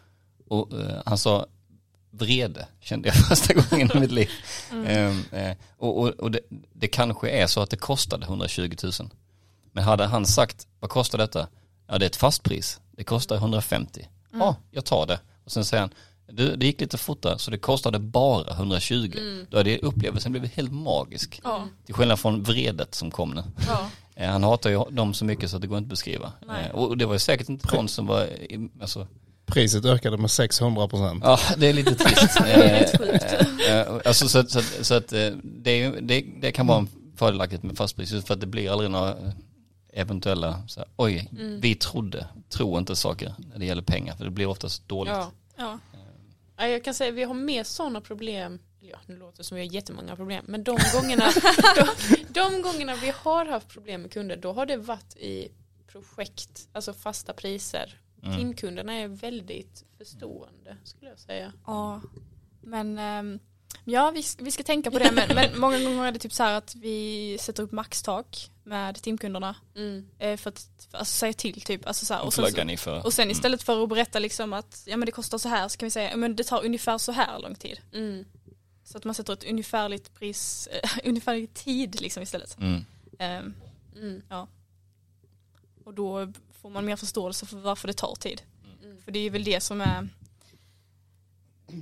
och 0.48 0.80
eh, 0.80 1.02
han 1.06 1.18
sa 1.18 1.46
vrede 2.10 2.66
kände 2.80 3.08
jag 3.08 3.16
första 3.28 3.54
gången 3.54 3.90
i 3.96 4.00
mitt 4.00 4.12
liv. 4.12 4.30
Ehm, 4.86 5.22
eh, 5.32 5.56
och 5.76 6.00
och, 6.00 6.08
och 6.08 6.30
det, 6.30 6.40
det 6.72 6.88
kanske 6.88 7.28
är 7.30 7.46
så 7.46 7.60
att 7.60 7.70
det 7.70 7.76
kostade 7.76 8.26
120 8.26 8.74
000. 8.82 8.92
Men 9.72 9.84
hade 9.84 10.06
han 10.06 10.26
sagt, 10.26 10.66
vad 10.80 10.90
kostar 10.90 11.18
detta? 11.18 11.48
Ja 11.88 11.98
det 11.98 12.04
är 12.04 12.10
ett 12.10 12.16
fastpris, 12.16 12.80
det 12.96 13.04
kostar 13.04 13.36
150. 13.36 14.08
Ja, 14.32 14.56
jag 14.70 14.84
tar 14.84 15.06
det. 15.06 15.20
Och 15.44 15.52
sen 15.52 15.64
säger 15.64 15.80
han, 15.80 15.90
du, 16.32 16.56
det 16.56 16.66
gick 16.66 16.80
lite 16.80 16.98
fortare 16.98 17.38
så 17.38 17.50
det 17.50 17.58
kostade 17.58 17.98
bara 17.98 18.52
120. 18.52 19.12
Mm. 19.18 19.46
Då 19.50 19.56
hade 19.56 19.78
upplevelsen 19.78 20.32
blivit 20.32 20.52
helt 20.54 20.72
magisk. 20.72 21.40
Ja. 21.44 21.64
Till 21.86 21.94
skillnad 21.94 22.20
från 22.20 22.42
vredet 22.42 22.94
som 22.94 23.10
kom 23.10 23.30
nu. 23.30 23.42
Ja. 23.68 23.78
Eh, 24.14 24.30
Han 24.30 24.42
hatar 24.42 24.70
ju 24.70 24.84
dem 24.90 25.14
så 25.14 25.24
mycket 25.24 25.50
så 25.50 25.56
att 25.56 25.62
det 25.62 25.68
går 25.68 25.78
inte 25.78 25.86
att 25.86 25.90
beskriva. 25.90 26.32
Nej. 26.46 26.64
Eh, 26.66 26.70
Och 26.74 26.96
det 26.98 27.06
var 27.06 27.12
ju 27.12 27.18
säkert 27.18 27.48
inte 27.48 27.76
någon 27.76 27.88
som 27.88 28.06
var, 28.06 28.24
i- 28.24 28.68
alltså, 28.80 29.06
Priset 29.46 29.84
ökade 29.84 30.16
med 30.18 30.30
600 30.30 30.88
procent. 30.88 31.24
ja 31.24 31.38
det 31.56 31.66
är 31.68 31.72
lite 31.72 31.94
trist. 31.94 32.40
Eh, 32.46 32.80
eh, 32.80 33.80
eh, 33.80 33.96
alltså 34.04 34.28
så, 34.28 34.38
att- 34.38 34.50
så, 34.50 34.58
att- 34.58 34.78
så 34.86 34.94
att 34.94 35.12
eh, 35.12 35.30
det, 35.42 35.70
är 35.82 36.00
det, 36.00 36.24
det 36.40 36.52
kan 36.52 36.66
vara 36.66 36.86
fördelaktigt 37.16 37.62
med 37.62 37.76
fastpris 37.76 38.24
för 38.24 38.34
att 38.34 38.40
det 38.40 38.46
blir 38.46 38.70
aldrig 38.72 38.90
några 38.90 39.14
eventuella, 39.92 40.62
så 40.68 40.80
här, 40.80 40.88
oj, 40.96 41.28
Mm. 41.32 41.60
vi 41.60 41.74
trodde, 41.74 42.26
tro 42.48 42.78
inte 42.78 42.96
saker 42.96 43.34
när 43.52 43.58
det 43.58 43.66
gäller 43.66 43.82
pengar 43.82 44.16
för 44.16 44.24
det 44.24 44.30
blir 44.30 44.46
oftast 44.46 44.88
dåligt. 44.88 45.12
Ja. 45.12 45.30
Ja. 45.56 45.78
Ja, 46.56 46.66
jag 46.68 46.84
kan 46.84 46.94
säga 46.94 47.08
att 47.08 47.14
vi 47.16 47.24
har 47.24 47.34
mer 47.34 47.64
sådana 47.64 48.00
problem. 48.00 48.58
Ja, 48.80 48.96
nu 49.06 49.16
låter 49.16 49.38
det 49.38 49.44
som 49.44 49.54
vi 49.56 49.66
har 49.66 49.72
jättemånga 49.74 50.16
problem. 50.16 50.44
Men 50.48 50.64
de 50.64 50.78
gångerna, 50.94 51.24
de, 51.76 52.16
de 52.28 52.62
gångerna 52.62 52.94
vi 52.94 53.12
har 53.16 53.46
haft 53.46 53.68
problem 53.68 54.02
med 54.02 54.12
kunder, 54.12 54.36
då 54.36 54.52
har 54.52 54.66
det 54.66 54.76
varit 54.76 55.16
i 55.16 55.48
projekt, 55.86 56.68
alltså 56.72 56.92
fasta 56.92 57.32
priser. 57.32 57.98
Mm. 58.22 58.36
Timkunderna 58.38 58.92
är 58.94 59.08
väldigt 59.08 59.84
förstående 59.98 60.76
skulle 60.84 61.10
jag 61.10 61.18
säga. 61.18 61.52
ja. 61.66 62.00
Men 62.60 62.98
ehm, 62.98 63.38
ja, 63.84 64.10
vi, 64.10 64.22
ska- 64.22 64.44
vi 64.44 64.50
ska 64.50 64.62
tänka 64.62 64.90
på 64.90 64.98
det. 64.98 65.10
Men, 65.12 65.34
men 65.34 65.60
många 65.60 65.78
gånger 65.78 66.04
är 66.06 66.12
det 66.12 66.18
typ 66.18 66.32
så 66.32 66.42
här 66.42 66.54
att 66.58 66.74
vi 66.74 67.36
sätter 67.40 67.62
upp 67.62 67.72
maxtak 67.72 68.50
med 68.64 69.02
timkunderna. 69.02 69.56
Mm. 69.76 70.06
eh, 70.18 70.36
För 70.36 70.48
att 70.50 70.68
alltså, 70.92 71.14
säga 71.14 71.32
till 71.32 71.60
typ. 71.60 71.86
Alltså, 71.86 72.06
så 72.06 72.14
här, 72.14 72.20
Och 72.20 72.26
och, 72.26 72.32
sen, 72.32 72.78
för? 72.78 73.06
och 73.06 73.12
sen 73.12 73.30
istället 73.30 73.62
för 73.62 73.82
att 73.82 73.88
berätta 73.88 74.18
liksom 74.18 74.52
att 74.52 74.82
ja, 74.86 74.96
men 74.96 75.06
det 75.06 75.12
kostar 75.12 75.38
så 75.38 75.48
här 75.48 75.68
så 75.68 75.78
kan 75.78 75.86
vi 75.86 75.90
säga 75.90 76.10
ja, 76.10 76.16
men 76.16 76.36
det 76.36 76.44
tar 76.44 76.64
ungefär 76.64 76.98
så 76.98 77.12
här 77.12 77.38
lång 77.38 77.54
tid. 77.54 77.80
Mm. 77.92 78.24
Så 78.84 78.98
att 78.98 79.04
man 79.04 79.14
sätter 79.14 79.32
ett 79.32 79.44
ungefärligt 79.44 80.14
pris, 80.14 80.66
eh, 80.66 80.90
ungefärlig 81.04 81.54
tid 81.54 82.00
liksom 82.00 82.22
istället. 82.22 82.58
Mm. 82.60 82.84
Ehm, 83.18 83.54
Mm. 83.96 84.22
och 85.84 85.94
då 85.94 86.32
får 86.62 86.70
man 86.70 86.84
mer 86.84 86.96
förståelse 86.96 87.46
för 87.46 87.56
varför 87.56 87.88
det 87.88 87.94
tar 87.94 88.14
tid. 88.14 88.42
Mm. 88.84 89.02
För 89.02 89.12
det 89.12 89.18
är 89.18 89.30
väl 89.30 89.44
det 89.44 89.60
som 89.60 89.80
är 89.80 90.08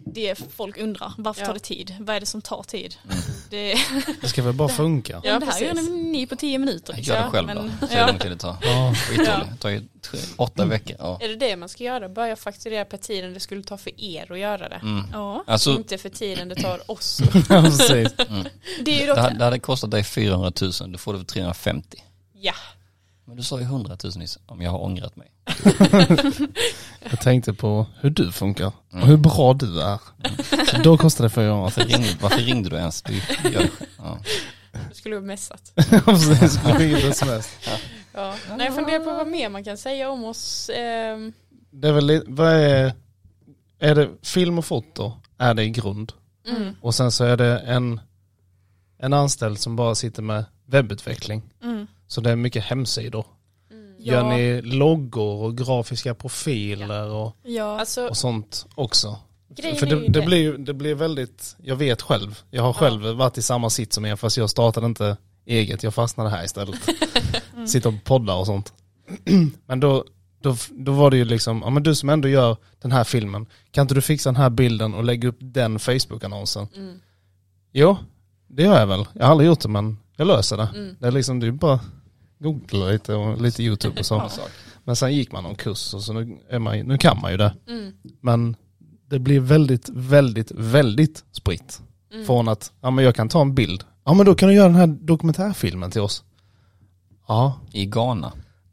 det 0.06 0.34
folk 0.56 0.78
undrar. 0.78 1.12
Varför 1.18 1.40
Ja. 1.40 1.46
tar 1.46 1.54
det 1.54 1.60
tid? 1.60 1.94
Vad 2.00 2.16
är 2.16 2.20
det 2.20 2.26
som 2.26 2.42
tar 2.42 2.62
tid? 2.62 2.94
Mm. 3.04 3.16
Det, 3.50 3.74
Det 4.20 4.28
ska 4.28 4.42
väl 4.42 4.52
bara 4.54 4.68
funka. 4.68 5.12
ja, 5.12 5.20
Ja, 5.24 5.38
det 5.38 5.46
här 5.46 5.60
gör 5.60 5.74
ni 6.12 6.26
på 6.26 6.36
tio 6.36 6.58
minuter. 6.58 6.94
Gör 6.98 7.14
det 7.16 7.20
Ja, 7.22 7.30
själv 7.30 7.46
men- 7.46 7.56
då, 7.56 7.86
så 7.86 7.92
hur 7.92 8.00
ja. 8.00 8.06
lång 8.06 8.18
tid 8.18 8.30
det 8.30 8.36
tar. 8.36 8.56
Ja. 8.62 8.94
Skitdåligt, 8.94 9.50
det 9.50 9.56
tar 9.58 9.68
ju 9.68 9.82
tre, 10.02 10.20
åtta 10.36 10.64
veckor. 10.64 10.96
Ja. 10.98 11.18
Är 11.22 11.28
det 11.28 11.36
det 11.36 11.56
man 11.56 11.68
ska 11.68 11.84
göra? 11.84 12.08
Börja 12.08 12.36
fakturera 12.36 12.84
per 12.84 12.96
tiden 12.98 13.34
det 13.34 13.40
skulle 13.40 13.62
ta 13.62 13.78
för 13.78 14.00
er 14.00 14.32
att 14.32 14.38
göra 14.38 14.68
det. 14.68 14.80
Mm. 14.82 15.04
Ja, 15.12 15.44
Alltså, 15.46 15.70
Inte 15.70 15.98
för 15.98 16.08
tiden 16.08 16.48
det 16.48 16.54
tar 16.54 16.90
oss. 16.90 17.20
Ja, 17.48 17.62
precis. 17.62 17.88
det 18.16 18.90
är 18.90 19.00
ju 19.00 19.00
det, 19.00 19.06
dock, 19.06 19.18
hade- 19.18 19.38
det 19.38 19.44
hade 19.44 19.58
kostat 19.58 19.90
dig 19.90 20.04
400 20.04 20.52
000, 20.80 20.92
då 20.92 20.98
får 20.98 21.12
du 21.12 21.18
för 21.18 21.26
350. 21.26 22.02
ja. 22.40 22.54
Men 23.30 23.36
du 23.36 23.42
sa 23.42 23.58
ju 23.58 23.64
100 23.64 23.96
000 24.04 24.12
nyss, 24.16 24.38
om 24.46 24.62
jag 24.62 24.70
har 24.70 24.82
ångrat 24.84 25.16
mig. 25.16 25.30
Jag 27.10 27.20
tänkte 27.20 27.54
på 27.54 27.86
hur 28.00 28.10
du 28.10 28.32
funkar 28.32 28.72
Mm. 28.92 29.02
och 29.02 29.08
hur 29.08 29.16
bra 29.16 29.54
du 29.54 29.80
är. 29.82 29.98
Så 30.70 30.82
då 30.82 30.98
kostar 30.98 31.24
det 31.24 31.30
400 31.30 31.62
Varför 31.62 31.84
ringde, 31.84 32.08
varför 32.20 32.38
ringde 32.38 32.68
du 32.70 32.76
ens? 32.76 33.02
Du. 33.02 33.20
Ja. 33.98 34.18
Du 34.88 34.94
skulle 34.94 35.16
ha 35.16 35.22
messat. 35.22 35.72
Ja, 35.90 36.00
precis. 36.04 36.58
Inget 36.80 37.04
sms. 37.04 37.48
Ja. 38.14 38.34
Nej, 38.56 38.66
jag 38.66 38.74
funderar 38.74 38.98
på 39.04 39.10
vad 39.10 39.26
mer 39.26 39.48
man 39.48 39.64
kan 39.64 39.76
säga 39.78 40.10
om 40.10 40.24
oss. 40.24 40.70
Ehm, 40.74 41.32
Det 41.70 41.88
är 41.88 41.92
väl 41.92 42.22
vad 42.26 42.48
är, 42.52 42.92
är 43.78 43.94
det 43.94 44.08
film 44.22 44.58
och 44.58 44.64
foto 44.64 45.12
är 45.38 45.54
det 45.54 45.62
i 45.64 45.70
grund. 45.70 46.12
mm. 46.48 46.74
Och 46.80 46.94
sen 46.94 47.12
så 47.12 47.24
är 47.24 47.36
det 47.36 47.58
en, 47.58 48.00
en 48.98 49.12
anställd 49.12 49.58
som 49.58 49.76
bara 49.76 49.94
sitter 49.94 50.22
med 50.22 50.44
webbutveckling. 50.66 51.42
mm, 51.62 51.86
Så 52.10 52.20
det 52.20 52.30
är 52.30 52.36
mycket 52.36 52.64
hemsidor. 52.64 53.26
Mm. 53.70 53.94
Ja. 53.98 54.14
Gör 54.14 54.22
ni 54.24 54.62
loggor 54.62 55.42
och 55.42 55.58
grafiska 55.58 56.14
profiler 56.14 57.10
och, 57.10 57.36
ja, 57.42 57.80
Alltså, 57.80 58.08
och 58.08 58.16
sånt 58.16 58.66
också? 58.74 59.18
grejen 59.48 59.76
För 59.76 59.86
är 59.86 59.90
det, 59.90 60.02
ju 60.02 60.08
det, 60.08 60.22
blir, 60.22 60.52
det 60.52 60.74
blir 60.74 60.94
väldigt, 60.94 61.56
jag 61.62 61.76
vet 61.76 62.02
själv, 62.02 62.42
jag 62.50 62.62
har 62.62 62.72
själv 62.72 63.02
varit 63.02 63.38
i 63.38 63.42
samma 63.42 63.70
sitt 63.70 63.92
som 63.92 64.04
er 64.04 64.16
fast 64.16 64.36
jag 64.36 64.50
startade 64.50 64.86
inte 64.86 65.16
eget, 65.46 65.82
jag 65.82 65.94
fastnade 65.94 66.30
här 66.30 66.44
istället. 66.44 66.80
Mm. 67.54 67.68
Sitter 67.68 67.88
och 67.88 68.04
poddar 68.04 68.36
och 68.36 68.46
sånt. 68.46 68.72
men 69.66 69.80
då, 69.80 70.04
då, 70.42 70.56
då 70.70 70.92
var 70.92 71.10
det 71.10 71.16
ju 71.16 71.24
liksom, 71.24 71.62
ja 71.64 71.70
men 71.70 71.82
du 71.82 71.94
som 71.94 72.08
ändå 72.08 72.28
gör 72.28 72.56
den 72.82 72.92
här 72.92 73.04
filmen, 73.04 73.46
kan 73.70 73.82
inte 73.82 73.94
du 73.94 74.00
fixa 74.00 74.28
den 74.28 74.36
här 74.36 74.50
bilden 74.50 74.94
och 74.94 75.04
lägga 75.04 75.28
upp 75.28 75.36
den 75.40 75.78
Facebook-annonsen? 75.78 76.68
Mm. 76.76 77.00
Jo, 77.72 77.96
det 78.48 78.62
gör 78.62 78.78
jag 78.78 78.86
väl. 78.86 79.06
Jag 79.12 79.24
har 79.24 79.30
aldrig 79.30 79.46
gjort 79.48 79.60
det 79.60 79.68
men 79.68 79.98
jag 80.16 80.26
löser 80.26 80.56
det. 80.56 80.68
Mm. 80.74 80.96
Det 81.00 81.06
är 81.06 81.10
liksom, 81.12 81.40
det 81.40 81.46
är 81.46 81.50
bara 81.50 81.80
googla 82.40 82.86
lite 82.86 83.14
och 83.14 83.42
lite 83.42 83.62
YouTube 83.62 84.00
och 84.00 84.06
så. 84.06 84.30
Men 84.84 84.96
sen 84.96 85.14
gick 85.14 85.32
man 85.32 85.42
någon 85.42 85.54
kurs 85.54 85.94
och 85.94 86.02
så 86.02 86.12
nu, 86.12 86.38
är 86.48 86.58
man, 86.58 86.78
nu 86.78 86.98
kan 86.98 87.20
man 87.20 87.30
ju 87.30 87.36
det. 87.36 87.54
Mm. 87.68 87.92
Men 88.20 88.56
det 89.08 89.18
blir 89.18 89.40
väldigt, 89.40 89.88
väldigt, 89.88 90.52
väldigt 90.54 91.24
spritt. 91.32 91.82
Mm. 92.12 92.26
Från 92.26 92.48
att, 92.48 92.72
ja 92.80 92.90
men 92.90 93.04
jag 93.04 93.14
kan 93.14 93.28
ta 93.28 93.40
en 93.40 93.54
bild. 93.54 93.84
Ja 94.04 94.14
men 94.14 94.26
då 94.26 94.34
kan 94.34 94.48
du 94.48 94.54
göra 94.54 94.66
den 94.66 94.76
här 94.76 94.86
dokumentärfilmen 94.86 95.90
till 95.90 96.00
oss. 96.00 96.24
Ja, 97.28 97.60
I 97.72 97.86
Ghana. 97.86 98.32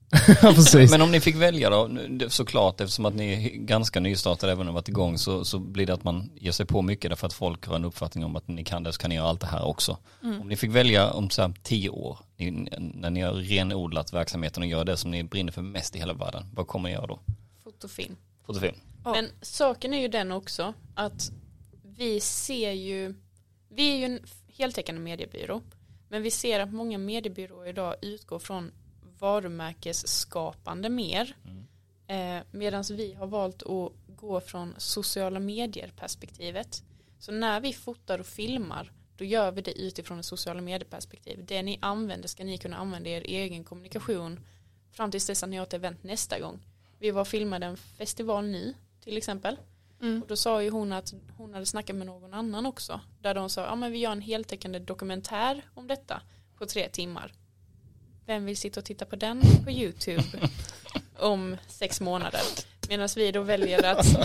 ja 0.41 0.53
precis. 0.53 0.91
Men 0.91 1.01
om 1.01 1.11
ni 1.11 1.19
fick 1.19 1.35
välja 1.35 1.69
då, 1.69 1.89
såklart 2.29 2.81
eftersom 2.81 3.05
att 3.05 3.15
ni 3.15 3.33
är 3.33 3.49
ganska 3.49 3.99
nystartade 3.99 4.51
även 4.51 4.61
om 4.61 4.67
ni 4.67 4.73
varit 4.73 4.89
igång 4.89 5.17
så, 5.17 5.45
så 5.45 5.59
blir 5.59 5.85
det 5.85 5.93
att 5.93 6.03
man 6.03 6.31
ger 6.35 6.51
sig 6.51 6.65
på 6.65 6.81
mycket 6.81 7.11
därför 7.11 7.27
att 7.27 7.33
folk 7.33 7.65
har 7.65 7.75
en 7.75 7.85
uppfattning 7.85 8.25
om 8.25 8.35
att 8.35 8.47
ni 8.47 8.63
kan 8.63 8.83
det 8.83 8.93
så 8.93 8.99
kan 8.99 9.09
ni 9.09 9.15
göra 9.15 9.27
allt 9.27 9.41
det 9.41 9.47
här 9.47 9.65
också. 9.65 9.97
Om 10.21 10.47
ni 10.47 10.57
fick 10.57 10.71
välja 10.71 11.11
om 11.11 11.29
så 11.29 11.41
här 11.41 11.53
tio 11.63 11.89
år, 11.89 12.19
ni, 12.37 12.51
när 12.77 13.09
ni 13.09 13.21
har 13.21 13.33
renodlat 13.33 14.13
verksamheten 14.13 14.63
och 14.63 14.69
gör 14.69 14.85
det 14.85 14.97
som 14.97 15.11
ni 15.11 15.23
brinner 15.23 15.51
för 15.51 15.61
mest 15.61 15.95
i 15.95 15.99
hela 15.99 16.13
världen, 16.13 16.45
vad 16.53 16.67
kommer 16.67 16.89
ni 16.89 16.95
göra 16.95 17.07
då? 17.07 17.19
Fotofilm. 17.63 18.15
Fotofilm? 18.45 18.75
Ja. 19.03 19.11
Men 19.11 19.29
saken 19.41 19.93
är 19.93 20.01
ju 20.01 20.07
den 20.07 20.31
också 20.31 20.73
att 20.95 21.31
vi 21.83 22.19
ser 22.19 22.71
ju, 22.71 23.15
vi 23.69 23.91
är 23.91 23.97
ju 23.97 24.05
en 24.05 24.19
heltäckande 24.47 25.01
mediebyrå, 25.01 25.61
men 26.09 26.21
vi 26.21 26.31
ser 26.31 26.59
att 26.59 26.73
många 26.73 26.97
mediebyråer 26.97 27.69
idag 27.69 27.95
utgår 28.01 28.39
från 28.39 28.71
varumärkesskapande 29.19 30.89
mer, 30.89 31.35
eh, 32.07 32.39
medan 32.51 32.83
vi 32.89 33.13
har 33.13 33.27
valt 33.27 33.63
att 33.63 33.91
gå 34.07 34.41
från 34.41 34.73
sociala 34.77 35.39
medier 35.39 35.91
perspektivet. 35.95 36.83
Så 37.19 37.31
när 37.31 37.59
vi 37.59 37.73
fotar 37.73 38.19
och 38.19 38.25
filmar, 38.25 38.91
då 39.17 39.25
gör 39.25 39.51
vi 39.51 39.61
det 39.61 39.81
utifrån 39.81 40.19
ett 40.19 40.25
sociala 40.25 40.61
medier 40.61 40.89
perspektiv. 40.89 41.45
Det 41.45 41.63
ni 41.63 41.77
använder 41.81 42.27
ska 42.27 42.43
ni 42.43 42.57
kunna 42.57 42.77
använda 42.77 43.09
i 43.09 43.13
er 43.13 43.21
egen 43.21 43.63
kommunikation 43.63 44.39
fram 44.91 45.11
tills 45.11 45.27
dess 45.27 45.43
att 45.43 45.49
ni 45.49 45.57
har 45.57 45.65
ett 45.65 45.73
event 45.73 46.03
nästa 46.03 46.39
gång. 46.39 46.59
Vi 46.99 47.11
var 47.11 47.21
och 47.21 47.27
filmade 47.27 47.65
en 47.65 47.77
festival 47.77 48.45
nu 48.45 48.73
till 49.03 49.17
exempel. 49.17 49.57
Mm. 50.01 50.21
Och 50.21 50.27
då 50.27 50.35
sa 50.35 50.63
ju 50.63 50.69
hon 50.69 50.93
att 50.93 51.13
hon 51.37 51.53
hade 51.53 51.65
snackat 51.65 51.95
med 51.95 52.07
någon 52.07 52.33
annan 52.33 52.65
också. 52.65 53.01
Där 53.21 53.33
de 53.33 53.49
sa, 53.49 53.61
ja 53.61 53.75
men 53.75 53.91
vi 53.91 53.97
gör 53.97 54.11
en 54.11 54.21
heltäckande 54.21 54.79
dokumentär 54.79 55.61
om 55.73 55.87
detta 55.87 56.21
på 56.57 56.65
tre 56.65 56.89
timmar. 56.89 57.33
Vem 58.27 58.45
vill 58.45 58.57
sitta 58.57 58.79
och 58.79 58.85
titta 58.85 59.05
på 59.05 59.15
den 59.15 59.41
på 59.63 59.71
YouTube 59.71 60.23
om 61.19 61.57
sex 61.67 62.01
månader? 62.01 62.41
Medan 62.89 63.09
vi 63.15 63.31
då 63.31 63.41
väljer 63.41 63.83
att 63.83 64.05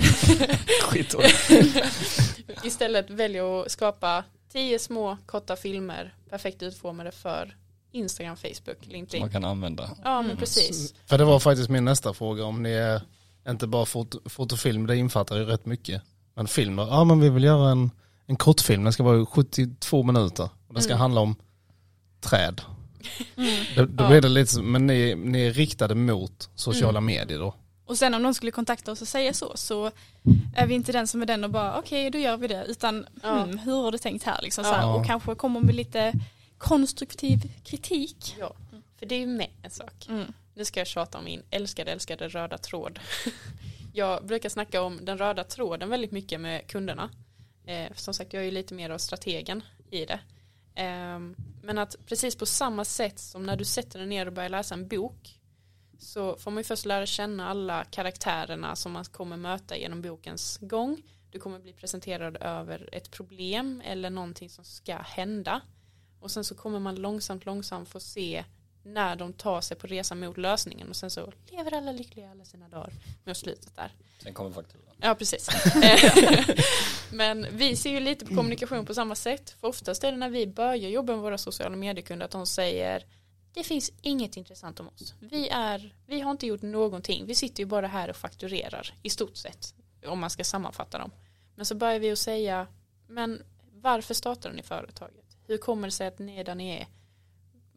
istället 2.64 3.10
väljer 3.10 3.62
att 3.62 3.70
skapa 3.70 4.24
tio 4.52 4.78
små 4.78 5.18
korta 5.26 5.56
filmer 5.56 6.14
perfekt 6.30 6.62
utformade 6.62 7.12
för 7.12 7.56
Instagram, 7.92 8.36
Facebook, 8.36 8.76
LinkedIn. 8.80 9.20
Man 9.20 9.30
kan 9.30 9.44
använda. 9.44 9.90
Ja 10.04 10.22
men 10.22 10.36
precis. 10.36 10.94
För 11.06 11.18
det 11.18 11.24
var 11.24 11.38
faktiskt 11.38 11.70
min 11.70 11.84
nästa 11.84 12.14
fråga 12.14 12.44
om 12.44 12.62
ni 12.62 12.70
är 12.70 13.02
inte 13.48 13.66
bara 13.66 13.86
foto, 13.86 14.20
fotofilm, 14.28 14.86
det 14.86 14.96
infattar 14.96 15.36
ju 15.36 15.44
rätt 15.44 15.66
mycket. 15.66 16.02
Men 16.34 16.48
film 16.48 16.76
då? 16.76 16.82
Ja 16.82 17.04
men 17.04 17.20
vi 17.20 17.28
vill 17.28 17.44
göra 17.44 17.70
en, 17.70 17.90
en 18.26 18.36
kortfilm, 18.36 18.84
den 18.84 18.92
ska 18.92 19.02
vara 19.02 19.26
72 19.26 20.02
minuter. 20.02 20.48
Och 20.68 20.74
den 20.74 20.82
ska 20.82 20.92
Mm. 20.92 21.00
handla 21.00 21.20
om 21.20 21.36
träd. 22.20 22.60
Mm. 23.36 23.64
Då, 23.76 23.84
då 23.86 24.04
Ja. 24.04 24.08
blir 24.08 24.20
det 24.20 24.28
lite, 24.28 24.62
men 24.62 24.86
ni, 24.86 25.14
ni 25.14 25.46
är 25.46 25.52
riktade 25.52 25.94
mot 25.94 26.50
sociala 26.54 26.98
Mm. 26.98 27.04
medier 27.06 27.38
då? 27.38 27.54
Och 27.86 27.98
sen 27.98 28.14
om 28.14 28.22
någon 28.22 28.34
skulle 28.34 28.52
kontakta 28.52 28.92
oss 28.92 29.02
och 29.02 29.08
säga 29.08 29.32
så, 29.34 29.52
så 29.56 29.90
är 30.56 30.66
vi 30.66 30.74
inte 30.74 30.92
den 30.92 31.06
som 31.06 31.22
är 31.22 31.26
den 31.26 31.44
och 31.44 31.50
bara 31.50 31.78
okej 31.78 32.10
då 32.10 32.18
gör 32.18 32.36
vi 32.36 32.46
det. 32.48 32.64
Utan 32.68 33.06
Ja. 33.22 33.42
hmm, 33.42 33.58
hur 33.58 33.72
har 33.82 33.92
du 33.92 33.98
tänkt 33.98 34.24
här 34.24 34.40
liksom? 34.42 34.64
Så 34.64 34.70
Ja. 34.70 34.74
här, 34.74 34.94
och 34.96 35.06
kanske 35.06 35.34
kommer 35.34 35.60
med 35.60 35.74
lite 35.74 36.12
konstruktiv 36.58 37.38
kritik. 37.64 38.36
Ja, 38.38 38.54
för 38.98 39.06
det 39.06 39.14
är 39.14 39.18
ju 39.18 39.26
med 39.26 39.50
en 39.62 39.70
sak. 39.70 40.06
Mm. 40.08 40.32
Nu 40.54 40.64
ska 40.64 40.80
jag 40.80 40.86
tjata 40.86 41.18
om 41.18 41.24
min 41.24 41.42
älskade, 41.50 41.90
älskade 41.92 42.28
röda 42.28 42.58
tråd. 42.58 42.98
jag 43.92 44.26
brukar 44.26 44.48
snacka 44.48 44.82
om 44.82 44.98
den 45.04 45.18
röda 45.18 45.44
tråden 45.44 45.88
väldigt 45.88 46.12
mycket 46.12 46.40
med 46.40 46.66
kunderna. 46.66 47.10
Eh, 47.66 47.86
som 47.96 48.14
sagt, 48.14 48.32
jag 48.32 48.40
är 48.40 48.44
ju 48.44 48.50
lite 48.50 48.74
mer 48.74 48.90
av 48.90 48.98
strategen 48.98 49.62
i 49.90 50.04
det. 50.04 50.18
Ehm, 50.74 51.36
men 51.62 51.78
att 51.78 51.96
precis 52.06 52.36
på 52.36 52.46
samma 52.46 52.84
sätt 52.84 53.18
som 53.18 53.42
när 53.42 53.56
du 53.56 53.64
sätter 53.64 53.98
dig 53.98 54.08
ner 54.08 54.26
och 54.26 54.32
börjar 54.32 54.48
läsa 54.48 54.74
en 54.74 54.88
bok 54.88 55.38
så 55.98 56.36
får 56.36 56.50
man 56.50 56.60
ju 56.60 56.64
först 56.64 56.86
lära 56.86 57.06
känna 57.06 57.48
alla 57.48 57.84
karaktärerna 57.84 58.76
som 58.76 58.92
man 58.92 59.04
kommer 59.04 59.36
möta 59.36 59.76
genom 59.76 60.02
bokens 60.02 60.58
gång. 60.62 61.02
Du 61.30 61.38
kommer 61.38 61.58
bli 61.58 61.72
presenterad 61.72 62.36
över 62.40 62.88
ett 62.92 63.10
problem 63.10 63.82
eller 63.84 64.10
någonting 64.10 64.50
som 64.50 64.64
ska 64.64 64.96
hända. 64.96 65.60
Och 66.20 66.30
sen 66.30 66.44
så 66.44 66.54
kommer 66.54 66.80
man 66.80 66.94
långsamt, 66.94 67.44
långsamt 67.44 67.88
få 67.88 68.00
se 68.00 68.44
när 68.82 69.16
de 69.16 69.32
tar 69.32 69.60
sig 69.60 69.76
på 69.76 69.86
resan 69.86 70.20
mot 70.20 70.38
lösningen 70.38 70.88
och 70.88 70.96
sen 70.96 71.10
så 71.10 71.32
lever 71.50 71.74
alla 71.74 71.92
lyckliga 71.92 72.30
alla 72.30 72.44
sina 72.44 72.68
dagar 72.68 72.92
med 73.24 73.36
slutet 73.36 73.76
där. 73.76 73.92
Sen 74.22 74.34
kommer 74.34 74.50
fakturan. 74.50 74.94
Ja, 75.00 75.14
precis. 75.14 75.48
Men 77.10 77.46
vi 77.52 77.76
ser 77.76 77.90
ju 77.90 78.00
lite 78.00 78.24
på 78.24 78.34
kommunikation 78.34 78.86
på 78.86 78.94
samma 78.94 79.14
sätt. 79.14 79.50
För 79.60 79.68
oftast 79.68 80.04
är 80.04 80.12
det 80.12 80.18
när 80.18 80.30
vi 80.30 80.46
börjar 80.46 80.90
jobba 80.90 81.12
med 81.12 81.22
våra 81.22 81.38
sociala 81.38 81.76
mediekunder 81.76 82.24
att 82.24 82.30
de 82.30 82.46
säger 82.46 83.04
det 83.54 83.62
finns 83.62 83.92
inget 84.02 84.36
intressant 84.36 84.80
om 84.80 84.88
oss. 84.88 85.14
Vi, 85.20 85.48
är, 85.48 85.94
vi 86.06 86.20
har 86.20 86.30
inte 86.30 86.46
gjort 86.46 86.62
någonting. 86.62 87.26
Vi 87.26 87.34
sitter 87.34 87.62
ju 87.62 87.66
bara 87.66 87.86
här 87.86 88.10
och 88.10 88.16
fakturerar 88.16 88.94
i 89.02 89.10
stort 89.10 89.36
sett. 89.36 89.74
Om 90.06 90.20
man 90.20 90.30
ska 90.30 90.44
sammanfatta 90.44 90.98
dem. 90.98 91.10
Men 91.54 91.66
så 91.66 91.74
börjar 91.74 91.98
vi 91.98 92.10
att 92.10 92.18
säga, 92.18 92.66
men 93.08 93.42
varför 93.72 94.14
startar 94.14 94.52
ni 94.52 94.62
företaget? 94.62 95.36
Hur 95.46 95.58
kommer 95.58 95.88
det 95.88 95.92
sig 95.92 96.06
att 96.06 96.18
ni 96.18 96.38
är 96.38 96.44
där 96.44 96.54
ni 96.54 96.70
är? 96.70 96.86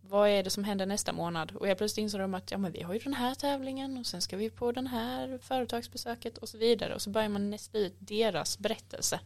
Vad 0.09 0.29
är 0.29 0.43
det 0.43 0.49
som 0.49 0.63
händer 0.63 0.85
nästa 0.85 1.13
månad? 1.13 1.51
Och 1.51 1.67
jag 1.67 1.77
plötsligt 1.77 2.03
insåg 2.03 2.21
de 2.21 2.33
att 2.33 2.51
ja, 2.51 2.57
men 2.57 2.71
vi 2.71 2.81
har 2.83 2.93
ju 2.93 2.99
den 2.99 3.13
här 3.13 3.35
tävlingen 3.35 3.97
och 3.97 4.05
sen 4.05 4.21
ska 4.21 4.37
vi 4.37 4.49
på 4.49 4.71
den 4.71 4.87
här 4.87 5.39
företagsbesöket 5.41 6.37
och 6.37 6.49
så 6.49 6.57
vidare. 6.57 6.95
Och 6.95 7.01
så 7.01 7.09
börjar 7.09 7.29
man 7.29 7.49
nästa 7.49 7.77
ut 7.77 7.95
deras 7.99 8.59
berättelse. 8.59 9.19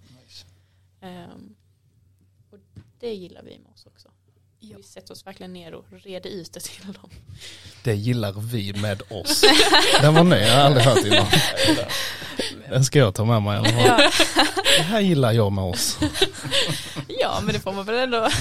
Ehm, 1.01 1.55
och 2.51 2.59
det 2.99 3.13
gillar 3.13 3.43
vi 3.43 3.59
med 3.59 3.71
oss 3.73 3.85
också. 3.85 4.07
Ja. 4.59 4.77
Vi 4.77 4.83
sätter 4.83 5.11
oss 5.11 5.27
verkligen 5.27 5.53
ner 5.53 5.73
och 5.73 5.85
reder 5.89 6.29
ut 6.29 6.53
det 6.53 6.59
till 6.59 6.93
dem. 6.93 7.09
Det 7.83 7.95
gillar 7.95 8.33
vi 8.33 8.73
med 8.73 9.01
oss. 9.09 9.41
Den 10.01 10.13
var 10.13 10.23
ny, 10.23 10.35
jag 10.35 10.55
har 10.55 10.61
aldrig 10.61 10.85
hört 10.85 11.05
innan. 11.05 11.25
Den 12.69 12.85
ska 12.85 12.99
jag 12.99 13.15
ta 13.15 13.25
med 13.25 13.41
mig 13.41 13.55
i 13.55 13.57
alla 13.57 13.69
fall. 13.69 13.85
Ja. 13.85 14.11
Det 14.77 14.83
här 14.83 14.99
gillar 14.99 15.31
jag 15.31 15.51
med 15.51 15.63
oss. 15.63 15.97
ja, 17.07 17.39
men 17.43 17.53
det 17.53 17.59
får 17.59 17.73
man 17.73 17.85
väl 17.85 17.95
ändå. 17.95 18.29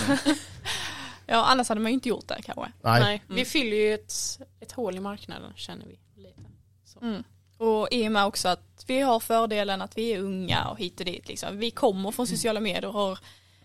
ja, 1.28 1.44
annars 1.44 1.68
hade 1.68 1.80
man 1.80 1.90
ju 1.92 1.94
inte 1.94 2.08
gjort 2.08 2.28
det 2.28 2.42
kanske. 2.44 2.72
Nej, 2.82 3.00
Nej, 3.00 3.22
Mm. 3.28 3.36
Vi 3.36 3.44
fyller 3.44 3.76
ju 3.76 3.94
ett, 3.94 4.12
ett 4.60 4.72
hål 4.72 4.96
i 4.96 5.00
marknaden 5.00 5.52
känner 5.56 5.86
vi 5.86 6.22
lite. 6.22 6.40
Så. 6.84 7.00
Mm. 7.00 7.22
Och 7.58 7.88
i 7.90 8.08
och 8.08 8.12
med 8.12 8.24
också 8.24 8.48
att 8.48 8.84
vi 8.86 9.00
har 9.00 9.20
fördelen 9.20 9.82
att 9.82 9.98
vi 9.98 10.12
är 10.12 10.18
unga 10.18 10.68
och 10.68 10.78
hit 10.78 11.00
och 11.00 11.06
dit 11.06 11.28
liksom. 11.28 11.58
Vi 11.58 11.70
kommer 11.70 12.10
från 12.10 12.26
sociala 12.26 12.60
medier 12.60 12.84
och 12.86 12.92
har 12.92 13.18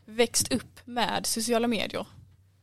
växt 0.06 0.54
upp 0.54 0.80
med 0.86 1.26
sociala 1.26 1.68
medier. 1.68 2.06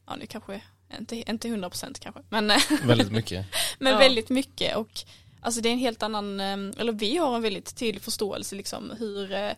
Ja 0.07 0.17
nu 0.17 0.27
kanske, 0.27 0.61
inte, 0.99 1.17
inte 1.31 1.49
100% 1.49 1.97
kanske, 2.01 2.23
men, 2.29 2.53
väldigt 2.85 3.13
mycket. 3.13 3.47
men 3.79 3.93
Ja. 3.93 3.99
väldigt 3.99 4.29
mycket 4.29 4.77
och 4.77 5.01
alltså 5.41 5.61
det 5.61 5.69
är 5.69 5.73
en 5.73 5.79
helt 5.79 6.03
annan, 6.03 6.41
eh, 6.41 6.81
eller 6.81 6.93
vi 6.93 7.17
har 7.17 7.37
en 7.37 7.43
väldigt 7.43 7.77
tydlig 7.77 8.03
förståelse 8.03 8.57
liksom 8.57 8.93
hur, 8.99 9.33
eh, 9.33 9.51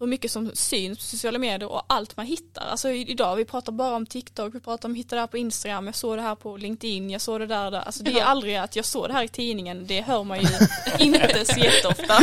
hur 0.00 0.06
mycket 0.06 0.30
som 0.30 0.50
syns 0.54 0.98
på 0.98 1.04
sociala 1.04 1.38
medier 1.38 1.68
och 1.72 1.82
allt 1.86 2.16
man 2.16 2.26
hittar. 2.26 2.62
Alltså 2.66 2.90
idag, 2.90 3.36
vi 3.36 3.44
pratar 3.44 3.72
bara 3.72 3.96
om 3.96 4.06
TikTok, 4.06 4.54
vi 4.54 4.60
pratar 4.60 4.88
om 4.88 4.94
hitta 4.94 5.14
det 5.16 5.20
här 5.20 5.26
på 5.26 5.38
Instagram, 5.38 5.86
jag 5.86 5.94
såg 5.94 6.16
det 6.18 6.22
här 6.22 6.34
på 6.34 6.56
LinkedIn, 6.56 7.10
jag 7.10 7.20
såg 7.20 7.40
det 7.40 7.46
där, 7.46 7.70
där. 7.70 7.80
Alltså 7.80 8.02
det 8.02 8.10
är 8.10 8.18
Ja. 8.18 8.24
aldrig 8.24 8.56
att 8.56 8.76
jag 8.76 8.84
såg 8.84 9.08
det 9.08 9.12
här 9.12 9.24
i 9.24 9.28
tidningen, 9.28 9.86
det 9.86 10.00
hör 10.00 10.24
man 10.24 10.40
ju 10.40 10.46
inte 10.98 11.44
så 11.44 11.60
jätteofta. 11.60 12.14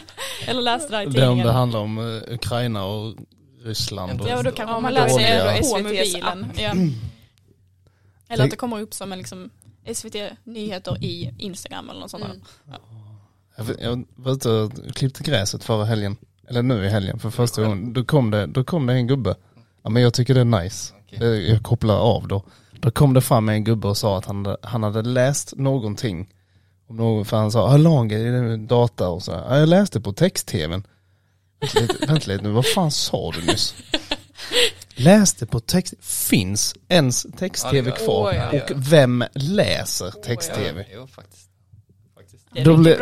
Eller 0.46 0.62
läste 0.62 0.88
det 0.88 0.96
här 0.96 1.02
i 1.02 1.06
Det 1.06 1.10
är 1.20 1.22
om 1.22 1.28
tidningen. 1.30 1.46
det 1.46 1.52
handlar 1.52 1.80
om 1.80 1.98
eh, 1.98 2.34
Ukraina 2.34 2.84
och 2.84 3.14
Ryssland. 3.62 4.20
Och, 4.20 4.28
Ja, 4.28 4.36
och 4.38 4.44
då 4.44 4.50
kanske 4.50 4.74
Ja, 4.74 4.80
man 4.80 4.94
läser 4.94 5.18
det 5.18 5.60
det 5.62 5.70
på 5.70 5.78
mobilen. 5.82 6.46
Ja. 6.58 6.74
Eller 8.28 8.44
att 8.44 8.50
det 8.50 8.56
kommer 8.56 8.80
upp 8.80 8.94
som 8.94 9.12
en 9.12 9.18
liksom 9.18 9.50
SVT 9.94 10.14
Nyheter 10.44 11.04
i 11.04 11.34
Instagram 11.38 11.90
eller 11.90 12.00
något 12.00 12.10
sånt 12.10 12.24
där. 12.24 12.30
Mm. 12.30 12.80
Jag, 13.56 13.80
jag 13.80 14.04
var 14.16 14.32
ute 14.32 14.50
och 14.50 14.72
klippte 14.94 15.22
gräset 15.22 15.64
förra 15.64 15.84
helgen. 15.84 16.16
Eller 16.48 16.62
nu 16.62 16.84
i 16.84 16.88
helgen 16.88 17.18
för 17.18 17.30
första 17.30 17.62
gången. 17.62 17.92
Då 17.92 18.04
kom 18.04 18.30
det, 18.30 18.46
då 18.46 18.64
kom 18.64 18.86
det 18.86 18.92
en 18.94 19.06
gubbe. 19.06 19.34
Ja 19.82 19.90
men 19.90 20.02
jag 20.02 20.14
tycker 20.14 20.34
det 20.34 20.40
är 20.40 20.44
nice. 20.62 20.94
Det- 21.18 21.36
Jag 21.42 21.62
kopplar 21.62 21.96
av 21.98 22.28
då. 22.28 22.42
Då 22.80 22.90
kom 22.90 23.14
det 23.14 23.20
fram 23.20 23.48
en 23.48 23.64
gubbe 23.64 23.88
och 23.88 23.96
sa 23.96 24.18
att 24.18 24.24
han, 24.24 24.46
hade- 24.46 24.56
han 24.62 24.82
hade 24.82 25.02
läst 25.02 25.56
någonting. 25.56 26.28
Om 26.88 26.96
någon, 26.96 27.24
för 27.24 27.36
han 27.36 27.52
sa, 27.52 27.70
hur 27.70 27.78
lång 27.78 28.12
är 28.12 28.18
det 28.18 28.56
data 28.56 29.08
och 29.08 29.22
så. 29.22 29.30
Ja, 29.32 29.58
jag 29.58 29.68
läste 29.68 30.00
på 30.00 30.12
text-tvn. 30.12 30.86
Vänta 32.08 32.14
lite, 32.32 32.38
nu, 32.42 32.48
vad 32.50 32.66
fan 32.66 32.90
sa 32.90 33.32
du 33.32 33.46
nyss? 33.46 33.74
Läste 34.94 35.46
på 35.46 35.60
text, 35.60 35.94
finns 36.00 36.74
ens 36.88 37.26
text-tv 37.38 37.90
Ja, 37.90 37.96
kvar? 37.96 38.32
Åh, 38.36 38.56
ja. 38.56 38.62
Och 38.62 38.70
vem 38.92 39.24
läser 39.34 40.10
text-tv? 40.10 40.86
Jo, 40.94 41.06
faktiskt. 41.06 41.48
faktiskt. 42.14 42.44
Det 42.52 42.60
är 42.60 42.64
Då 42.64 42.76
riktigt 42.76 43.00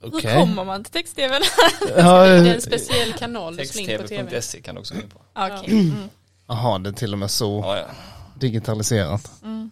blir, 0.00 0.10
Hur 0.22 0.40
kommer 0.40 0.64
man 0.64 0.84
till 0.84 0.92
text-tv? 0.92 1.38
Ja, 1.96 2.24
Det 2.24 2.30
är 2.32 2.44
eh, 2.46 2.52
en 2.54 2.60
speciell 2.60 3.12
kanal 3.12 3.56
du 3.56 3.66
slår 3.66 3.90
in 3.90 4.00
på 4.00 4.08
tv. 4.08 4.30
Text-tv.se 4.30 4.62
kan 4.62 4.74
du 4.74 4.80
också 4.80 4.94
gå 4.94 5.00
in 5.00 5.08
på. 5.08 5.20
Okej. 5.34 5.80
Mm. 5.80 6.08
Jaha, 6.46 6.78
det 6.78 6.88
är 6.88 6.92
till 6.92 7.12
och 7.12 7.18
med 7.18 7.30
så 7.30 7.60
Ja, 7.64 7.76
ja. 7.78 7.86
digitaliserat. 8.38 9.30
Mm. 9.42 9.70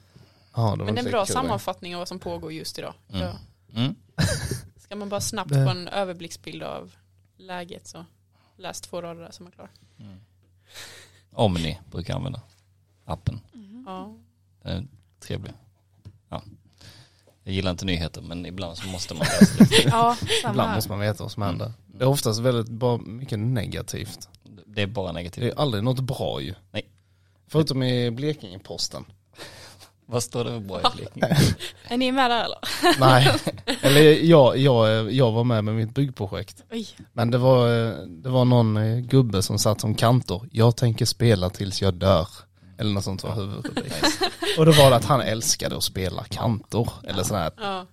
Jaha, 0.55 0.71
det 0.73 0.79
var 0.79 0.85
Men 0.85 0.95
det 0.95 1.01
är 1.01 1.05
en 1.05 1.11
bra 1.11 1.25
kul. 1.27 1.33
sammanfattning 1.33 1.95
av 1.95 1.99
vad 1.99 2.09
som 2.09 2.19
pågår 2.19 2.53
just 2.53 2.79
idag. 2.79 2.95
Mm. 3.13 3.37
Mm. 3.75 3.95
Ska 4.77 4.97
man 4.97 5.09
bara 5.09 5.21
snabbt 5.21 5.49
Det- 5.53 5.65
få 5.65 5.71
en 5.71 5.89
överblicksbild 5.89 6.63
av 6.63 6.93
läget 7.37 7.87
så 7.87 8.05
läs 8.57 8.81
två 8.81 9.03
rader 9.03 9.23
där 9.23 9.31
som 9.31 9.47
är 9.47 9.51
klar. 9.51 9.71
Omni 11.33 11.79
brukar 11.91 12.13
jag 12.15 12.19
använda. 12.19 12.41
Appen. 13.05 13.41
Ja. 13.87 14.15
Den 14.63 14.73
är 14.77 14.87
trevlig. 15.27 15.53
Ja. 17.47 17.51
Jag 17.51 17.55
gillar 17.55 17.71
inte 17.71 17.85
nyheter 17.85 18.21
men 18.23 18.47
ibland 18.47 18.79
så 18.79 18.89
måste 18.89 19.15
man 19.15 19.27
läsa 19.41 19.55
lite. 19.65 19.83
Ja, 19.89 20.17
samma 20.43 20.53
Ibland 20.53 20.69
här. 20.69 20.75
måste 20.77 20.91
man 20.91 21.01
veta 21.01 21.23
vad 21.23 21.33
som 21.33 21.43
händer. 21.43 21.73
Det 21.87 22.05
är 22.05 22.09
oftast 22.09 22.41
väldigt 22.41 22.69
bara 22.69 22.99
mycket 22.99 23.39
negativt. 23.39 24.29
Det 24.67 24.83
är 24.83 24.87
bara 24.87 25.07
Det 25.07 25.13
negativt. 25.13 25.45
är 25.53 25.61
aldrig 25.61 25.85
något 25.85 26.01
bra 26.01 26.41
ju. 26.41 26.55
Nej. 26.73 26.83
Förutom 27.49 27.83
i 27.83 28.11
Blekinge-Posten. 28.11 29.05
Vad 30.09 30.23
står 30.23 30.45
det 30.45 30.51
för 30.51 30.59
bra 30.61 30.81
i 30.81 30.97
Blekinge? 30.97 31.37
Är 31.89 31.97
ni 31.97 32.13
med 32.13 32.31
där 32.31 32.45
eller? 32.45 32.59
Nej, 33.01 33.33
eller 33.83 34.01
jag, 34.25 34.59
jag, 34.59 35.13
jag 35.13 35.33
var 35.33 35.45
med 35.45 35.65
med 35.65 35.75
mitt 35.75 35.95
byggprojekt. 35.95 36.65
Oj. 36.71 36.89
Men 37.13 37.31
det 37.31 37.39
var, 37.39 37.69
det 38.23 38.29
var 38.29 38.45
någon 38.45 38.77
eh, 38.77 38.99
gubbe 38.99 39.43
som 39.43 39.59
satt 39.59 39.81
som 39.81 39.95
kantor. 39.95 40.49
Jag 40.53 40.77
tänker 40.77 41.05
spela 41.05 41.51
tills 41.51 41.83
jag 41.83 41.95
dör. 41.95 42.29
Eller 42.79 42.93
något 42.93 43.05
sånt 43.05 43.23
var 43.25 43.35
huvudrubrik. 43.35 43.93
Och 44.59 44.67
då 44.67 44.73
var 44.73 44.91
det 44.91 44.97
att 44.97 45.05
han 45.05 45.21
älskade 45.21 45.77
att 45.77 45.85
spela 45.85 46.25
kantor. 46.25 46.93
Eller 47.05 47.23
sån 47.23 47.37
här, 47.37 47.53
Ja. 47.57 47.87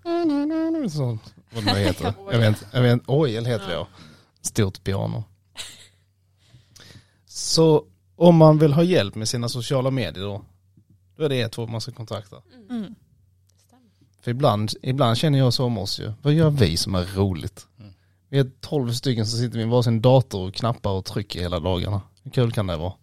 så, 0.90 1.18
vad 1.54 1.66
det 1.66 1.80
heter. 1.80 2.14
Jag 2.32 2.40
vet, 2.40 2.66
jag 2.72 2.82
vet, 2.82 3.02
orgel 3.06 3.46
heter 3.46 3.68
det 3.68 3.74
ja. 3.74 3.88
Stort 4.42 4.84
piano. 4.84 5.24
Så 7.28 7.86
om 8.16 8.36
man 8.36 8.58
vill 8.58 8.74
ha 8.74 8.84
hjälp 8.84 9.16
med 9.16 9.30
sina 9.30 9.50
sociala 9.50 9.92
medier 9.92 10.24
då, 10.24 10.42
då 11.18 11.24
är 11.24 11.30
det 11.30 11.42
ett 11.42 11.52
två 11.52 11.68
man 11.68 11.82
ska 11.82 11.92
kontakta. 11.92 12.36
Mm. 12.70 12.96
För 14.22 14.32
ibland, 14.32 14.72
ibland 14.82 15.18
känner 15.18 15.40
jag 15.40 15.54
så 15.54 15.66
om 15.66 15.78
oss 15.78 16.00
ju. 16.00 16.14
Vad 16.22 16.34
gör 16.34 16.50
vi 16.50 16.78
som 16.78 16.96
är 16.96 17.06
roligt? 17.16 17.68
Mm. 17.80 17.94
Vi 18.30 18.40
är 18.40 18.52
tolv 18.62 18.92
stycken 18.92 19.26
som 19.28 19.40
sitter 19.40 19.58
vid 19.58 19.68
varsin 19.68 20.02
dator 20.02 20.48
och 20.48 20.54
knappar 20.54 20.92
och 20.92 21.06
trycker 21.06 21.40
hela 21.40 21.60
dagarna. 21.60 22.02
Hur 22.24 22.32
kul 22.32 22.52
kan 22.52 22.68
det 22.68 22.78
vara? 22.78 22.94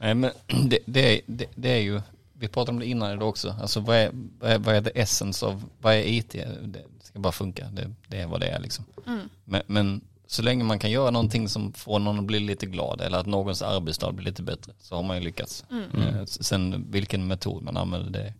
Nej 0.00 0.14
men 0.14 0.30
det, 0.68 0.78
det, 0.86 1.14
är, 1.16 1.20
det, 1.26 1.46
det 1.54 1.68
är 1.68 1.80
ju, 1.80 2.00
vi 2.32 2.48
pratade 2.48 2.74
om 2.74 2.78
det 2.78 2.86
innan 2.86 3.12
idag 3.12 3.28
också, 3.28 3.56
alltså 3.60 3.80
vad 3.80 3.96
är, 3.96 4.10
vad 4.38 4.50
är, 4.50 4.58
vad 4.58 4.74
är 4.74 4.82
the 4.82 5.00
essence 5.00 5.46
av, 5.46 5.64
vad 5.80 5.94
är 5.94 6.02
IT? 6.02 6.32
Det 6.62 6.84
ska 7.02 7.18
bara 7.18 7.32
funka, 7.32 7.68
det, 7.72 7.90
det 8.08 8.20
är 8.20 8.26
vad 8.26 8.40
det 8.40 8.46
är 8.46 8.60
liksom. 8.60 8.84
Mm. 9.06 9.28
Men, 9.44 9.62
men 9.66 10.00
så 10.26 10.42
länge 10.42 10.64
man 10.64 10.78
kan 10.78 10.90
göra 10.90 11.10
någonting 11.10 11.48
som 11.48 11.72
får 11.72 11.98
någon 11.98 12.18
att 12.18 12.24
bli 12.24 12.40
lite 12.40 12.66
glad 12.66 13.00
eller 13.00 13.18
att 13.18 13.26
någons 13.26 13.62
arbetsdag 13.62 14.12
blir 14.12 14.24
lite 14.24 14.42
bättre 14.42 14.72
så 14.80 14.96
har 14.96 15.02
man 15.02 15.16
ju 15.16 15.22
lyckats. 15.22 15.64
Mm. 15.70 16.02
Eh, 16.02 16.24
Sen 16.24 16.86
vilken 16.90 17.26
metod 17.26 17.62
man 17.62 17.76
använder 17.76 18.10
det. 18.10 18.34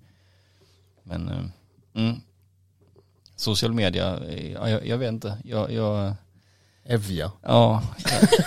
Men 1.03 1.29
eh, 1.29 1.45
mm. 1.95 2.21
social 3.37 3.73
media, 3.73 4.19
eh, 4.29 4.53
ja, 4.53 4.71
jag, 4.71 4.87
jag 4.87 4.99
vet 4.99 5.09
inte. 5.09 5.39
Jag, 5.45 5.73
jag, 5.73 6.15
Evja. 6.91 7.33
ja, 7.43 7.83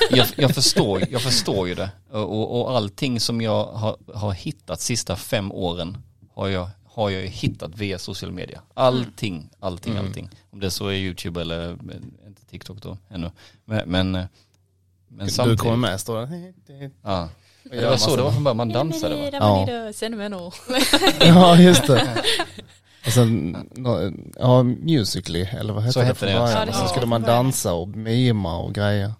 jag, 0.09 0.27
jag, 0.35 0.55
förstår, 0.55 1.03
jag 1.11 1.21
förstår 1.21 1.67
ju 1.67 1.75
det. 1.75 1.89
Och, 2.11 2.61
och, 2.61 2.75
allting 2.77 3.19
som 3.19 3.41
jag 3.41 3.65
har, 3.65 3.97
har 4.13 4.31
hittat 4.31 4.81
sista 4.81 5.15
fem 5.15 5.51
åren 5.51 5.97
har 6.33 6.47
jag, 6.47 6.69
har 6.85 7.09
jag 7.09 7.21
ju 7.21 7.27
hittat 7.27 7.75
via 7.75 7.99
social 7.99 8.31
media. 8.31 8.61
Allting, 8.73 9.49
allting, 9.59 9.93
Mm. 9.93 10.05
allting. 10.05 10.29
Om 10.51 10.59
det 10.59 10.71
så 10.71 10.87
är 10.87 10.93
YouTube 10.93 11.41
eller 11.41 11.69
eh, 11.69 11.75
inte 12.27 12.45
TikTok 12.49 12.81
då 12.81 12.97
ännu. 13.09 13.31
Men, 13.65 13.89
men, 13.89 14.15
eh, 14.15 14.25
men 15.07 15.25
Du 15.27 15.31
samtidigt. 15.33 15.59
kommer 15.59 15.75
med 15.75 15.99
står 15.99 16.21
det. 16.21 16.91
Ja. 17.03 17.29
Det 17.63 17.85
var 17.85 17.97
så 17.97 18.15
det 18.15 18.21
var 18.23 18.31
från 18.31 18.43
början, 18.43 18.57
man 18.57 18.69
dansade 18.69 19.15
va? 19.15 19.65
Ja. 19.67 19.93
Sen 19.93 20.17
med 20.17 20.31
nog. 20.31 20.53
Ja 21.19 21.57
just 21.59 21.87
det. 21.87 22.23
Sen, 23.11 23.57
nå- 23.75 24.11
ja 24.39 24.63
Musically 24.63 25.41
eller 25.41 25.73
vad 25.73 25.83
hette 25.83 25.93
Så 25.93 25.99
det 26.01 26.15
från 26.15 26.29
början? 26.29 26.49
Ja, 26.51 26.65
det 26.65 26.71
var 26.71 26.87
skulle 26.87 27.05
man 27.05 27.21
dansa 27.21 27.73
och 27.73 27.87
mima 27.87 28.57
och 28.57 28.73
grejer. 28.73 29.13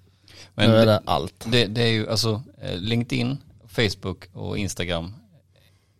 Men 0.55 0.69
nu 0.69 0.75
är 0.77 0.85
det, 0.85 1.01
allt. 1.05 1.45
det, 1.51 1.65
det 1.65 1.81
är 1.83 1.91
ju 1.91 2.09
alltså 2.09 2.41
eh, 2.61 2.77
LinkedIn, 2.77 3.37
Facebook 3.67 4.25
och 4.33 4.57
Instagram 4.57 5.13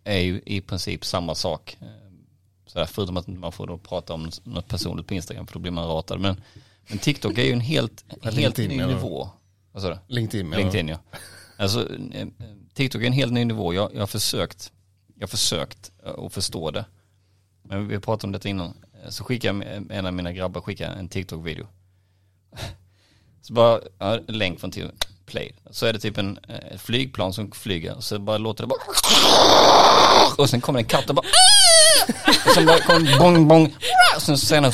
är 0.04 0.18
ju 0.18 0.40
i 0.46 0.60
princip 0.60 1.04
samma 1.04 1.34
sak. 1.34 1.76
Eh, 1.80 1.86
Sådär, 2.66 2.86
förutom 2.86 3.16
att 3.16 3.26
man 3.26 3.52
får 3.52 3.66
då 3.66 3.78
prata 3.78 4.14
om 4.14 4.30
något 4.44 4.68
personligt 4.68 5.06
på 5.06 5.14
Instagram 5.14 5.46
för 5.46 5.52
då 5.54 5.58
blir 5.60 5.72
man 5.72 5.88
ratad. 5.88 6.20
Men, 6.20 6.40
men 6.88 6.98
TikTok 6.98 7.38
är 7.38 7.42
ju 7.42 7.52
en 7.52 7.60
helt, 7.60 8.04
helt 8.22 8.36
LinkedIn 8.36 8.70
ny 8.70 8.78
du? 8.78 8.86
nivå. 8.86 9.28
Vad 9.72 9.82
sa 9.82 9.88
du? 9.88 9.98
LinkedIn? 10.06 10.50
LinkedIn 10.50 10.88
ja. 10.88 10.98
Alltså 11.56 11.88
eh, 12.12 12.26
TikTok 12.74 13.02
är 13.02 13.06
en 13.06 13.12
helt 13.12 13.32
ny 13.32 13.44
nivå. 13.44 13.74
Jag, 13.74 13.94
jag 13.94 14.00
har 14.00 14.06
försökt, 14.06 14.72
jag 15.14 15.22
har 15.22 15.28
försökt 15.28 15.90
att 16.26 16.32
förstå 16.32 16.70
det. 16.70 16.84
Men 17.68 17.88
vi 17.88 18.00
pratade 18.00 18.26
om 18.26 18.32
detta 18.32 18.48
innan. 18.48 18.74
Eh, 19.04 19.10
Så 19.10 19.24
skickade 19.24 19.64
en 19.90 20.06
av 20.06 20.12
mina 20.12 20.32
grabbar 20.32 20.60
skickade 20.60 20.94
en 20.94 21.08
TikTok-video. 21.08 21.66
Så 23.42 23.52
bara, 23.52 23.80
ja, 23.98 24.18
länk 24.28 24.60
från 24.60 24.70
till 24.70 24.90
play. 25.26 25.54
Så 25.70 25.86
är 25.86 25.92
det 25.92 25.98
typ 25.98 26.18
en 26.18 26.38
eh, 26.48 26.54
ett 26.74 26.80
flygplan 26.80 27.32
som 27.32 27.50
flyger. 27.52 27.96
Så 28.00 28.18
bara 28.18 28.38
låter 28.38 28.62
det 28.64 28.68
bara. 28.68 28.80
Och 30.42 30.50
sen 30.50 30.60
kommer 30.60 30.78
en 30.78 30.84
katt 30.84 31.08
och 31.08 31.14
bara. 31.14 31.26
Och 32.46 32.52
sen 32.54 32.66
bara 32.66 32.78
kom 32.78 33.08
bong 33.18 33.48
bong. 33.48 33.76
Och 34.16 34.22
sen 34.22 34.38
så 34.38 34.46
säger 34.46 34.62
han 34.62 34.72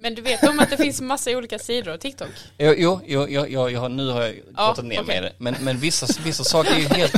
Men 0.00 0.14
du 0.14 0.22
vet 0.22 0.42
om 0.48 0.60
att 0.60 0.70
det 0.70 0.76
finns 0.76 1.00
massa 1.00 1.30
olika 1.30 1.58
sidor 1.58 1.92
av 1.92 1.96
TikTok? 1.98 2.28
Jo, 2.58 2.74
jo, 2.78 3.00
jo, 3.06 3.26
jo, 3.48 3.68
jo, 3.68 3.88
nu 3.88 4.10
har 4.10 4.22
jag 4.22 4.34
pratat 4.56 4.84
ner 4.84 5.00
okej. 5.00 5.06
med 5.06 5.22
det. 5.22 5.32
Men, 5.38 5.56
men 5.60 5.78
vissa, 5.78 6.06
vissa 6.24 6.44
saker 6.44 6.70
är 6.74 6.78
ju 6.78 6.88
helt... 6.88 7.12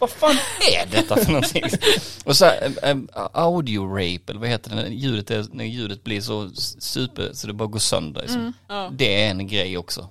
vad 0.00 0.10
fan 0.10 0.36
är 0.72 0.86
detta 0.86 1.16
för 1.16 1.32
någonting? 1.32 1.64
Och 2.24 2.36
så 2.36 2.44
här, 2.44 2.72
äm, 2.82 3.08
audio 3.32 3.86
rape, 3.94 4.22
eller 4.28 4.40
vad 4.40 4.48
heter 4.48 4.70
det, 4.70 4.76
när 4.76 4.88
ljudet, 4.88 5.30
är, 5.30 5.46
när 5.52 5.64
ljudet 5.64 6.04
blir 6.04 6.20
så 6.20 6.50
super 6.78 7.30
så 7.32 7.46
det 7.46 7.52
bara 7.52 7.68
går 7.68 7.78
sönder. 7.78 8.20
Liksom. 8.20 8.52
Ja. 8.68 8.90
Det 8.92 9.24
är 9.24 9.30
en 9.30 9.46
grej 9.46 9.78
också. 9.78 10.08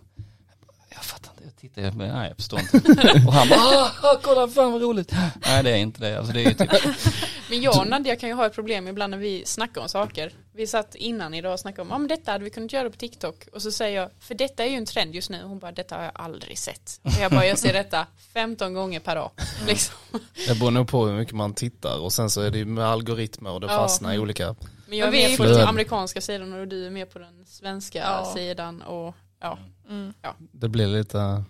Jag 0.89 1.03
fattar 1.03 1.31
inte, 1.31 1.43
jag 1.43 1.55
tittar, 1.55 1.81
men 1.97 2.15
nej 2.15 2.27
jag 2.27 2.35
förstår 2.37 2.59
inte. 2.59 2.77
Och 3.27 3.33
han 3.33 3.49
bara, 3.49 3.59
ah, 3.59 3.91
ah, 4.01 4.19
kolla 4.21 4.47
fan 4.47 4.71
vad 4.71 4.81
roligt. 4.81 5.11
Nej 5.45 5.63
det 5.63 5.71
är 5.71 5.75
inte 5.75 6.01
det, 6.01 6.17
alltså 6.17 6.33
det 6.33 6.41
är 6.41 6.47
ju 6.47 6.53
typ, 6.53 6.71
Men 7.49 7.61
jag 7.61 7.77
och 7.77 7.87
Nadja 7.87 8.15
kan 8.15 8.29
ju 8.29 8.35
ha 8.35 8.45
ett 8.45 8.55
problem 8.55 8.87
ibland 8.87 9.11
när 9.11 9.17
vi 9.17 9.43
snackar 9.45 9.81
om 9.81 9.89
saker. 9.89 10.31
Vi 10.59 10.67
satt 10.67 10.95
innan 10.95 11.33
idag 11.33 11.53
och 11.53 11.59
snackade 11.59 11.81
om, 11.81 11.87
ja 11.89 11.97
men 11.97 12.07
detta 12.07 12.31
hade 12.31 12.43
vi 12.43 12.49
kunnat 12.49 12.73
göra 12.73 12.89
på 12.89 12.95
TikTok. 12.97 13.47
Och 13.53 13.61
så 13.61 13.71
säger 13.71 14.01
jag, 14.01 14.09
för 14.19 14.35
detta 14.35 14.65
är 14.65 14.69
ju 14.69 14.75
en 14.75 14.85
trend 14.85 15.15
just 15.15 15.29
nu. 15.29 15.43
Hon 15.43 15.59
bara, 15.59 15.71
detta 15.71 15.95
har 15.95 16.03
jag 16.03 16.11
aldrig 16.15 16.57
sett. 16.57 16.99
Och 17.03 17.11
jag 17.21 17.31
bara, 17.31 17.45
jag 17.45 17.57
ser 17.59 17.73
detta 17.73 18.07
15 18.33 18.73
gånger 18.73 18.99
per 18.99 19.15
dag. 19.15 19.31
Liksom. 19.67 19.95
Det 20.47 20.59
beror 20.59 20.71
nog 20.71 20.87
på 20.87 21.05
hur 21.05 21.15
mycket 21.17 21.35
man 21.35 21.53
tittar 21.53 21.99
och 21.99 22.13
sen 22.13 22.29
så 22.29 22.41
är 22.41 22.51
det 22.51 22.57
ju 22.57 22.65
med 22.65 22.85
algoritmer 22.85 23.51
och 23.51 23.61
det 23.61 23.67
Ja. 23.67 23.77
fastnar 23.77 24.13
i 24.13 24.19
olika. 24.19 24.55
Men 24.87 24.97
jag 24.97 25.07
är 25.07 25.11
med 25.29 25.37
på 25.37 25.45
ju- 25.45 25.49
den 25.53 25.67
amerikanska 25.67 26.21
sidan 26.21 26.53
och 26.53 26.67
du 26.67 26.85
är 26.85 26.89
med 26.89 27.09
på 27.13 27.19
den 27.19 27.45
svenska 27.45 27.99
Ja. 27.99 28.31
sidan. 28.35 28.81
Och 28.81 29.15
ja, 29.41 29.57
Mm. 29.89 30.13
Det 30.51 30.69
blir 30.69 30.87
lite 30.87 31.43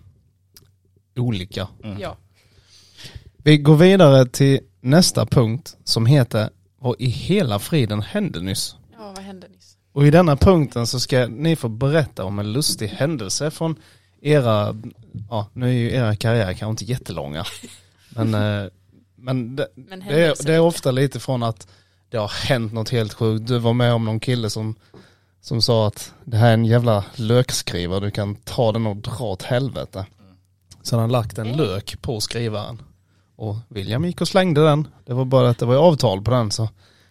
olika. 1.16 1.68
mm. 1.84 2.00
ja. 2.00 2.16
Vi 3.36 3.58
går 3.58 3.76
vidare 3.76 4.26
till 4.26 4.60
nästa 4.80 5.26
punkt 5.26 5.76
som 5.84 6.06
heter 6.06 6.50
Vad 6.78 6.96
i 7.00 7.06
hela 7.06 7.58
friden 7.58 8.02
hände 8.02 8.40
nyss? 8.40 8.76
Ja, 9.00 9.12
vad 9.16 9.24
hände 9.24 9.48
nyss? 9.48 9.76
Och 9.92 10.06
i 10.06 10.10
denna 10.10 10.36
punkten 10.36 10.86
så 10.86 11.00
ska 11.00 11.26
ni 11.26 11.56
få 11.56 11.68
berätta 11.68 12.24
om 12.24 12.38
en 12.38 12.52
lustig 12.52 12.88
händelse 12.88 13.50
från 13.50 13.76
era, 14.20 14.76
ja 15.30 15.46
nu 15.52 15.68
är 15.68 15.72
ju 15.72 15.92
era 15.92 16.16
karriärer 16.16 16.52
kanske 16.52 16.70
inte 16.70 16.84
jättelånga. 16.84 17.44
Men, 18.16 18.34
eh, 18.34 18.70
men 19.16 19.56
det, 19.56 19.68
Men 19.74 20.00
det, 20.00 20.24
är, 20.24 20.46
det 20.46 20.54
är 20.54 20.60
ofta 20.60 20.90
lite 20.90 21.20
från 21.20 21.42
att 21.42 21.68
det 22.08 22.16
har 22.16 22.28
hänt 22.28 22.72
något 22.72 22.88
helt 22.88 23.14
sjukt. 23.14 23.46
Du 23.46 23.58
var 23.58 23.72
med 23.72 23.92
om 23.92 24.04
någon 24.04 24.20
kille 24.20 24.50
som, 24.50 24.74
som 25.40 25.62
sa 25.62 25.86
att 25.86 26.14
det 26.24 26.36
här 26.36 26.48
är 26.48 26.54
en 26.54 26.64
jävla 26.64 27.04
lökskrivare, 27.14 28.00
du 28.00 28.10
kan 28.10 28.34
ta 28.34 28.72
den 28.72 28.86
och 28.86 28.96
dra 28.96 29.24
åt 29.24 29.42
helvete. 29.42 30.06
Så 30.82 30.96
han 30.96 31.00
har 31.00 31.08
lagt 31.08 31.38
en 31.38 31.56
lök 31.56 32.02
på 32.02 32.20
skrivaren. 32.20 32.82
Och 33.36 33.56
William 33.68 34.04
gick 34.04 34.20
och 34.20 34.28
slängde 34.28 34.64
den. 34.64 34.88
Det 35.04 35.14
var 35.14 35.24
bara 35.24 35.50
att 35.50 35.58
det 35.58 35.66
var 35.66 35.76
avtal 35.76 36.22
på 36.22 36.30
den 36.30 36.50
så 36.50 36.68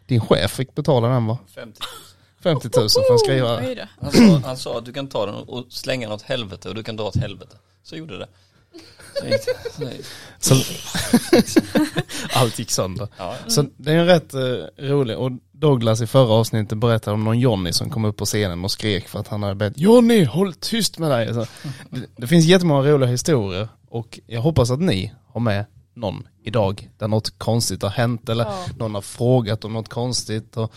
din 0.09 0.21
chef 0.21 0.51
fick 0.51 0.75
betala 0.75 1.07
den 1.07 1.27
va? 1.27 1.37
50. 1.55 1.81
50 2.43 2.69
000 2.77 2.89
för 2.89 3.13
en 3.13 3.19
skrivare. 3.19 3.87
Han 4.01 4.11
sa, 4.11 4.47
han 4.47 4.57
sa 4.57 4.77
att 4.77 4.85
du 4.85 4.93
kan 4.93 5.07
ta 5.07 5.25
den 5.25 5.35
och 5.35 5.65
slänga 5.69 6.07
den 6.07 6.15
åt 6.15 6.21
helvete 6.21 6.69
och 6.69 6.75
du 6.75 6.83
kan 6.83 6.95
dra 6.95 7.03
åt 7.05 7.15
helvete. 7.15 7.55
Så 7.83 7.95
gjorde 7.95 8.17
det. 8.17 8.27
Så 9.19 9.25
gick 9.25 9.45
det. 9.45 9.71
Så 9.73 9.83
gick 9.83 9.97
det. 9.97 10.05
Så, 10.39 10.55
allt 12.33 12.59
gick 12.59 12.71
sönder. 12.71 13.07
Ja, 13.17 13.35
Så 13.47 13.65
det 13.77 13.91
är 13.91 13.95
en 13.95 14.05
rätt 14.05 14.33
eh, 14.33 14.39
rolig 14.77 15.17
och 15.17 15.31
Douglas 15.51 16.01
i 16.01 16.07
förra 16.07 16.33
avsnittet 16.33 16.77
berättade 16.77 17.13
om 17.15 17.23
någon 17.23 17.39
Johnny 17.39 17.73
som 17.73 17.89
kom 17.89 18.05
upp 18.05 18.17
på 18.17 18.25
scenen 18.25 18.63
och 18.63 18.71
skrek 18.71 19.07
för 19.07 19.19
att 19.19 19.27
han 19.27 19.43
hade 19.43 19.55
bett 19.55 19.73
Johnny 19.77 20.23
håll 20.23 20.53
tyst 20.53 20.97
med 20.97 21.11
dig. 21.11 21.33
Så, 21.33 21.45
det, 21.89 22.05
det 22.15 22.27
finns 22.27 22.45
jättemånga 22.45 22.89
roliga 22.91 23.09
historier 23.09 23.69
och 23.89 24.19
jag 24.27 24.41
hoppas 24.41 24.71
att 24.71 24.79
ni 24.79 25.13
har 25.33 25.41
med 25.41 25.65
någon 25.99 26.27
idag 26.43 26.89
där 26.97 27.07
något 27.07 27.39
konstigt 27.39 27.81
har 27.81 27.89
hänt 27.89 28.29
eller 28.29 28.43
Ja. 28.45 28.65
någon 28.77 28.95
har 28.95 29.01
frågat 29.01 29.65
om 29.65 29.73
något 29.73 29.89
konstigt. 29.89 30.57
Och, 30.57 30.73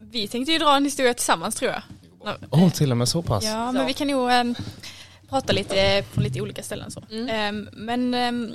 Vi 0.00 0.28
tänkte 0.28 0.52
ju 0.52 0.58
dra 0.58 0.76
en 0.76 0.84
historia 0.84 1.14
tillsammans 1.14 1.54
tror 1.54 1.70
jag. 1.72 1.82
åh, 2.50 2.70
till 2.70 2.90
och 2.90 2.96
med 2.96 3.08
så 3.08 3.22
pass. 3.22 3.44
Ja, 3.44 3.72
men 3.72 3.86
vi 3.86 3.92
kan 3.92 4.06
nog 4.06 4.30
ehm, 4.30 4.54
prata 5.28 5.52
lite 5.52 6.04
på 6.14 6.20
lite 6.20 6.40
olika 6.40 6.62
ställen 6.62 6.90
så. 6.90 7.02
Mm. 7.10 7.28
Ehm, 7.28 7.68
men 7.72 8.14
ehm, 8.14 8.54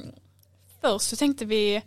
först 0.81 1.05
så 1.09 1.15
tänkte 1.15 1.45
vi, 1.45 1.81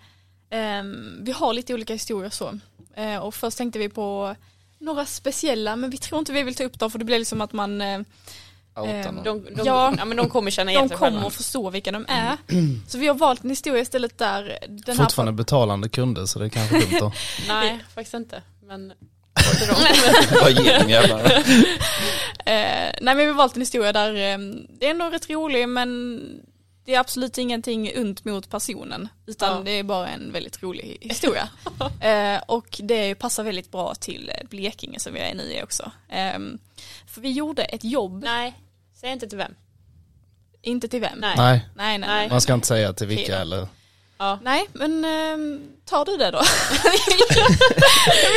vi 1.18 1.32
har 1.32 1.52
lite 1.52 1.74
olika 1.74 1.92
historier 1.92 2.30
så. 2.30 2.58
Eh, 2.96 3.16
och 3.16 3.34
först 3.34 3.58
tänkte 3.58 3.78
vi 3.78 3.88
på 3.88 4.36
några 4.78 5.06
speciella, 5.06 5.76
men 5.76 5.90
vi 5.90 5.98
tror 5.98 6.18
inte 6.18 6.32
vi 6.32 6.42
vill 6.42 6.54
ta 6.54 6.64
upp 6.64 6.78
dem 6.78 6.90
för 6.90 6.98
det 6.98 7.04
blir 7.04 7.18
liksom 7.18 7.40
att 7.40 7.52
man, 7.52 7.80
eh, 7.80 8.00
Ehm. 8.76 9.22
De, 9.24 9.44
de, 9.44 9.64
Ja. 9.64 9.94
ja. 9.98 10.04
men 10.04 10.16
de 10.16 10.28
kommer 10.28 10.50
känna 10.50 10.70
igen 10.70 10.88
de 10.88 10.96
kommer 10.96 11.26
att 11.26 11.34
förstå 11.34 11.70
vilka 11.70 11.92
de 11.92 12.06
är. 12.08 12.36
Så 12.88 12.98
vi 12.98 13.06
har 13.06 13.14
valt 13.14 13.44
en 13.44 13.50
historia 13.50 13.82
istället 13.82 14.18
där 14.18 14.58
den 14.68 14.96
här 14.98 15.04
Fortfarande 15.04 15.32
betalande 15.32 15.88
kunder 15.88 16.26
så 16.26 16.38
det 16.38 16.44
är 16.44 16.48
kanske 16.48 16.78
dumt 16.80 16.98
då. 17.00 17.12
Nej, 17.48 17.84
faktiskt 17.94 18.14
inte. 18.14 18.42
Men 18.66 18.92
till 19.58 19.68
dem. 19.68 19.76
Bara 20.40 20.50
ge 20.50 20.78
dem 20.78 20.90
jävlar. 20.90 21.24
Eh, 22.44 22.92
nej 23.00 23.00
men 23.00 23.16
vi 23.16 23.26
har 23.26 23.34
valt 23.34 23.54
en 23.56 23.62
historia 23.62 23.92
där 23.92 24.14
eh, 24.14 24.38
det 24.80 24.86
är 24.88 24.94
nog 24.94 25.12
rätt 25.12 25.30
rolig 25.30 25.68
men 25.68 26.20
det 26.84 26.94
är 26.94 27.00
absolut 27.00 27.38
ingenting 27.38 27.92
ont 27.96 28.24
mot 28.24 28.50
personen 28.50 29.08
utan 29.26 29.56
Ja. 29.56 29.62
det 29.64 29.70
är 29.70 29.82
bara 29.82 30.08
en 30.08 30.32
väldigt 30.32 30.62
rolig 30.62 30.98
historia. 31.00 31.48
eh, 32.00 32.42
och 32.46 32.80
det 32.82 33.14
passar 33.14 33.42
väldigt 33.44 33.70
bra 33.70 33.94
till 33.94 34.32
eh, 34.38 34.48
Blekinge 34.48 34.98
som 34.98 35.12
vi 35.14 35.20
är 35.20 35.34
nu 35.34 35.42
i 35.42 35.62
också. 35.62 35.90
Eh, 36.08 36.38
för 37.06 37.20
vi 37.20 37.30
gjorde 37.32 37.64
ett 37.64 37.84
jobb, 37.84 38.22
Nej, 38.24 38.54
säg 39.00 39.12
inte 39.12 39.28
till 39.28 39.38
vem. 39.38 39.54
inte 40.62 40.88
till 40.88 41.00
vem. 41.00 41.18
Nej. 41.18 41.34
Nej, 41.36 41.60
nej, 41.76 41.98
nej. 41.98 42.28
Man 42.28 42.40
ska 42.40 42.54
inte 42.54 42.66
säga 42.66 42.92
till 42.92 43.06
vilka 43.06 43.38
eller 43.38 43.66
Ja. 44.18 44.38
Nej, 44.42 44.68
men 44.72 45.04
eh, 45.04 45.60
tar 45.84 46.04
du 46.04 46.16
det 46.16 46.30
då? 46.30 46.42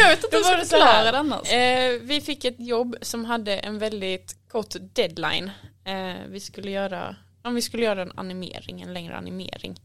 jag 0.02 0.10
vet 0.10 0.24
inte 0.24 0.38
Då 0.38 0.38
hur 0.38 0.44
var 0.44 0.58
jag 0.58 0.68
ska 0.68 0.78
så 0.78 0.84
här. 0.84 0.94
förklara 0.94 1.12
det 1.12 1.18
annars. 1.20 1.52
Eh, 1.52 2.02
vi 2.02 2.22
fick 2.22 2.46
ett 2.46 2.56
jobb 2.60 2.96
som 3.02 3.26
hade 3.26 3.58
en 3.58 3.80
väldigt 3.80 4.36
kort 4.52 4.76
deadline. 4.94 5.52
Eh, 5.86 6.16
vi 6.30 6.40
skulle 6.40 6.72
göra, 6.72 7.16
om 7.46 7.56
vi 7.56 7.62
skulle 7.62 7.84
göra 7.84 8.02
en 8.02 8.12
animering, 8.16 8.82
en 8.82 8.94
längre 8.94 9.16
animering. 9.16 9.80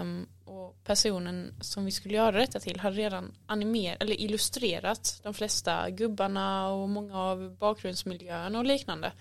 Um, 0.00 0.26
och 0.44 0.84
personen 0.84 1.54
som 1.60 1.84
vi 1.84 1.90
skulle 1.90 2.14
göra 2.14 2.38
detta 2.38 2.60
till 2.60 2.80
hade 2.80 2.96
redan 2.96 3.34
animer, 3.46 3.96
eller 4.00 4.20
illustrerat 4.20 5.20
de 5.22 5.34
flesta 5.34 5.90
gubbarna 5.90 6.68
och 6.68 6.88
många 6.88 7.18
av 7.18 7.56
bakgrundsmiljöerna 7.56 8.58
och 8.58 8.64
liknande. 8.64 9.12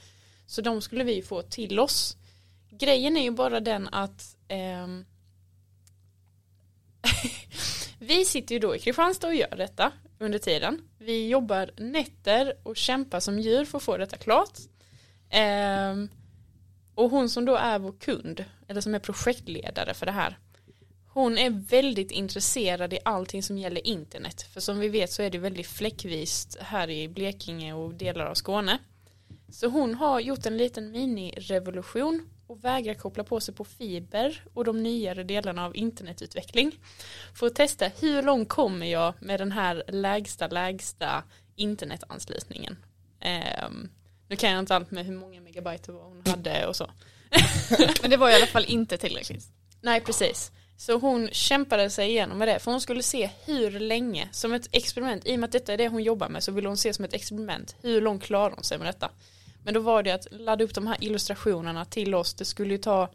Så 0.46 0.62
de 0.62 0.82
skulle 0.82 1.04
vi 1.04 1.22
få 1.22 1.42
till 1.42 1.80
oss. 1.80 2.18
Grejen 2.70 3.18
är 3.18 3.24
ju 3.24 3.32
bara 3.32 3.60
den 3.60 3.88
att 3.88 4.36
um, 4.84 5.06
vi 8.00 8.26
sitter 8.26 8.56
ju 8.56 8.60
då 8.60 8.76
i 8.76 8.80
Kristianstad 8.80 9.28
och 9.28 9.36
gör 9.36 9.56
detta 9.56 9.92
under 10.20 10.40
tiden. 10.40 10.82
Vi 10.98 11.28
jobbar 11.28 11.72
nätter 11.78 12.54
och 12.64 12.78
kämpar 12.78 13.20
som 13.20 13.40
djur 13.40 13.66
för 13.66 13.78
att 13.78 13.84
få 13.84 13.98
detta 13.98 14.18
klart. 14.18 14.58
Um, 15.92 16.10
och 17.02 17.10
hon 17.12 17.30
som 17.30 17.46
då 17.46 17.56
är 17.56 17.80
vår 17.80 17.92
kund, 17.92 18.46
eller 18.68 18.82
som 18.82 18.96
är 18.96 19.00
projektledare 19.00 19.94
för 19.94 20.06
det 20.06 20.12
här, 20.12 20.38
hon 21.08 21.38
är 21.38 21.50
väldigt 21.50 22.12
intresserad 22.12 22.94
i 22.94 23.00
allting 23.06 23.44
som 23.44 23.58
gäller 23.58 23.88
internet. 23.88 24.42
För 24.42 24.62
som 24.62 24.80
vi 24.80 24.90
vet 24.90 25.12
så 25.12 25.22
är 25.22 25.30
det 25.30 25.38
väldigt 25.38 25.68
fläckvist 25.68 26.58
här 26.62 26.90
i 26.90 27.08
Blekinge 27.08 27.74
och 27.74 27.94
delar 27.94 28.26
av 28.26 28.34
Skåne. 28.34 28.78
Så 29.50 29.68
hon 29.68 29.96
har 29.96 30.20
gjort 30.20 30.46
en 30.46 30.58
liten 30.58 30.92
minirevolution 30.92 32.30
och 32.48 32.64
vägrar 32.64 32.94
koppla 32.94 33.24
på 33.24 33.40
sig 33.40 33.54
på 33.54 33.64
fiber 33.64 34.44
och 34.54 34.66
de 34.66 34.84
nyare 34.84 35.24
delarna 35.24 35.66
av 35.66 35.76
internetutveckling. 35.76 36.72
För 37.34 37.48
att 37.48 37.56
testa 37.56 37.88
hur 38.00 38.24
långt 38.24 38.50
kommer 38.50 38.86
jag 38.86 39.14
med 39.20 39.40
den 39.40 39.52
här 39.52 39.84
lägsta 39.88 40.48
lägsta 40.48 41.24
internetanslutningen. 41.56 42.78
Ehm, 43.20 43.90
nu 44.32 44.38
kan 44.38 44.52
jag 44.52 44.60
inte 44.60 44.76
allt 44.76 44.92
med 44.92 45.06
hur 45.06 45.16
många 45.16 45.42
megabyte 45.42 45.92
hon 45.92 46.24
hade 46.26 46.68
och 46.68 46.76
så. 46.76 46.90
Men 48.02 48.10
det 48.10 48.18
var 48.18 48.30
i 48.30 48.34
alla 48.34 48.46
fall 48.46 48.66
inte 48.66 48.98
tillräckligt. 48.98 49.46
Nej 49.82 50.02
precis. 50.02 50.52
Så 50.78 50.98
hon 50.98 51.30
kämpade 51.32 51.90
sig 51.90 52.10
igenom 52.10 52.38
med 52.38 52.48
det 52.48 52.60
för 52.60 52.72
hon 52.72 52.82
skulle 52.82 53.04
se 53.04 53.30
hur 53.46 53.80
länge 53.80 54.30
som 54.32 54.54
ett 54.54 54.68
experiment, 54.72 55.26
i 55.26 55.36
och 55.36 55.40
med 55.40 55.48
att 55.48 55.52
detta 55.52 55.74
är 55.74 55.78
det 55.78 55.88
hon 55.88 56.04
jobbar 56.04 56.30
med 56.30 56.44
så 56.44 56.52
ville 56.52 56.68
hon 56.68 56.78
se 56.78 56.94
som 56.94 57.06
ett 57.06 57.14
experiment 57.14 57.76
hur 57.82 58.02
långt 58.02 58.24
klarar 58.24 58.56
hon 58.56 58.64
sig 58.64 58.78
med 58.78 58.88
detta. 58.88 59.10
Men 59.64 59.74
då 59.74 59.80
var 59.80 60.04
det 60.04 60.12
att 60.12 60.28
ladda 60.32 60.64
upp 60.64 60.74
de 60.74 60.88
här 60.88 60.98
illustrationerna 61.00 61.86
till 61.86 62.16
oss, 62.16 62.34
det 62.34 62.46
skulle 62.46 62.74
ju 62.74 62.78
ta, 62.78 63.10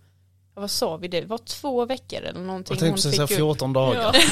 ja, 0.55 0.61
vad 0.61 0.71
sa 0.71 0.97
vi 0.97 1.09
det, 1.09 1.21
det 1.21 1.27
var 1.27 1.39
två 1.39 1.85
veckor 1.85 2.23
eller 2.23 2.41
någonting. 2.41 2.75
Jag 2.75 2.81
tänkte 2.81 3.03
precis 3.03 3.17
säga 3.17 3.25
upp. 3.25 3.31
14 3.31 3.73
dagar. 3.73 4.17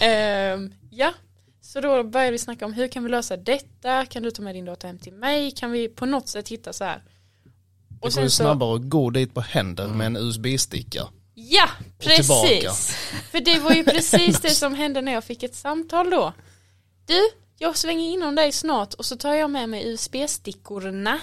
Ehm, 0.00 0.74
ja, 0.90 1.12
så 1.74 1.80
då 1.80 2.02
började 2.02 2.32
vi 2.32 2.38
snacka 2.38 2.64
om 2.64 2.72
hur 2.72 2.88
kan 2.88 3.04
vi 3.04 3.10
lösa 3.10 3.36
detta, 3.36 4.06
kan 4.06 4.22
du 4.22 4.30
ta 4.30 4.42
med 4.42 4.54
din 4.54 4.64
data 4.64 4.86
hem 4.86 4.98
till 4.98 5.12
mig, 5.12 5.50
kan 5.50 5.70
vi 5.70 5.88
på 5.88 6.06
något 6.06 6.28
sätt 6.28 6.48
hitta 6.48 6.72
så 6.72 6.84
här. 6.84 7.02
Det 7.88 8.14
går 8.14 8.22
ju 8.22 8.30
snabbare 8.30 8.74
att 8.74 8.88
gå 8.88 9.10
dit 9.10 9.34
på 9.34 9.40
händer 9.40 9.88
med 9.88 10.06
en 10.06 10.16
USB-sticka. 10.16 11.08
Ja, 11.34 11.68
precis. 11.98 12.96
För 13.30 13.40
det 13.40 13.58
var 13.58 13.72
ju 13.72 13.84
precis 13.94 14.40
det 14.40 14.50
som 14.50 14.74
hände 14.74 15.00
när 15.00 15.12
jag 15.12 15.24
fick 15.24 15.42
ett 15.42 15.54
samtal 15.54 16.10
då. 16.10 16.32
Du, 17.06 17.20
jag 17.58 17.76
svänger 17.76 18.12
in 18.12 18.22
om 18.22 18.34
dig 18.34 18.52
snart 18.52 18.94
och 18.94 19.04
så 19.04 19.16
tar 19.16 19.34
jag 19.34 19.50
med 19.50 19.68
mig 19.68 19.92
USB-stickorna. 19.92 21.18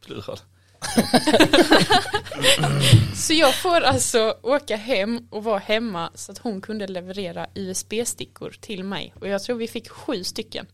Plural. 0.00 0.38
Så 3.14 3.32
jag 3.32 3.54
får 3.54 3.80
alltså 3.80 4.36
åka 4.42 4.76
hem 4.76 5.28
och 5.30 5.44
vara 5.44 5.58
hemma 5.58 6.10
så 6.14 6.32
att 6.32 6.38
hon 6.38 6.60
kunde 6.60 6.86
leverera 6.86 7.46
USB-stickor 7.54 8.56
till 8.60 8.84
mig. 8.84 9.14
Och 9.20 9.28
jag 9.28 9.42
tror 9.42 9.56
vi 9.56 9.68
fick 9.68 9.88
sju 9.88 10.24
stycken 10.24 10.66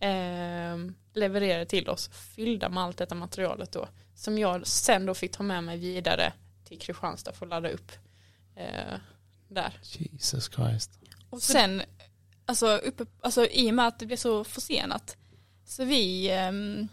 eh, 0.00 0.76
levererade 1.14 1.66
till 1.66 1.88
oss 1.88 2.08
fyllda 2.08 2.68
med 2.68 2.82
allt 2.82 2.96
detta 2.96 3.14
materialet 3.14 3.72
då. 3.72 3.88
Som 4.14 4.38
jag 4.38 4.66
sen 4.66 5.06
då 5.06 5.14
fick 5.14 5.32
ta 5.32 5.42
med 5.42 5.64
mig 5.64 5.78
vidare 5.78 6.32
till 6.64 6.78
Kristianstad 6.78 7.32
för 7.32 7.46
att 7.46 7.50
ladda 7.50 7.70
upp 7.70 7.92
eh, 8.56 8.98
där. 9.48 9.78
Jesus 9.82 10.50
Christ. 10.54 10.90
Och 11.30 11.42
sen, 11.42 11.82
alltså, 12.46 12.76
uppe, 12.76 13.06
alltså 13.20 13.46
i 13.46 13.70
och 13.70 13.74
med 13.74 13.86
att 13.86 13.98
det 13.98 14.06
blev 14.06 14.16
så 14.16 14.44
försenat, 14.44 15.16
så 15.64 15.84
vi, 15.84 16.30
ehm, 16.30 16.88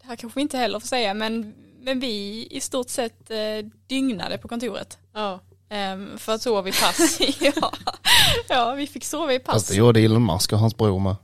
det 0.00 0.06
här 0.06 0.16
kanske 0.16 0.38
vi 0.38 0.42
inte 0.42 0.58
heller 0.58 0.80
får 0.80 0.88
säga, 0.88 1.14
men, 1.14 1.54
men 1.82 2.00
vi 2.00 2.46
i 2.50 2.60
stort 2.60 2.88
sett 2.88 3.30
eh, 3.30 3.38
dygnade 3.86 4.38
på 4.38 4.48
kontoret. 4.48 4.98
Ja, 5.14 5.40
Ehm, 5.72 6.18
för 6.18 6.32
att 6.34 6.42
sov 6.42 6.68
i 6.68 6.72
pass. 6.72 7.18
ja, 7.40 7.72
ja, 8.48 8.74
vi 8.74 8.86
fick 8.86 9.04
sova 9.04 9.32
i 9.32 9.38
Fast 9.40 9.46
pass. 9.46 9.68
det 9.68 9.74
gjorde 9.74 10.00
Elon 10.00 10.26
Musk 10.26 10.52
och 10.52 10.58
hans 10.58 10.76
bror 10.76 11.00
med. 11.00 11.16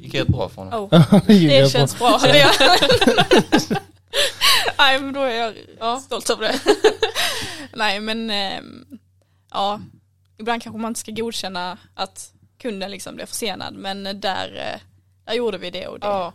gick 0.00 0.14
rätt 0.14 0.28
bra 0.28 0.48
för 0.48 0.56
honom. 0.62 0.84
Oh, 0.92 1.20
det 1.26 1.62
rätt 1.62 1.72
känns 1.72 1.98
bra. 1.98 2.18
Det 2.22 2.50
Nej 4.78 5.00
men 5.00 5.12
då 5.12 5.20
är 5.22 5.34
jag 5.34 5.54
Ja. 5.80 6.00
stolt 6.00 6.30
över 6.30 6.42
det. 6.42 6.60
Nej 7.74 8.00
men 8.00 8.30
ehm, 8.30 8.84
ja, 9.50 9.80
ibland 10.38 10.62
kanske 10.62 10.80
man 10.80 10.90
inte 10.90 11.00
ska 11.00 11.12
godkänna 11.12 11.78
att 11.94 12.32
kunden 12.58 12.90
liksom 12.90 13.14
blev 13.14 13.26
försenad 13.26 13.74
men 13.74 14.02
där, 14.20 14.72
eh, 14.74 14.80
där 15.24 15.34
gjorde 15.34 15.58
vi 15.58 15.70
det 15.70 15.86
och 15.86 16.00
det, 16.00 16.06
Ja, 16.06 16.32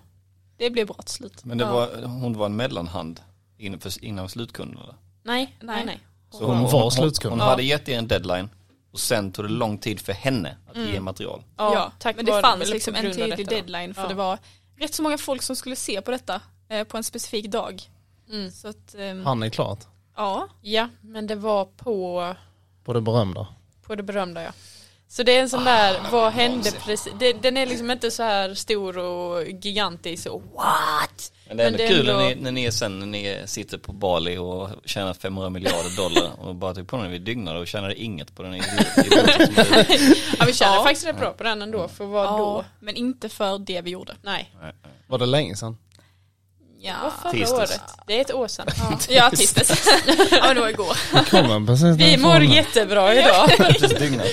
det 0.58 0.70
blev 0.70 0.88
bra 0.88 0.96
till 0.96 1.14
slut. 1.16 1.46
Men 1.46 1.58
det 1.58 1.64
Ja. 1.64 1.72
var, 1.72 2.04
hon 2.04 2.38
var 2.38 2.46
en 2.46 2.56
mellanhand 2.56 3.22
innan, 3.58 4.30
slutkunden 4.30 4.78
eller? 4.84 4.96
nej, 5.24 5.58
nej, 5.62 5.86
Nej. 5.86 6.00
Så 6.32 6.46
Hon 6.46 6.64
var 6.64 6.90
slutkund. 6.90 7.32
Hon, 7.32 7.40
Ja. 7.40 7.46
hade 7.46 7.64
gett 7.64 7.90
er 7.90 7.98
en 7.98 8.08
deadline 8.08 8.50
och 8.92 9.00
sen 9.00 9.32
tog 9.32 9.46
det 9.46 9.52
lång 9.52 9.78
tid 9.78 10.00
för 10.00 10.14
henne 10.14 10.58
att 10.70 10.76
Mm. 10.76 10.94
ge 10.94 11.00
material. 11.00 11.44
Ja, 11.58 11.92
tack 12.00 12.16
men 12.16 12.26
det 12.26 12.42
fanns 12.42 12.70
liksom 12.70 12.96
en 12.96 13.14
tydlig 13.14 13.48
deadline 13.50 13.94
för 13.94 14.02
Ja. 14.02 14.08
det 14.08 14.14
var 14.14 14.38
rätt 14.78 14.94
så 14.94 15.04
många 15.04 15.18
folk 15.18 15.42
som 15.42 15.56
skulle 15.56 15.76
se 15.76 16.02
på 16.02 16.12
detta 16.12 16.42
eh, 16.70 16.84
på 16.84 16.98
en 16.98 17.04
specifik 17.04 17.46
dag. 17.52 17.82
Mm. 18.32 18.52
Så 18.52 18.68
att, 18.68 18.96
ehm, 18.98 19.26
Han 19.26 19.44
är 19.44 19.50
klart. 19.50 19.80
ja, 20.16 20.48
Ja, 20.62 20.90
men 21.02 21.28
det 21.28 21.36
var 21.36 21.66
på, 21.66 22.36
På 22.84 22.94
det 22.94 23.02
berömda. 23.02 23.48
på 23.82 23.96
det 23.96 24.04
berömda 24.04 24.44
ja. 24.44 24.52
Så 25.08 25.24
det 25.24 25.38
är 25.38 25.42
en 25.42 25.50
sån 25.50 25.64
där, 25.64 26.00
vad 26.12 26.34
hände 26.34 26.72
precis, 26.72 27.14
det, 27.20 27.34
den 27.34 27.58
är 27.58 27.66
liksom 27.66 27.92
inte 27.92 28.12
så 28.12 28.24
här 28.24 28.54
stor 28.54 28.98
och 28.98 29.44
gigantisk 29.48 30.28
och 30.28 30.42
what? 30.54 31.32
Men 31.48 31.58
det 31.58 31.64
är 31.64 31.68
ändå 31.68 31.78
det 31.78 31.84
är 31.84 31.88
kul 31.88 32.10
ändå- 32.10 32.20
när, 32.22 32.30
ni, 32.36 32.42
när 32.42 32.52
ni 32.52 32.66
är 32.66 32.72
sen 32.72 33.00
när 33.00 33.06
ni 33.06 33.42
sitter 33.46 33.78
på 33.78 33.92
Bali 33.94 34.38
och 34.38 34.70
tjänar 34.86 35.14
500 35.14 35.50
miljarder 35.50 35.98
dollar 35.98 36.32
och 36.40 36.56
bara 36.56 36.74
tog 36.74 36.88
på 36.88 36.98
den 36.98 37.12
vid 37.12 37.22
dygnar 37.22 37.56
och 37.56 37.68
tjänade 37.68 38.02
inget 38.02 38.36
på 38.36 38.44
den 38.44 38.54
Ja 40.40 40.46
vi 40.46 40.54
känner 40.54 40.76
Ja. 40.76 40.84
faktiskt 40.84 41.08
rätt 41.08 41.20
bra 41.20 41.32
på 41.32 41.44
den 41.44 41.62
ändå, 41.62 41.88
för 41.88 42.06
vad 42.06 42.26
ja, 42.26 42.38
då? 42.38 42.66
men 42.80 42.96
inte 42.96 43.30
för 43.30 43.60
det 43.60 43.82
vi 43.82 43.90
gjorde. 43.90 44.16
Nej, 44.22 44.52
Var 45.08 45.18
det 45.18 45.26
länge 45.26 45.56
sedan? 45.56 45.78
Ja, 46.80 47.12
förra 47.22 47.56
året. 47.58 47.82
Det 48.08 48.18
är 48.18 48.22
ett 48.22 48.34
år 48.34 48.48
sedan. 48.48 48.68
Ja. 48.78 49.00
ja 49.10 49.30
tisdags. 49.30 49.88
ja 50.32 50.38
men 50.48 50.56
det 50.56 50.62
var 50.62 50.70
igår. 50.70 51.94
Vi 51.98 52.18
mår 52.18 52.44
jättebra 52.44 53.14
idag. 53.16 53.50
Precis 53.58 54.00
dygnat. 54.00 54.28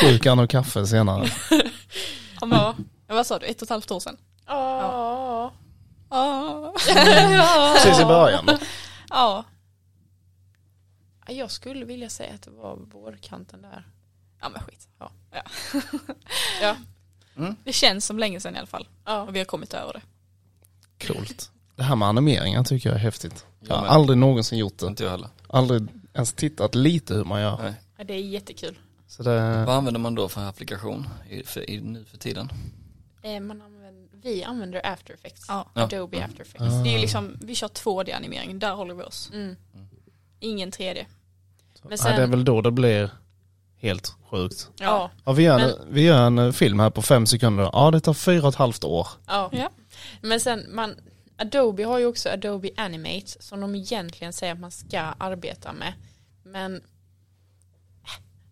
Sju 0.00 0.18
kannor 0.18 0.46
kaffe 0.46 0.86
senare. 0.86 1.28
Ja, 2.40 2.74
vad 3.06 3.26
sa 3.26 3.38
du, 3.38 3.46
ett 3.46 3.56
och 3.56 3.62
ett 3.66 3.70
halvt 3.70 3.90
år 3.90 4.00
sedan? 4.00 4.16
Ja. 4.46 5.52
Ja. 6.10 6.74
Precis 7.76 8.00
i 8.00 8.04
början. 8.04 8.48
Ja, 9.10 9.44
Jag 11.26 11.50
skulle 11.50 11.84
vilja 11.84 12.08
säga 12.08 12.34
att 12.34 12.42
det 12.42 12.50
var 12.50 12.76
vårkanten 12.76 13.62
där. 13.62 13.86
ja 14.40 14.48
men 14.48 14.62
skit. 14.62 14.88
Ja. 14.98 15.10
Ja. 15.30 15.42
Ja. 16.62 16.76
Det 17.64 17.72
känns 17.72 18.06
som 18.06 18.18
länge 18.18 18.40
sedan 18.40 18.54
i 18.54 18.58
alla 18.58 18.66
fall. 18.66 18.88
Ja. 19.04 19.22
Och 19.22 19.34
vi 19.34 19.38
har 19.38 19.46
kommit 19.46 19.74
över 19.74 19.92
det. 19.92 20.02
Coolt. 21.06 21.50
Det 21.76 21.82
här 21.82 21.96
med 21.96 22.08
animeringar 22.08 22.64
tycker 22.64 22.88
jag 22.88 22.96
är 22.96 23.00
häftigt. 23.02 23.46
Jag 23.60 23.74
har 23.74 23.82
men- 23.82 23.90
aldrig 23.90 24.18
någonsin 24.18 24.58
gjort 24.58 24.78
det. 24.78 24.86
Inte 24.86 25.02
jag 25.04 25.10
heller. 25.10 25.28
Aldrig 25.48 25.86
ens 26.14 26.32
tittat 26.32 26.74
lite 26.74 27.14
hur 27.14 27.24
man 27.24 27.40
gör. 27.40 27.58
Nej. 27.62 27.74
Ja, 27.96 28.04
det 28.04 28.14
är 28.14 28.18
jättekul. 28.22 28.78
Så 29.06 29.22
det, 29.22 29.64
Vad 29.66 29.76
använder 29.76 30.00
man 30.00 30.14
då 30.14 30.28
för 30.28 30.40
applikation 30.48 31.08
i, 31.30 31.42
för, 31.42 31.70
i, 31.70 31.80
nu 31.80 32.04
för 32.04 32.18
tiden? 32.18 32.52
Eh, 33.22 33.40
Man 33.40 33.62
använder, 33.62 33.77
vi 34.34 34.44
använder 34.44 34.86
After 34.86 35.14
Effects. 35.14 35.44
Ja. 35.48 35.66
Ja. 35.74 35.82
Adobe 35.82 36.24
After 36.24 36.40
Effects. 36.42 36.60
Ah. 36.64 36.82
Det 36.82 36.88
är 36.88 36.92
ju 36.92 36.98
liksom, 36.98 37.38
vi 37.40 37.54
kör 37.54 37.68
2D-animering, 37.68 38.58
där 38.58 38.72
håller 38.72 38.94
vi 38.94 39.02
oss. 39.02 39.30
Mm. 39.32 39.56
Ingen 40.40 40.70
3D. 40.70 41.04
Men 41.82 41.90
ja, 41.90 41.96
sen, 41.96 42.16
det 42.16 42.22
är 42.22 42.26
väl 42.26 42.44
då 42.44 42.60
det 42.60 42.70
blir 42.70 43.10
helt 43.80 44.16
sjukt. 44.30 44.70
ja, 44.78 45.10
Ja, 45.24 45.32
vi, 45.32 45.42
gör 45.42 45.58
en, 45.58 45.66
Men- 45.70 45.94
vi 45.94 46.02
gör 46.02 46.26
en 46.26 46.38
eh, 46.38 46.52
film 46.52 46.80
här 46.80 46.90
på 46.90 47.02
fem 47.02 47.26
sekunder. 47.26 47.70
Ja, 47.72 47.90
det 47.90 48.00
tar 48.00 48.14
fyra 48.14 48.42
och 48.42 48.48
ett 48.48 48.54
halvt 48.54 48.84
år. 48.84 49.08
ja. 49.26 49.50
Ja. 49.52 49.70
Men 50.20 50.40
sen, 50.40 50.66
man, 50.74 50.94
Adobe 51.36 51.84
har 51.84 51.98
ju 51.98 52.06
också 52.06 52.28
Adobe 52.28 52.70
Animate 52.76 53.26
som 53.40 53.60
de 53.60 53.74
egentligen 53.74 54.32
säger 54.32 54.52
att 54.52 54.60
man 54.60 54.70
ska 54.70 55.00
arbeta 55.00 55.72
med. 55.72 55.92
Men 56.44 56.80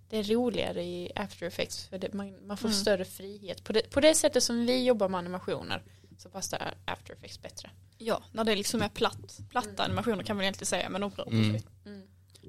det 0.08 0.16
är 0.16 0.22
roligare 0.24 0.82
i 0.84 1.12
After 1.16 1.46
Effects 1.46 1.86
för 1.86 1.98
det, 1.98 2.12
man, 2.14 2.46
man 2.46 2.56
får 2.56 2.68
Mm. 2.68 2.80
större 2.80 3.04
frihet. 3.04 3.64
På 3.64 3.72
det, 3.72 3.90
på 3.90 4.00
det 4.00 4.14
sättet 4.14 4.42
som 4.42 4.66
vi 4.66 4.84
jobbar 4.84 5.08
med 5.08 5.18
animationer 5.18 5.82
så 6.18 6.28
passar 6.28 6.74
After 6.84 7.12
Effects 7.14 7.42
bättre. 7.42 7.70
Ja, 7.98 8.22
när 8.32 8.44
det 8.44 8.56
liksom 8.56 8.82
är 8.82 8.88
platt, 8.88 9.38
platta 9.50 9.84
animationer 9.84 10.22
kan 10.22 10.36
man 10.36 10.42
egentligen 10.42 10.66
säga, 10.66 10.88
men 10.88 11.00
de 11.00 11.10
på 11.10 11.24
Mm. 11.30 11.56
Mm. 11.86 12.02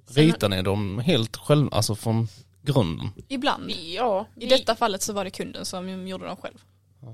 Ritar 0.07 0.49
ni 0.49 0.61
dem 0.61 0.99
helt 0.99 1.37
själv, 1.37 1.69
alltså 1.73 1.95
från 1.95 2.27
grunden? 2.61 3.09
Ibland. 3.27 3.71
Ja, 3.71 4.25
I 4.35 4.39
vi, 4.39 4.45
detta 4.45 4.75
fallet 4.75 5.01
så 5.01 5.13
var 5.13 5.23
det 5.23 5.29
kunden 5.31 5.65
som 5.65 6.07
gjorde 6.07 6.25
dem 6.25 6.37
själv. 6.37 6.57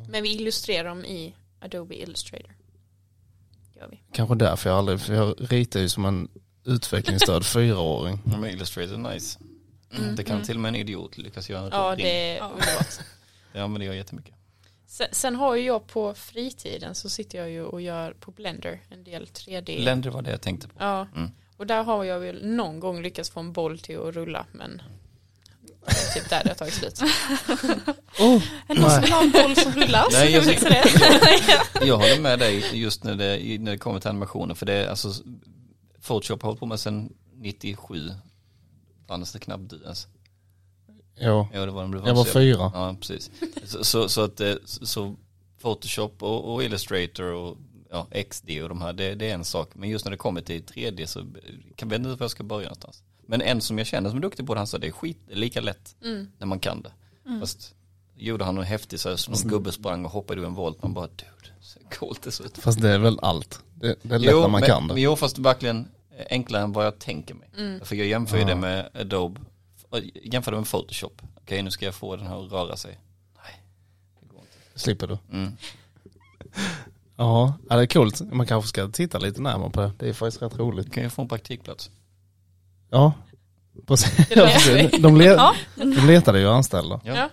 men 0.10 0.24
vi 0.24 0.36
illustrerar 0.36 0.90
dem 0.90 1.06
i 1.06 1.36
Adobe 1.60 1.96
Illustrator. 2.02 2.56
Gör 3.76 3.88
vi. 3.88 4.00
Kanske 4.14 4.36
därför 4.36 4.70
jag 4.70 4.78
aldrig, 4.80 5.00
för 5.02 5.14
jag 5.14 5.36
ritar 5.52 5.80
ju 5.80 5.90
som 5.90 6.06
en 6.06 6.28
utvecklingsstörd 6.66 7.44
fyraåring. 7.54 8.20
Ja, 8.32 8.38
men 8.38 8.50
Illustrator 8.50 8.94
är 8.94 9.14
nice. 9.14 9.40
Mm. 9.98 10.16
Det 10.16 10.24
kan 10.24 10.36
Mm. 10.36 10.46
till 10.46 10.56
och 10.56 10.62
med 10.62 10.70
en 10.70 10.76
idiot 10.76 11.18
lyckas 11.18 11.50
göra 11.50 11.62
en 11.66 11.70
Ja, 11.72 11.96
det 11.96 12.32
är 12.32 12.38
Ja. 12.38 12.44
underbart. 12.50 13.00
Det 13.54 13.60
jag 13.86 13.96
jättemycket. 13.96 14.34
Sen, 14.88 15.08
sen 15.12 15.36
har 15.36 15.56
ju 15.56 15.66
jag 15.66 15.88
på 15.88 16.14
fritiden 16.14 16.96
så 16.96 17.10
sitter 17.10 17.38
jag 17.38 17.50
ju 17.50 17.64
och 17.64 17.82
gör 17.82 18.12
på 18.14 18.32
Blender 18.32 18.80
en 18.90 19.04
del 19.04 19.26
3D. 19.26 19.80
Länder 19.84 20.10
var 20.10 20.22
det 20.22 20.32
jag 20.32 20.42
tänkte 20.42 20.68
på. 20.68 20.74
Ja, 20.80 21.08
Mm. 21.16 21.32
och 21.58 21.68
där 21.68 21.84
har 21.84 22.04
jag 22.04 22.20
väl 22.20 22.46
någon 22.46 22.80
gång 22.80 23.02
lyckats 23.02 23.30
få 23.30 23.40
en 23.40 23.54
boll 23.54 23.80
till 23.80 24.00
att 24.00 24.14
rulla 24.16 24.46
men 24.52 24.82
det 25.86 25.92
är 25.92 26.14
typ 26.22 26.30
där 26.30 26.44
det 26.44 26.50
har 26.50 26.56
tagit 26.56 26.74
slut. 26.74 27.00
Oh, 28.20 28.44
Är 28.68 28.76
det 28.76 28.82
någon 28.82 28.92
som 28.92 29.02
vill 29.02 29.12
ha 29.12 29.22
en 29.24 29.32
boll 29.32 29.56
som 29.56 29.72
rullar? 29.72 30.06
Nej, 30.12 30.32
jag 30.32 30.44
det. 30.70 30.84
Jag 31.86 31.98
håller 31.98 32.20
med 32.22 32.40
dig 32.40 32.78
just 32.80 33.04
när 33.04 33.16
det, 33.16 33.60
när 33.60 33.72
det 33.72 33.78
kommer 33.78 34.00
till 34.00 34.10
animationer 34.10 34.56
för 34.56 34.66
det 34.66 34.74
är 34.74 34.88
alltså 34.88 35.14
Photoshop 36.08 36.42
har 36.42 36.48
hållit 36.48 36.60
på 36.60 36.66
med 36.66 36.80
sedan 36.80 37.14
97. 37.36 38.10
Fanns 39.08 39.32
det 39.32 39.40
knappt 39.40 39.70
du 39.70 39.82
ens. 39.84 40.08
ja, 41.20 41.48
Ja 41.54 41.66
det 41.66 41.72
var 41.72 41.84
den 41.84 42.06
jag 42.06 42.16
var 42.16 42.26
fyra. 42.26 42.72
Ja 42.74 42.96
precis. 43.00 43.32
Så, 43.66 43.84
så, 43.84 44.10
så 44.10 44.22
att 44.22 44.38
det, 44.38 44.60
så 44.66 45.16
Photoshop 45.62 46.24
och, 46.24 46.54
och 46.54 46.64
Illustrator 46.64 47.34
och 47.34 47.58
ja, 47.90 48.08
XD 48.30 48.50
och 48.64 48.70
de 48.70 48.82
här, 48.82 48.94
det, 48.94 49.16
det 49.16 49.30
är 49.30 49.34
en 49.34 49.46
sak. 49.46 49.70
Men 49.74 49.90
just 49.90 50.06
när 50.06 50.12
det 50.12 50.18
kommer 50.18 50.42
till 50.42 50.64
3D 50.64 51.06
så 51.06 51.20
kan 51.76 51.90
jag 51.90 52.00
inte 52.00 52.10
var 52.10 52.18
jag 52.20 52.32
ska 52.32 52.44
börja 52.44 52.64
någonstans. 52.64 53.04
Men 53.28 53.42
en 53.42 53.62
som 53.62 53.78
jag 53.78 53.88
känner 53.88 54.10
som 54.10 54.18
är 54.18 54.22
duktig 54.22 54.48
på 54.48 54.54
det, 54.54 54.60
han 54.60 54.68
sa 54.68 54.78
det 54.78 54.88
är 54.88 54.92
skit, 54.92 55.18
det 55.28 55.34
är 55.34 55.38
lika 55.38 55.62
lätt 55.62 55.96
Mm. 56.04 56.28
när 56.38 56.48
man 56.48 56.60
kan 56.60 56.82
det. 56.82 56.92
Fast 57.40 57.76
gjorde 58.18 58.46
han 58.46 58.56
någon 58.56 58.64
häftig 58.64 59.00
så 59.00 59.10
här, 59.10 59.16
som 59.16 59.34
någon 59.34 59.48
gubbe 59.48 59.72
sprang 59.72 60.06
och 60.06 60.12
hoppade 60.12 60.42
ur 60.42 60.46
en 60.46 60.54
volt. 60.54 60.82
Man 60.84 60.94
bara 60.94 61.08
dude, 61.08 61.50
så 61.62 61.80
coolt 62.00 62.22
det 62.22 62.32
ser 62.32 62.46
ut. 62.46 62.58
Fast 62.58 62.82
det 62.82 62.90
är 62.90 63.00
väl 63.00 63.20
allt. 63.22 63.60
Det, 63.76 63.96
det 64.02 64.16
är 64.16 64.20
lätt 64.20 64.32
när 64.32 64.42
man 64.42 64.52
men, 64.52 64.64
kan 64.64 64.88
det. 64.88 64.94
Men 64.94 65.04
jo, 65.04 65.16
fast 65.16 65.38
verkligen 65.38 65.88
enklare 66.30 66.64
än 66.64 66.72
vad 66.72 66.86
jag 66.86 67.00
tänker 67.00 67.34
mig. 67.34 67.50
Mm. 67.58 67.80
För 67.86 67.96
jag 67.96 68.08
jämför 68.08 68.36
ju 68.38 68.42
Ja. 68.44 68.48
det 68.50 68.56
med 68.56 68.90
Adobe, 68.94 69.42
jämför 70.24 70.52
det 70.52 70.58
med 70.58 70.68
Photoshop. 70.68 71.22
Okej, 71.42 71.62
nu 71.64 71.72
ska 71.72 71.86
jag 71.86 71.96
få 71.96 72.16
den 72.16 72.28
här 72.28 72.46
att 72.46 72.52
röra 72.52 72.76
sig. 72.78 73.00
Nej, 73.44 73.62
det 74.22 74.28
går 74.28 74.40
inte. 74.40 74.80
Slipper 74.80 75.08
du. 75.08 75.18
Mm. 75.32 75.52
Ja, 77.18 77.54
det 77.70 77.74
är 77.76 77.86
coolt. 77.86 78.22
Man 78.34 78.48
kanske 78.48 78.68
ska 78.70 78.88
titta 78.88 79.18
lite 79.20 79.42
närmare 79.42 79.70
på 79.70 79.82
det. 79.82 79.92
Det 80.00 80.10
är 80.10 80.14
faktiskt 80.14 80.42
rätt 80.42 80.56
roligt. 80.58 80.86
Du 80.86 80.92
kan 80.92 81.04
ju 81.04 81.10
få 81.10 81.22
en 81.22 81.28
praktikplats. 81.28 81.92
Ja, 82.90 83.14
precis. 83.88 84.28
De, 85.02 85.18
le- 85.18 85.54
de 85.76 86.08
letade 86.08 86.40
ju 86.40 86.48
anställda. 86.50 87.02
Ja. 87.04 87.30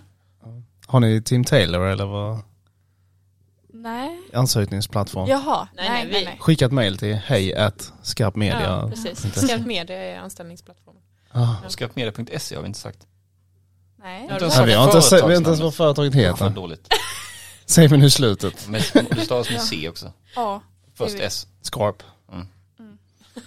Har 0.87 1.01
ni 1.01 1.23
Team 1.23 1.45
Taylor 1.45 1.87
eller 1.87 2.07
vad? 2.07 2.39
Nej. 3.83 4.21
ansökningsplattform. 4.35 5.29
Jaha, 5.29 5.69
Nej, 5.77 5.89
nej, 5.89 6.03
nej, 6.05 6.13
nej. 6.13 6.21
vi- 6.21 6.25
nej. 6.27 6.37
Skicka 6.41 6.67
ett 6.67 6.73
mail 6.73 6.99
till 6.99 7.15
hej 7.15 7.55
at 7.55 7.93
skarpmedia. 8.03 8.63
Ja, 8.63 8.89
precis. 8.91 9.25
Inte. 9.25 9.41
Skarp 9.41 9.67
media 9.67 9.97
är 10.05 10.19
anställningsplattformen. 10.19 11.03
Ah. 11.33 11.55
Skarpmedia.se 11.69 12.55
har 12.55 12.63
vi 12.63 12.67
inte 12.67 12.79
sagt. 12.81 12.99
Nej. 13.99 14.23
Inte 14.23 14.35
ens 14.35 14.57
Nej, 14.57 14.67
vi 14.67 14.73
har 14.73 14.85
inte, 14.85 14.93
företagsnamnet. 14.93 15.29
vi 15.31 15.33
har 15.35 15.39
inte 15.39 15.49
ens 15.51 15.61
vad 15.61 15.75
företaget 15.75 16.15
heter. 16.15 16.51
dåligt. 16.51 16.89
Säger 17.67 17.89
vi 17.89 17.97
nu 17.97 18.11
slutet. 18.11 18.69
Men 18.69 18.81
det 19.11 19.21
stavas 19.25 19.51
med 19.51 19.61
C 19.63 19.89
också. 19.89 20.13
Ja. 20.37 20.63
Först. 20.95 21.15
S. 21.21 21.47
Skarp. 21.63 22.03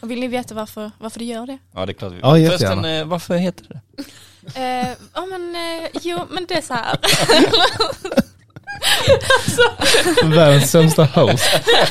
Och 0.01 0.11
vill 0.11 0.19
ni 0.19 0.27
veta 0.27 0.55
varför, 0.55 0.91
varför 0.99 1.19
det 1.19 1.25
gör 1.25 1.45
det? 1.47 1.57
Ja 1.71 1.85
det 1.85 1.91
är 1.91 1.93
klart 1.93 2.11
vi 2.13 2.19
Ja, 2.19 2.37
jättegärna. 2.37 2.81
Förresten, 2.81 3.01
eh, 3.01 3.05
varför 3.05 3.35
heter 3.37 3.65
det 3.69 4.03
Eh, 4.55 4.95
ja 5.13 5.25
men, 5.25 5.55
eh, 5.55 5.89
jo 6.01 6.19
men 6.29 6.45
det 6.45 6.53
är 6.53 6.61
så 6.61 6.73
här. 6.73 6.97
Världens 10.23 10.71
sämsta 10.71 11.05
host. 11.05 11.43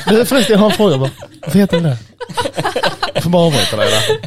Du 0.07 0.25
förresten, 0.25 0.53
jag 0.53 0.59
har 0.59 0.69
en 0.69 0.77
fråga 0.77 0.97
bara. 0.97 1.11
Vad 1.41 1.55
heter 1.55 1.79
det? 1.81 1.97
Jag 3.13 3.23
får 3.23 3.29
bara 3.29 3.43
avbryta 3.43 3.77
dig 3.77 3.89
där. 3.91 4.19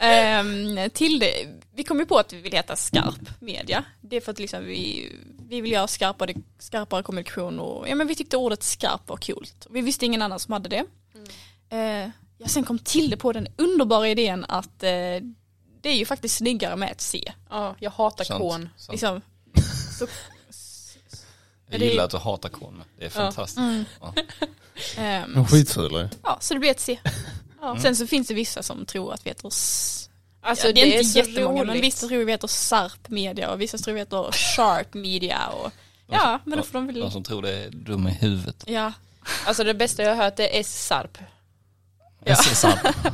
Ehm, 0.00 0.90
till 0.90 1.18
det, 1.18 1.32
vi 1.74 1.84
kom 1.84 1.98
ju 1.98 2.06
på 2.06 2.18
att 2.18 2.32
vi 2.32 2.40
vill 2.40 2.52
heta 2.52 2.76
skarp 2.76 3.40
media. 3.40 3.84
Det 4.00 4.16
är 4.16 4.20
för 4.20 4.32
att 4.32 4.38
liksom 4.38 4.64
vi, 4.64 5.12
vi 5.48 5.60
vill 5.60 5.72
göra 5.72 5.86
skarpare, 5.86 6.34
skarpare 6.58 7.02
kommunikation 7.02 7.60
och 7.60 7.88
ja 7.88 7.94
men 7.94 8.06
vi 8.06 8.14
tyckte 8.14 8.36
ordet 8.36 8.62
skarp 8.62 9.08
var 9.08 9.16
coolt. 9.16 9.66
Vi 9.70 9.80
visste 9.80 10.06
ingen 10.06 10.22
annan 10.22 10.38
som 10.38 10.52
hade 10.52 10.68
det. 10.68 10.84
Eh, 11.70 12.10
jag 12.38 12.50
sen 12.50 12.64
kom 12.64 12.78
till 12.78 13.10
det 13.10 13.16
på 13.16 13.32
den 13.32 13.48
underbara 13.56 14.08
idén 14.08 14.44
att 14.48 14.82
eh, 14.82 14.90
det 15.80 15.88
är 15.88 15.96
ju 15.96 16.04
faktiskt 16.04 16.36
snyggare 16.36 16.76
med 16.76 16.92
ett 16.92 17.00
C. 17.00 17.32
Ja, 17.50 17.74
jag 17.80 17.90
hatar 17.90 18.24
sant. 18.24 18.70
Liksom, 18.90 19.20
så, 19.98 20.06
Jag 21.70 21.80
det 21.80 21.86
gillar 21.86 22.04
att 22.04 22.10
du 22.10 22.16
hatar 22.16 22.48
kon. 22.48 22.82
Det 22.98 23.04
är 23.04 23.10
fantastiskt. 23.10 23.58
mm, 23.58 23.84
Ja. 24.00 24.14
ehm, 25.02 25.34
De 25.34 25.46
skitfula 25.46 26.08
ja, 26.24 26.38
så 26.40 26.54
det 26.54 26.60
blir 26.60 26.70
ett 26.70 26.80
C. 26.80 26.98
Ja. 27.60 27.78
Sen 27.82 27.96
så 27.96 28.06
finns 28.06 28.28
det 28.28 28.34
vissa 28.34 28.62
som 28.62 28.86
tror 28.86 29.12
att 29.14 29.26
vi 29.26 29.30
heter 29.30 29.48
s- 29.48 30.10
Alltså 30.40 30.66
ja, 30.66 30.72
det, 30.72 30.80
är, 30.96 31.02
inte 31.02 31.18
jättemånga 31.18 31.60
roligt. 31.60 31.66
men 31.72 31.80
vissa 31.80 32.08
tror 32.08 32.24
vi 32.24 32.32
heter 32.32 32.48
SARP 32.48 33.08
media 33.08 33.50
och 33.50 33.60
vissa 33.60 33.78
tror 33.78 33.94
vi 33.94 34.00
heter 34.00 34.32
Sharp 34.32 34.94
media 34.94 35.46
och 35.48 35.72
ja 36.06 36.40
men 36.44 36.58
då 36.58 36.64
får 36.64 36.72
de 36.78 36.86
De 36.86 37.00
väl 37.00 37.10
som 37.12 37.24
tror 37.24 37.42
det 37.42 37.50
är 37.64 37.70
dum 37.70 38.08
i 38.08 38.10
huvudet. 38.10 38.64
ja 38.66 38.92
Alltså 39.46 39.64
det 39.64 39.74
bästa 39.74 40.02
jag 40.02 40.14
har 40.16 40.24
hört 40.24 40.38
är 40.38 40.48
S-SARP. 40.52 41.18
Ja. 42.24 42.36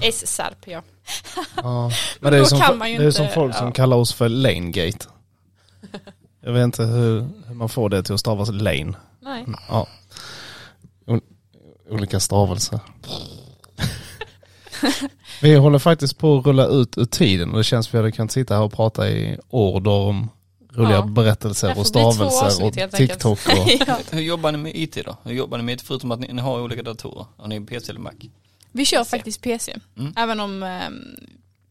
S-SARP 0.02 0.56
ja. 0.66 0.82
Ja. 1.56 1.90
Men 2.20 2.32
det 2.32 2.38
är, 2.38 2.40
då 2.42 2.46
som, 2.46 2.60
kan 2.60 2.78
man 2.78 2.92
ju 2.92 2.98
det 2.98 3.04
är 3.04 3.10
som 3.10 3.28
folk 3.28 3.56
som 3.56 3.72
kallar 3.72 3.96
oss 3.96 4.12
för 4.14 4.28
lanegate. 4.28 5.06
Jag 6.44 6.52
vet 6.52 6.64
inte 6.64 6.84
hur, 6.84 7.26
hur 7.46 7.54
man 7.54 7.68
får 7.68 7.88
det 7.88 8.02
till 8.02 8.14
att 8.14 8.20
stavas 8.20 8.48
lane. 8.52 8.94
Nej. 9.20 9.44
Ja. 9.68 9.86
O- 11.06 11.20
olika 11.90 12.20
stavelser. 12.20 12.80
Vi 15.42 15.54
håller 15.54 15.78
faktiskt 15.78 16.18
på 16.18 16.38
att 16.38 16.46
rulla 16.46 16.66
ut 16.66 16.98
ur 16.98 17.04
tiden 17.04 17.50
och 17.50 17.56
det 17.58 17.64
känns 17.64 17.86
som 17.86 17.90
att 17.90 17.94
vi 17.94 17.98
hade 17.98 18.12
kunnat 18.12 18.32
sitta 18.32 18.54
här 18.54 18.62
och 18.62 18.72
prata 18.72 19.10
i 19.10 19.38
order 19.50 19.90
om 19.90 20.30
roliga 20.72 20.96
Ja. 20.96 21.02
berättelser 21.06 21.78
och 21.78 21.86
stavelser 21.86 22.46
avsnitt 22.46 22.84
och. 22.84 22.90
TikTok. 22.92 23.38
Och, 23.48 23.68
ja. 23.86 23.98
Hur 24.10 24.20
jobbar 24.20 24.52
ni 24.52 24.58
med 24.58 24.72
IT 24.76 24.98
då? 25.06 25.16
Hur 25.24 25.32
jobbar 25.34 25.58
ni 25.58 25.64
med 25.64 25.74
IT 25.74 25.82
förutom 25.82 26.10
att 26.12 26.20
ni, 26.20 26.32
ni 26.32 26.42
har 26.42 26.60
olika 26.60 26.82
datorer? 26.82 27.26
Har 27.36 27.48
ni 27.48 27.60
PC 27.60 27.90
eller 27.90 28.00
Mac? 28.00 28.12
Vi 28.72 28.84
kör 28.84 29.04
faktiskt 29.04 29.40
PC 29.42 29.74
Mm. 29.98 30.12
även 30.16 30.40
om 30.40 30.62
ehm, 30.62 31.16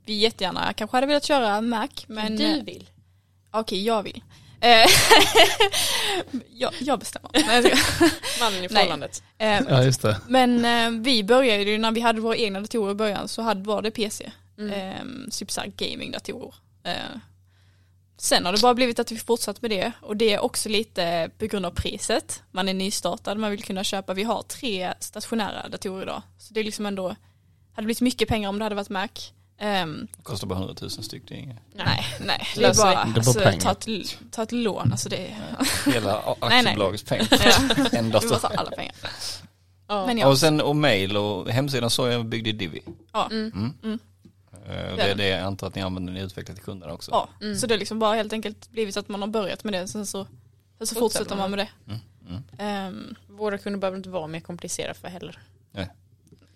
vi 0.06 0.14
jättegärna 0.14 0.74
kanske 0.74 0.98
hade 0.98 1.08
velat 1.08 1.24
köra 1.24 1.62
Mac 1.62 1.88
men 2.08 2.36
du 2.38 2.62
vill. 2.62 2.90
okej 3.52 3.86
jag 3.86 4.04
vill. 4.04 4.24
Eh, 4.64 4.90
jag, 6.50 6.74
jag 6.80 7.00
bestämmer. 7.00 7.30
Nej. 7.34 7.74
Mannen 8.40 8.58
i 8.58 8.62
Nej. 8.62 8.70
förhållandet. 8.70 9.24
Ehm, 9.38 9.66
ja 9.70 9.84
just 9.84 10.02
det. 10.02 10.22
Men 10.28 10.66
eh, 10.66 11.02
vi 11.04 11.24
började 11.24 11.64
ju 11.64 11.78
när 11.78 11.92
vi 11.92 12.02
hade 12.02 12.22
våra 12.22 12.36
egna 12.36 12.60
datorer 12.60 12.92
i 12.92 12.96
början 12.96 13.28
så 13.28 13.42
hade, 13.42 13.62
var 13.64 13.82
det 13.82 13.92
PC. 13.92 14.32
Mm. 14.58 14.74
Eh, 14.74 15.30
typ 15.32 15.52
såhär 15.52 15.68
gamingdatorer. 15.78 16.54
Eh, 16.84 16.94
sen 18.18 18.46
har 18.46 18.54
det 18.54 18.62
bara 18.62 18.74
blivit 18.74 19.00
att 19.00 19.12
vi 19.12 19.18
fortsatt 19.18 19.62
med 19.62 19.72
det 19.72 19.92
och 20.02 20.18
det 20.18 20.34
är 20.34 20.40
också 20.40 20.70
lite 20.70 21.30
på 21.38 21.46
grund 21.46 21.66
av 21.66 21.72
priset. 21.72 22.44
Man 22.52 22.70
är 22.70 22.74
nystartad, 22.74 23.38
man 23.38 23.52
vill 23.52 23.64
kunna 23.64 23.84
köpa, 23.84 24.14
vi 24.14 24.24
har 24.24 24.42
tre 24.44 24.94
stationära 25.00 25.68
datorer 25.70 26.04
idag. 26.04 26.22
Så 26.38 26.54
det 26.54 26.60
är 26.60 26.64
liksom 26.64 26.86
ändå, 26.86 27.16
hade 27.74 27.86
blivit 27.86 28.02
mycket 28.02 28.28
pengar 28.28 28.50
om 28.50 28.60
det 28.60 28.66
hade 28.66 28.76
varit 28.76 28.90
Mac. 28.90 29.10
Det 29.58 30.24
kostar 30.24 30.48
bara 30.48 30.60
100 30.60 30.76
000 30.82 30.90
styck. 30.92 31.24
Det 31.28 31.34
är 31.34 31.38
inget. 31.40 31.58
nej, 31.74 32.06
nej, 32.26 32.48
det 32.56 32.64
är 32.66 32.74
bara, 32.76 32.90
det. 32.90 32.96
Det 32.96 33.00
är 33.02 33.14
bara 33.14 33.16
alltså, 33.20 33.40
pengar. 33.40 33.60
ta, 33.60 33.72
ett, 33.72 34.18
ta 34.32 34.44
ett 34.44 34.52
lån, 34.52 34.92
alltså 34.92 35.10
det 35.10 35.18
är, 35.28 35.38
Hela 35.92 36.36
aktiebolagets 36.40 37.04
pengar. 37.04 37.28
ja, 37.32 37.86
En 37.92 38.10
dator. 38.12 38.30
tar 38.36 38.52
alla 38.58 38.72
pengar. 38.72 38.96
Men 39.88 40.18
ja, 40.18 40.28
Och 40.28 40.40
sen 40.40 40.62
och 40.62 40.76
mail 40.76 41.18
och 41.18 41.50
hemsidan 41.50 41.90
så 41.90 42.08
jag 42.08 42.26
byggde 42.26 42.50
i 42.50 42.54
Divi. 42.54 42.82
ja. 43.14 43.28
Mm. 43.32 43.52
Mm. 43.56 43.74
Mm. 43.84 44.00
Eh, 44.66 44.92
och 44.92 44.98
Det 44.98 45.04
är 45.04 45.16
det 45.16 45.28
jag 45.28 45.40
antar 45.40 45.68
att 45.68 45.76
ni 45.76 45.82
använder 45.82 46.14
när 46.14 46.20
ni 46.20 46.26
utvecklar 46.26 46.56
till 46.56 46.64
kunderna 46.64 46.94
också. 46.94 47.12
Ja, 47.12 47.30
Mm. 47.42 47.56
så 47.58 47.68
det 47.68 47.74
är 47.74 47.78
liksom 47.78 48.00
bara 48.00 48.16
helt 48.16 48.34
enkelt 48.34 48.72
blivit 48.72 48.98
att 48.98 49.08
man 49.10 49.22
har 49.22 49.28
börjat 49.28 49.64
med 49.64 49.74
det 49.74 49.88
sen 49.88 50.06
så, 50.06 50.28
sen 50.78 50.88
så 50.88 50.96
fortsätter 50.96 51.36
man 51.36 51.50
med 51.52 51.60
det. 51.60 51.70
Mm. 51.88 52.00
Mm. 52.30 52.44
Ehm, 52.58 53.16
Våra 53.28 53.58
kunder 53.58 53.80
behöver 53.80 53.98
inte 53.98 54.10
vara 54.10 54.28
mer 54.28 54.40
komplicerade 54.40 54.94
för 54.94 55.08
heller. 55.08 55.40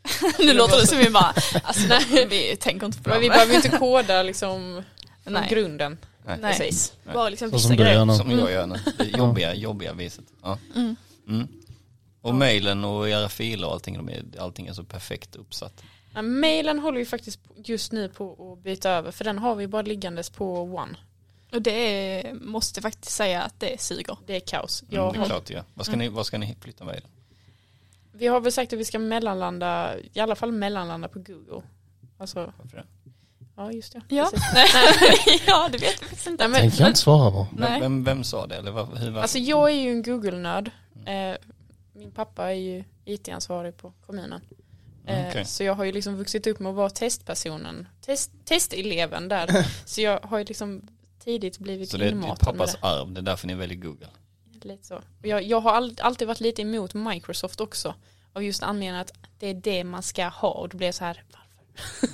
nu 0.39 0.53
låter 0.53 0.77
det 0.77 0.87
som 0.87 0.97
vi 0.97 1.09
bara, 1.09 1.33
alltså 1.63 1.87
nej, 1.87 2.27
vi 2.29 2.55
tänker 2.55 2.85
inte 2.85 3.03
på 3.03 3.09
Men 3.09 3.19
vi 3.21 3.27
det. 3.27 3.33
behöver 3.33 3.55
inte 3.55 3.69
koda 3.69 4.23
liksom 4.23 4.83
från 5.23 5.33
Nej. 5.33 5.47
grunden. 5.49 5.97
Nej. 6.25 6.37
Nej. 6.41 6.57
Precis. 6.57 6.93
Bara 7.13 7.29
liksom 7.29 7.49
Så 7.49 7.55
vissa 7.55 7.67
som 7.67 7.77
du 7.77 7.83
grejer. 7.83 7.97
gör 7.97 8.05
nu. 8.05 8.13
Som 8.15 8.31
jag 8.31 8.51
gör 8.51 8.67
nu. 8.67 8.75
Det 8.97 9.17
jobbiga, 9.17 9.53
jobbiga 9.55 9.93
viset. 9.93 10.25
Ja. 10.43 10.57
Mm. 10.75 10.95
Mm. 11.27 11.47
Och 12.21 12.35
mailen 12.35 12.83
och 12.85 13.09
era 13.09 13.29
filer 13.29 13.67
och 13.67 13.73
allting, 13.73 13.95
de 13.97 14.09
är, 14.09 14.23
allting 14.39 14.67
är 14.67 14.73
så 14.73 14.83
perfekt 14.83 15.35
uppsatt. 15.35 15.83
Ja, 16.13 16.21
mailen 16.21 16.79
håller 16.79 16.97
vi 16.99 17.05
faktiskt 17.05 17.39
just 17.63 17.91
nu 17.91 18.09
på 18.09 18.53
att 18.53 18.63
byta 18.63 18.89
över 18.89 19.11
för 19.11 19.23
den 19.25 19.37
har 19.37 19.55
vi 19.55 19.67
bara 19.67 19.81
liggandes 19.81 20.29
på 20.29 20.61
One. 20.61 20.97
Och 21.51 21.61
det 21.61 21.71
är, 21.71 22.33
måste 22.33 22.81
faktiskt 22.81 23.15
säga 23.15 23.41
att 23.43 23.59
det 23.59 23.81
suger. 23.81 24.17
Det 24.25 24.35
är 24.35 24.39
kaos. 24.39 24.81
Mm, 24.81 24.91
det 24.91 24.97
är 24.97 25.19
har, 25.19 25.25
klart 25.25 25.45
det 25.45 25.53
gör. 25.53 25.63
Vad 25.73 25.85
ska, 25.85 25.95
ni, 25.95 26.09
vad 26.09 26.25
ska 26.25 26.37
ni 26.37 26.55
flytta 26.61 26.85
mailen? 26.85 27.09
Vi 28.17 28.27
har 28.27 28.39
väl 28.39 28.51
sagt 28.51 28.73
att 28.73 28.79
vi 28.79 28.85
ska 28.85 28.99
mellanlanda, 28.99 29.93
i 30.13 30.19
alla 30.19 30.35
fall 30.35 30.51
mellanlanda 30.51 31.07
på 31.07 31.19
Google. 31.19 31.61
Alltså, 32.17 32.53
Varför 32.57 32.77
det? 32.77 32.85
ja 33.55 33.71
just 33.71 33.93
det. 33.93 34.01
Ja. 34.07 34.31
Ja, 35.47 35.69
det 35.71 35.77
vet 35.77 36.01
jag 36.01 36.09
faktiskt 36.09 36.27
inte. 36.27 36.43
Den 36.47 36.53
kan 36.53 36.71
jag 36.79 36.89
inte 36.89 36.99
svara 36.99 37.31
på. 37.31 37.47
Vem, 37.51 37.71
Nej. 37.71 37.81
vem, 37.81 38.03
vem 38.03 38.23
sa 38.23 38.47
det? 38.47 38.55
Eller 38.55 38.97
hur 38.99 39.11
var 39.11 39.21
Alltså 39.21 39.37
jag 39.37 39.69
är 39.71 39.75
ju 39.75 39.91
en 39.91 40.03
Google-nörd. 40.03 40.71
Eh, 41.05 41.37
min 41.93 42.11
pappa 42.11 42.49
är 42.49 42.55
ju 42.55 42.83
IT-ansvarig 43.05 43.77
på 43.77 43.93
kommunen. 44.05 44.41
Eh, 45.05 45.27
Okej. 45.29 45.45
Så 45.45 45.63
jag 45.63 45.73
har 45.75 45.83
ju 45.83 45.91
liksom 45.91 46.15
vuxit 46.15 46.47
upp 46.47 46.59
med 46.59 46.69
att 46.69 46.75
vara 46.75 46.89
testpersonen, 46.89 47.87
test, 48.01 48.31
testeleven 48.45 49.27
där. 49.27 49.67
så 49.85 50.01
jag 50.01 50.19
har 50.19 50.37
ju 50.37 50.43
liksom 50.43 50.81
tidigt 51.23 51.59
blivit 51.59 51.89
Så 51.89 51.97
det 51.97 52.05
är 52.05 52.11
inmatad 52.11 52.29
med 52.29 52.39
pappas 52.39 52.77
arv, 52.81 53.11
det 53.11 53.19
är 53.19 53.23
därför 53.23 53.47
ni 53.47 53.55
väljer 53.55 53.77
Google. 53.77 54.07
Lite 54.65 54.87
så. 54.87 55.01
Jag, 55.21 55.43
jag 55.43 55.59
har 55.61 55.71
all, 55.71 55.95
alltid 56.01 56.27
varit 56.27 56.39
lite 56.39 56.61
emot 56.61 56.93
Microsoft 56.93 57.61
också. 57.61 57.95
Av 58.33 58.43
just 58.43 58.63
anledningen 58.63 58.95
att 58.95 59.11
det 59.39 59.47
är 59.47 59.53
det 59.53 59.83
man 59.83 60.03
ska 60.03 60.27
ha 60.27 60.49
och 60.51 60.69
då 60.69 60.77
blir 60.77 60.87
jag 60.87 60.95
så 60.95 61.03
här, 61.05 61.23
varför? 61.31 62.13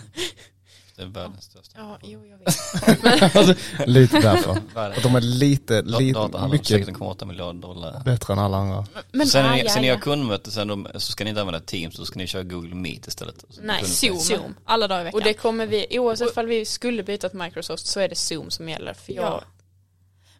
Det 0.96 1.02
är 1.02 1.06
världens 1.06 1.44
största. 1.46 1.80
Ja, 1.80 1.98
jo 2.04 2.26
jag 2.26 2.38
vet. 2.38 3.36
Alltså, 3.36 3.56
lite 3.86 4.20
därför. 4.20 4.52
Att 4.76 5.04
de 5.04 5.16
är 5.16 5.22
lite, 5.22 5.82
lite 5.82 6.20
Data 6.20 6.48
mycket 6.48 6.88
16,8 6.88 7.26
miljarder 7.26 7.62
dollar. 7.62 8.02
bättre 8.06 8.34
än 8.34 8.40
alla 8.40 8.58
andra. 8.58 8.86
Men 9.12 9.28
sen 9.28 9.44
när 9.44 9.52
ah, 9.52 9.56
ni, 9.56 9.64
ja, 9.64 9.70
sen 9.70 9.82
ni 9.82 9.88
ja. 9.88 9.94
har 9.94 10.02
kundmöte 10.02 10.52
sen 10.52 10.68
de, 10.68 10.88
så 10.94 11.12
ska 11.12 11.24
ni 11.24 11.30
inte 11.30 11.42
använda 11.42 11.60
Teams, 11.60 11.96
då 11.96 12.06
ska 12.06 12.20
ni 12.20 12.28
köra 12.28 12.44
Google 12.44 12.76
Meet 12.76 13.08
istället. 13.08 13.46
Så 13.50 13.62
Nej, 13.62 13.86
Zoom, 13.86 14.20
Zoom. 14.20 14.56
alla 14.66 14.88
dagar 14.88 15.02
i 15.02 15.04
veckan. 15.04 15.20
Och 15.20 15.24
det 15.24 15.34
kommer 15.34 15.68
vi, 15.68 16.00
oavsett 16.00 16.38
om 16.38 16.46
vi 16.46 16.66
skulle 16.66 17.04
byta 17.04 17.30
till 17.30 17.40
Microsoft 17.40 17.86
så 17.86 18.00
är 18.00 18.10
det 18.10 18.16
Zoom 18.16 18.52
som 18.52 18.70
gäller. 18.70 18.94
För 18.94 19.14
jag, 19.14 19.24
Ja. 19.24 19.44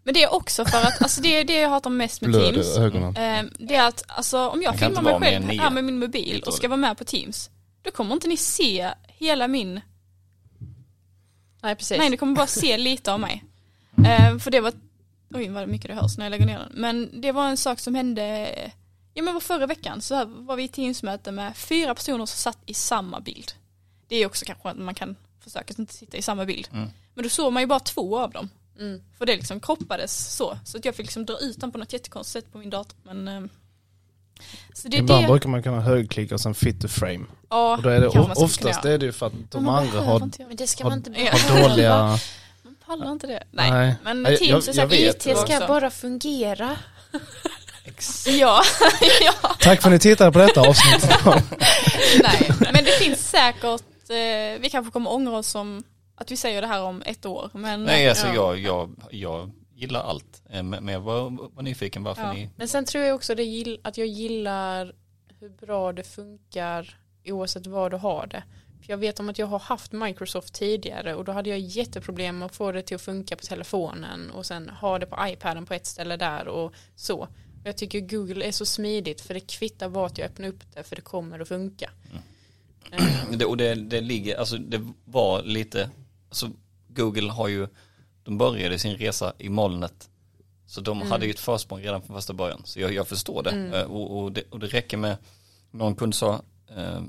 Men 0.04 0.14
det 0.14 0.24
är 0.24 0.34
också 0.34 0.66
för 0.66 0.78
att, 0.78 1.02
alltså 1.02 1.22
det 1.22 1.40
är 1.40 1.44
det 1.44 1.60
jag 1.60 1.70
hatar 1.70 1.90
mest 1.90 2.22
med 2.22 2.32
Blöd 2.32 2.54
Teams. 2.54 2.78
ögonen. 2.78 3.16
Eh, 3.16 3.44
det 3.60 3.76
är 3.76 3.88
att 3.88 4.04
alltså, 4.08 4.48
om 4.48 4.62
jag 4.62 4.72
kan 4.72 4.80
filmar 4.80 4.90
inte 4.90 5.04
mig 5.04 5.14
vara 5.14 5.24
själv 5.24 5.50
än 5.50 5.60
här 5.60 5.70
med 5.70 5.84
min 5.84 6.00
mobil 6.00 6.44
och 6.46 6.54
ska 6.54 6.68
vara 6.68 6.78
med 6.78 6.98
på 6.98 7.04
Teams, 7.04 7.50
då 7.82 7.92
kommer 7.92 8.14
inte 8.14 8.28
ni 8.28 8.38
se 8.38 8.90
hela 9.08 9.48
min, 9.48 9.82
nej 11.64 11.76
precis. 11.76 11.98
nej 11.98 12.10
ni 12.10 12.18
kommer 12.18 12.36
bara 12.36 12.48
se 12.48 12.78
lite 12.78 13.14
av 13.14 13.20
mig. 13.20 13.44
Eh, 14.06 14.38
för 14.38 14.52
det 14.52 14.60
var, 14.60 14.74
oj 15.34 15.50
vad 15.50 15.70
mycket 15.70 15.88
det 15.88 15.96
hörs 15.96 16.18
när 16.18 16.26
jag 16.26 16.32
lägger 16.32 16.46
ner 16.46 16.60
den. 16.60 16.72
Men 16.74 17.22
det 17.22 17.32
var 17.32 17.48
en 17.48 17.58
sak 17.58 17.80
som 17.80 17.96
hände, 17.96 18.56
ja 19.14 19.24
men 19.24 19.34
var 19.34 19.42
förra 19.42 19.68
veckan 19.68 20.02
så 20.02 20.16
här 20.16 20.26
var 20.26 20.56
vi 20.56 20.64
i 20.64 20.68
Teamsmöte 20.68 21.32
med 21.32 21.58
fyra 21.58 21.96
personer 21.96 22.26
som 22.26 22.38
satt 22.38 22.60
i 22.66 22.74
samma 22.74 23.20
bild. 23.20 23.52
Det 24.08 24.16
är 24.16 24.26
också 24.26 24.46
kanske 24.46 24.70
att 24.70 24.78
man 24.78 24.96
kan 24.96 25.16
försöka 25.40 25.72
att 25.72 25.80
inte 25.80 25.94
sitta 25.94 26.18
i 26.18 26.22
samma 26.22 26.46
bild. 26.46 26.70
Mm. 26.74 26.90
Men 27.14 27.24
då 27.24 27.30
såg 27.30 27.54
man 27.54 27.64
ju 27.64 27.68
bara 27.68 27.80
två 27.80 28.20
av 28.20 28.32
dem. 28.32 28.50
Mm. 28.80 29.02
För 29.18 29.26
det 29.26 29.36
liksom 29.36 29.60
kroppades 29.60 30.36
så. 30.36 30.58
Så 30.66 30.78
att 30.78 30.86
jag 30.86 30.96
fick 30.96 31.06
liksom 31.06 31.26
dra 31.26 31.38
ut 31.40 31.62
den 31.62 31.72
på 31.72 31.78
något 31.78 31.94
jättekonstigt 31.94 32.46
sätt 32.46 32.52
på 32.52 32.58
min 32.58 32.70
dator. 32.70 32.98
Men, 33.04 33.28
eh, 33.28 33.42
så 34.74 34.88
det 34.88 34.98
Ibland 34.98 35.24
det. 35.24 35.28
brukar 35.28 35.50
man 35.50 35.64
kunna 35.64 35.82
högklicka 35.82 36.36
och 36.36 36.42
sen 36.42 36.56
fit 36.56 36.82
to 36.82 36.88
frame. 36.88 37.26
Ja, 37.50 37.78
Och 37.78 37.84
då 37.84 37.90
är 37.90 38.00
det, 38.02 38.08
oftast 38.08 38.86
är 38.86 38.98
det 38.98 39.06
ju 39.06 39.12
för 39.12 39.26
att 39.26 39.34
de 39.34 39.48
Men 39.54 39.64
man 39.64 39.84
andra 39.84 40.02
har, 40.02 40.20
Men 40.20 40.56
det 40.56 40.68
ska 40.68 40.84
har- 40.84 40.90
man 40.92 40.98
inte 40.98 41.12
har 41.12 41.70
dåliga... 41.70 42.20
Man 42.64 42.76
pallar 42.86 43.12
inte 43.12 43.28
det. 43.28 43.44
Nej, 43.52 43.72
Nej. 43.72 43.96
men 44.04 44.24
Nej, 44.24 44.38
Teams 44.38 44.68
jag- 44.68 44.76
jag. 44.76 44.94
IT 44.94 45.22
ska 45.22 45.32
också. 45.34 45.68
bara 45.68 45.90
fungera. 45.92 46.76
Ja, 48.28 48.62
ja. 49.26 49.56
Tack 49.60 49.82
för 49.82 49.90
att 49.90 49.94
ni 49.94 50.00
tittade 50.00 50.32
på 50.32 50.40
detta 50.40 50.62
avsnitt. 50.62 51.10
Nej, 52.24 52.52
men 52.74 52.84
det 52.84 52.92
finns 53.00 53.30
säkert, 53.30 54.10
eh, 54.10 54.60
vi 54.62 54.70
kanske 54.72 54.92
kommer 54.92 55.12
ångra 55.14 55.38
oss 55.38 55.48
som 55.48 55.84
att 56.16 56.32
vi 56.32 56.38
säger 56.38 56.62
det 56.62 56.68
här 56.68 56.84
om 56.84 57.04
ett 57.06 57.26
år. 57.26 57.50
Men 57.54 57.84
Nej 57.84 58.10
alltså 58.10 58.28
Ja. 58.28 58.34
jag, 58.34 58.60
jag, 58.60 58.96
jag 59.12 59.52
gillar 59.76 60.02
allt. 60.04 60.42
Eh, 60.50 60.64
Men 60.64 60.88
jag 60.88 61.00
var, 61.00 61.50
var 61.56 61.64
nyfiken 61.64 62.04
varför 62.04 62.22
Ja. 62.24 62.34
ni... 62.34 62.50
Men 62.56 62.68
sen 62.68 62.86
tror 62.86 63.04
jag 63.04 63.16
också 63.16 63.36
det 63.36 63.44
gill, 63.44 63.80
att 63.84 63.98
jag 63.98 64.08
gillar 64.08 64.94
hur 65.40 65.50
bra 65.50 65.94
det 65.94 66.04
funkar 66.04 66.98
oavsett 67.26 67.68
var 67.68 67.90
du 67.90 67.98
har 67.98 68.28
det. 68.28 68.44
För 68.82 68.90
jag 68.94 68.98
vet 68.98 69.20
om 69.20 69.30
att 69.30 69.40
jag 69.40 69.48
har 69.48 69.60
haft 69.60 69.92
Microsoft 69.92 70.54
tidigare 70.54 71.16
och 71.16 71.26
då 71.26 71.32
hade 71.32 71.50
jag 71.50 71.60
jätteproblem 71.60 72.38
med 72.40 72.46
att 72.46 72.56
få 72.56 72.72
det 72.72 72.82
till 72.82 72.96
att 72.96 73.02
funka 73.02 73.36
på 73.36 73.42
telefonen 73.42 74.32
och 74.32 74.46
sen 74.46 74.70
ha 74.70 75.00
det 75.00 75.06
på 75.06 75.18
iPaden 75.28 75.66
på 75.66 75.74
ett 75.74 75.86
ställe 75.86 76.18
där 76.18 76.48
och 76.48 76.74
så. 76.96 77.28
Jag 77.66 77.78
tycker 77.78 78.00
Google 78.00 78.46
är 78.46 78.52
så 78.52 78.66
smidigt 78.66 79.22
för 79.22 79.34
det 79.34 79.40
kvittar 79.40 79.88
vart 79.90 80.18
jag 80.18 80.26
öppnar 80.26 80.48
upp 80.48 80.64
det 80.74 80.84
för 80.84 80.96
det 80.96 81.02
kommer 81.02 81.40
att 81.40 81.48
funka. 81.48 81.90
Eh, 82.92 83.38
Det, 83.38 83.46
och 83.46 83.58
det, 83.58 83.76
det 83.76 84.02
ligger, 84.02 84.38
alltså 84.38 84.58
det 84.58 84.92
var 85.06 85.42
lite, 85.44 85.90
alltså 86.34 86.50
Google 86.88 87.32
har 87.32 87.48
ju, 87.48 87.68
de 88.24 88.38
började 88.38 88.80
sin 88.80 88.98
resa 88.98 89.34
i 89.38 89.50
molnet. 89.50 90.10
Så 90.66 90.82
de 90.82 90.98
Mm. 90.98 91.12
hade 91.12 91.26
ju 91.26 91.32
ett 91.32 91.40
försprång 91.40 91.80
redan 91.80 92.02
från 92.02 92.16
första 92.16 92.34
början. 92.34 92.62
Så 92.66 92.80
jag, 92.80 92.94
jag 92.94 93.08
förstår 93.08 93.44
det. 93.44 93.50
Mm. 93.50 93.74
Eh, 93.74 93.82
Och, 93.82 94.18
och 94.24 94.32
det. 94.32 94.44
Och 94.50 94.60
det 94.60 94.68
räcker 94.68 94.98
med, 94.98 95.18
någon 95.72 95.96
kund 95.96 96.16
sa, 96.16 96.42
eh, 96.76 97.02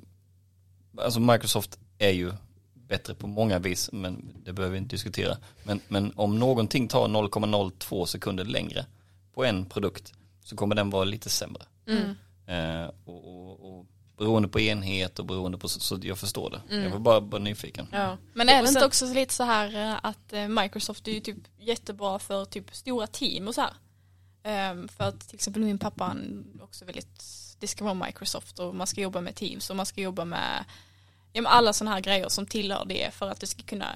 alltså 0.99 1.21
Microsoft 1.21 1.79
är 1.99 2.11
ju 2.11 2.33
bättre 2.75 3.15
på 3.15 3.27
många 3.27 3.59
vis, 3.59 3.91
men 3.93 4.33
det 4.45 4.53
behöver 4.53 4.73
vi 4.73 4.79
inte 4.79 4.95
diskutera. 4.95 5.37
Men, 5.63 5.81
men 5.89 6.13
om 6.17 6.39
någonting 6.39 6.89
tar 6.89 7.09
0,02 7.09 8.05
sekunder 8.07 8.45
längre 8.45 8.87
på 9.35 9.45
en 9.45 9.67
produkt 9.67 10.13
så 10.45 10.57
kommer 10.57 10.75
den 10.75 10.91
vara 10.91 11.05
lite 11.05 11.31
sämre. 11.31 11.63
Mm. 11.87 12.15
Eh, 12.47 12.91
och, 13.05 13.25
och, 13.29 13.79
och 13.79 13.87
beroende 14.19 14.49
på 14.49 14.61
enhet 14.61 15.19
och 15.19 15.27
beroende 15.27 15.59
på, 15.59 15.69
så, 15.69 15.81
så 15.81 15.99
jag 16.03 16.19
förstår 16.19 16.51
det. 16.51 16.75
Mm. 16.75 16.85
Jag 16.85 16.91
var 16.91 16.99
bara, 16.99 17.21
bara 17.21 17.41
nyfiken. 17.41 17.87
Ja. 17.93 18.17
Men 18.35 18.49
är 18.49 18.63
det 18.63 18.69
inte 18.69 18.87
också 18.87 19.07
lite 19.07 19.35
så 19.35 19.45
här 19.45 19.91
eh, 19.91 19.99
att 20.03 20.33
eh, 20.33 20.49
Microsoft 20.49 21.09
är 21.09 21.13
ju 21.13 21.21
typ 21.21 21.39
jättebra 21.59 22.19
för 22.19 22.45
typ 22.45 22.75
stora 22.77 23.07
team 23.07 23.49
och 23.49 23.55
så 23.55 23.61
här. 23.61 23.73
Ehm, 24.45 24.89
för 24.89 25.05
att 25.05 25.21
till 25.29 25.35
exempel 25.35 25.63
min 25.63 25.79
pappa 25.79 26.05
han 26.05 26.45
är 26.59 26.65
också 26.65 26.85
väldigt, 26.85 27.25
det 27.61 27.67
ska 27.67 27.85
vara 27.85 27.95
Microsoft 27.95 28.59
och 28.59 28.75
man 28.75 28.87
ska 28.87 29.01
jobba 29.01 29.21
med 29.21 29.35
Teams 29.35 29.71
och 29.71 29.77
man 29.77 29.87
ska 29.87 30.01
jobba 30.01 30.25
med, 30.25 30.65
ja, 31.33 31.43
med 31.43 31.53
alla 31.53 31.73
sådana 31.73 31.95
här 31.95 32.01
grejer 32.01 32.29
som 32.29 32.47
tillhör 32.47 32.85
det 32.85 33.15
för 33.15 33.31
att 33.31 33.41
det 33.41 33.47
ska 33.47 33.63
kunna 33.63 33.87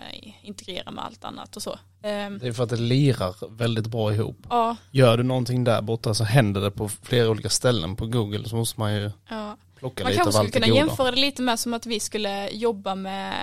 integrera 0.42 0.90
med 0.90 1.04
allt 1.04 1.24
annat 1.24 1.56
och 1.56 1.62
så. 1.62 1.78
Ehm, 2.02 2.38
Det 2.38 2.48
är 2.48 2.52
för 2.52 2.62
att 2.62 2.70
det 2.70 2.76
lirar 2.76 3.34
väldigt 3.56 3.86
bra 3.86 4.14
ihop. 4.14 4.38
ja, 4.50 4.76
Gör 4.90 5.16
du 5.16 5.22
någonting 5.22 5.64
där 5.64 5.82
borta 5.82 6.14
så 6.14 6.24
händer 6.24 6.60
det 6.60 6.70
på 6.70 6.88
flera 6.88 7.30
olika 7.30 7.50
ställen 7.50 7.96
på 7.96 8.06
Google 8.06 8.48
så 8.48 8.56
måste 8.56 8.80
man 8.80 8.94
ju 8.94 9.10
ja. 9.28 9.56
Plocka 9.78 10.02
Man 10.04 10.12
lite 10.12 10.22
kanske 10.22 10.32
skulle 10.32 10.48
det 10.48 10.52
kunna 10.52 10.66
goda. 10.66 10.78
jämföra 10.78 11.10
det 11.10 11.20
lite 11.20 11.42
med 11.42 11.58
som 11.60 11.74
att 11.74 11.86
vi 11.86 12.00
skulle 12.00 12.48
jobba 12.50 12.94
med 12.94 13.34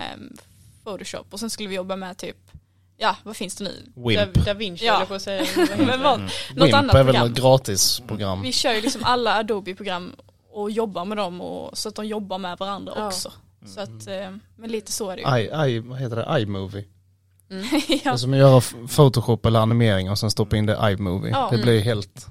Photoshop 0.83 1.27
och 1.33 1.39
sen 1.39 1.49
skulle 1.49 1.69
vi 1.69 1.75
jobba 1.75 1.95
med 1.95 2.17
typ, 2.17 2.37
ja 2.97 3.15
vad 3.23 3.37
finns 3.37 3.55
det 3.55 3.63
nu? 3.63 3.91
Wimp. 4.07 4.33
Da, 4.33 4.41
da 4.41 4.53
Vinci 4.53 4.85
Ja. 4.85 5.05
på 5.07 5.13
att 5.13 5.21
säga. 5.21 5.45
Men 5.77 6.01
vad, 6.01 6.13
Mm. 6.19 6.29
något 6.55 6.65
Wimp 6.67 6.73
annat 6.75 6.95
är 6.95 7.03
väl 7.03 7.13
program. 7.15 7.31
ett 7.31 7.37
gratisprogram. 7.37 8.41
Vi 8.41 8.51
kör 8.51 8.73
ju 8.73 8.81
liksom 8.81 9.01
alla 9.03 9.35
Adobe-program 9.39 10.15
och 10.51 10.71
jobbar 10.71 11.05
med 11.05 11.17
dem 11.17 11.41
och, 11.41 11.77
så 11.77 11.89
att 11.89 11.95
de 11.95 12.05
jobbar 12.05 12.37
med 12.37 12.57
varandra 12.57 12.93
Ja. 12.95 13.07
också. 13.07 13.31
Så 13.65 13.79
att, 13.81 14.07
eh, 14.07 14.31
men 14.55 14.71
lite 14.71 14.91
så 14.91 15.09
är 15.09 15.15
det 15.15 15.21
ju. 15.21 15.67
I, 15.67 15.75
I, 15.75 15.79
vad 15.79 15.99
heter 15.99 16.15
det? 16.15 16.41
iMovie. 16.41 16.85
Mm. 17.51 17.63
Det 17.87 18.01
ja. 18.05 18.11
är 18.13 18.17
som 18.17 18.33
att 18.33 18.39
göra 18.39 18.61
Photoshop 18.95 19.45
eller 19.45 19.59
animering 19.59 20.11
och 20.11 20.19
sen 20.19 20.31
stoppa 20.31 20.57
in 20.57 20.65
det 20.65 20.73
i 20.89 20.93
iMovie. 20.93 21.31
Ja. 21.31 21.47
Det 21.51 21.57
blir 21.57 21.79
helt... 21.81 22.27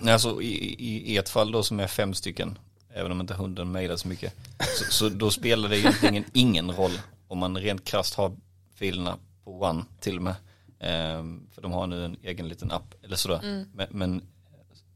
Nej, 0.00 0.12
Alltså 0.12 0.42
i, 0.42 0.74
i, 0.78 1.12
i 1.12 1.16
ett 1.16 1.28
fall 1.28 1.52
då 1.52 1.62
som 1.62 1.80
är 1.80 1.86
fem 1.86 2.14
stycken, 2.14 2.58
även 2.96 3.12
om 3.12 3.20
inte 3.20 3.34
hunden 3.34 3.72
mejlar 3.72 3.96
så 3.96 4.08
mycket, 4.08 4.34
så, 4.78 4.84
så 4.92 5.08
då 5.08 5.30
spelar 5.30 5.68
det 5.68 5.78
egentligen 5.78 6.24
ingen 6.32 6.72
roll 6.72 7.00
om 7.28 7.38
man 7.38 7.58
rent 7.58 7.84
krasst 7.84 8.14
har 8.14 8.32
filerna 8.74 9.18
på 9.44 9.60
One 9.60 9.84
till 10.00 10.16
och 10.16 10.22
med. 10.22 10.34
Ehm, 10.80 11.46
för 11.52 11.62
de 11.62 11.72
har 11.72 11.86
nu 11.86 12.04
en 12.04 12.16
egen 12.22 12.48
liten 12.48 12.70
app 12.70 12.94
eller 13.04 13.16
sådär. 13.16 13.40
Mm. 13.42 13.68
Men, 13.74 13.86
men 13.90 14.22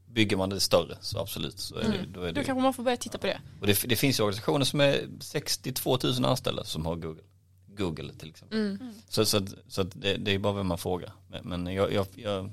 bygger 0.06 0.36
man 0.36 0.50
det 0.50 0.60
större 0.60 0.96
så 1.00 1.18
absolut, 1.18 1.58
så 1.58 1.76
är 1.76 1.80
det, 1.80 1.86
Mm. 1.86 2.12
då 2.12 2.20
är 2.22 2.26
det 2.26 2.32
Då 2.40 2.44
kanske 2.44 2.62
man 2.62 2.74
får 2.74 2.82
börja 2.82 2.96
titta 2.96 3.18
på 3.18 3.26
det. 3.26 3.40
Och 3.60 3.66
det, 3.66 3.82
det 3.88 3.96
finns 3.96 4.20
ju 4.20 4.24
organisationer 4.24 4.64
som 4.64 4.80
är 4.80 5.08
62 5.20 5.98
000 6.02 6.24
anställda 6.24 6.64
som 6.64 6.86
har 6.86 6.96
Google. 6.96 7.22
Google 7.66 8.12
till 8.12 8.28
exempel. 8.28 8.58
Mm. 8.58 8.78
Så, 9.08 9.24
så, 9.24 9.36
att, 9.36 9.54
så 9.68 9.80
att 9.80 10.00
det, 10.02 10.16
det 10.16 10.30
är 10.34 10.38
bara 10.38 10.52
vem 10.52 10.66
man 10.66 10.78
frågar. 10.78 11.12
Men, 11.28 11.48
men 11.48 11.74
jag, 11.74 11.92
jag, 11.92 12.06
jag, 12.14 12.50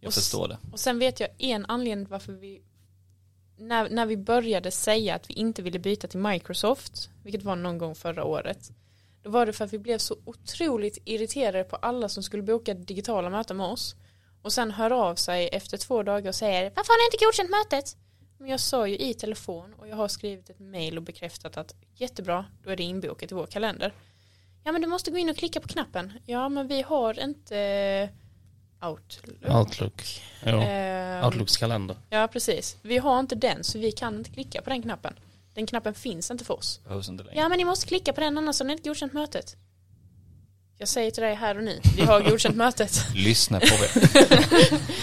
jag 0.00 0.14
förstår 0.14 0.48
det. 0.48 0.58
Och 0.72 0.80
sen 0.80 0.98
vet 0.98 1.20
jag 1.20 1.28
en 1.38 1.66
anledning 1.66 2.06
varför 2.10 2.32
vi 2.32 2.60
när, 3.58 3.90
när 3.90 4.06
vi 4.06 4.16
började 4.16 4.70
säga 4.70 5.14
att 5.14 5.30
vi 5.30 5.34
inte 5.34 5.62
ville 5.62 5.78
byta 5.78 6.08
till 6.08 6.18
Microsoft, 6.18 7.10
vilket 7.22 7.42
var 7.42 7.56
någon 7.56 7.78
gång 7.78 7.94
förra 7.94 8.24
året, 8.24 8.70
då 9.22 9.30
var 9.30 9.46
det 9.46 9.52
för 9.52 9.64
att 9.64 9.72
vi 9.72 9.78
blev 9.78 9.98
så 9.98 10.16
otroligt 10.24 10.98
irriterade 11.04 11.64
på 11.64 11.76
alla 11.76 12.08
som 12.08 12.22
skulle 12.22 12.42
boka 12.42 12.74
digitala 12.74 13.30
möten 13.30 13.56
med 13.56 13.66
oss 13.66 13.96
och 14.42 14.52
sen 14.52 14.70
hör 14.70 14.90
av 14.90 15.14
sig 15.14 15.48
efter 15.52 15.76
två 15.76 16.02
dagar 16.02 16.28
och 16.28 16.34
säger 16.34 16.62
varför 16.76 16.92
har 16.92 17.10
ni 17.10 17.14
inte 17.14 17.24
godkänt 17.24 17.50
mötet? 17.50 17.96
Men 18.38 18.50
jag 18.50 18.60
sa 18.60 18.86
ju 18.86 18.98
i 18.98 19.14
telefon 19.14 19.74
och 19.74 19.88
jag 19.88 19.96
har 19.96 20.08
skrivit 20.08 20.50
ett 20.50 20.60
mail 20.60 20.96
och 20.96 21.02
bekräftat 21.02 21.56
att 21.56 21.74
jättebra, 21.94 22.44
då 22.64 22.70
är 22.70 22.76
det 22.76 22.82
inbokat 22.82 23.32
i 23.32 23.34
vår 23.34 23.46
kalender. 23.46 23.92
Ja 24.64 24.72
men 24.72 24.82
du 24.82 24.88
måste 24.88 25.10
gå 25.10 25.18
in 25.18 25.28
och 25.28 25.36
klicka 25.36 25.60
på 25.60 25.68
knappen. 25.68 26.12
Ja 26.26 26.48
men 26.48 26.68
vi 26.68 26.82
har 26.82 27.20
inte 27.20 28.08
Outlook. 28.82 29.54
Outlook. 29.54 30.02
Ehm, 30.42 31.24
Outlooks 31.24 31.56
kalender. 31.56 31.96
Ja 32.10 32.28
precis. 32.32 32.76
Vi 32.82 32.98
har 32.98 33.20
inte 33.20 33.34
den 33.34 33.64
så 33.64 33.78
vi 33.78 33.92
kan 33.92 34.16
inte 34.18 34.30
klicka 34.30 34.62
på 34.62 34.70
den 34.70 34.82
knappen. 34.82 35.14
Den 35.54 35.66
knappen 35.66 35.94
finns 35.94 36.30
inte 36.30 36.44
för 36.44 36.54
oss. 36.54 36.80
Behövs 36.88 37.08
inte 37.08 37.24
längre. 37.24 37.38
Ja 37.40 37.48
men 37.48 37.58
ni 37.58 37.64
måste 37.64 37.86
klicka 37.86 38.12
på 38.12 38.20
den 38.20 38.38
annars 38.38 38.58
har 38.60 38.66
ni 38.66 38.72
inte 38.72 38.88
godkänt 38.88 39.12
mötet. 39.12 39.56
Jag 40.80 40.88
säger 40.88 41.10
till 41.10 41.22
dig 41.22 41.34
här 41.34 41.56
och 41.56 41.64
nu, 41.64 41.80
vi 41.96 42.02
har 42.02 42.20
godkänt 42.30 42.56
mötet. 42.66 43.06
Lyssna 43.14 43.60
på 43.60 43.66
det. 43.66 44.10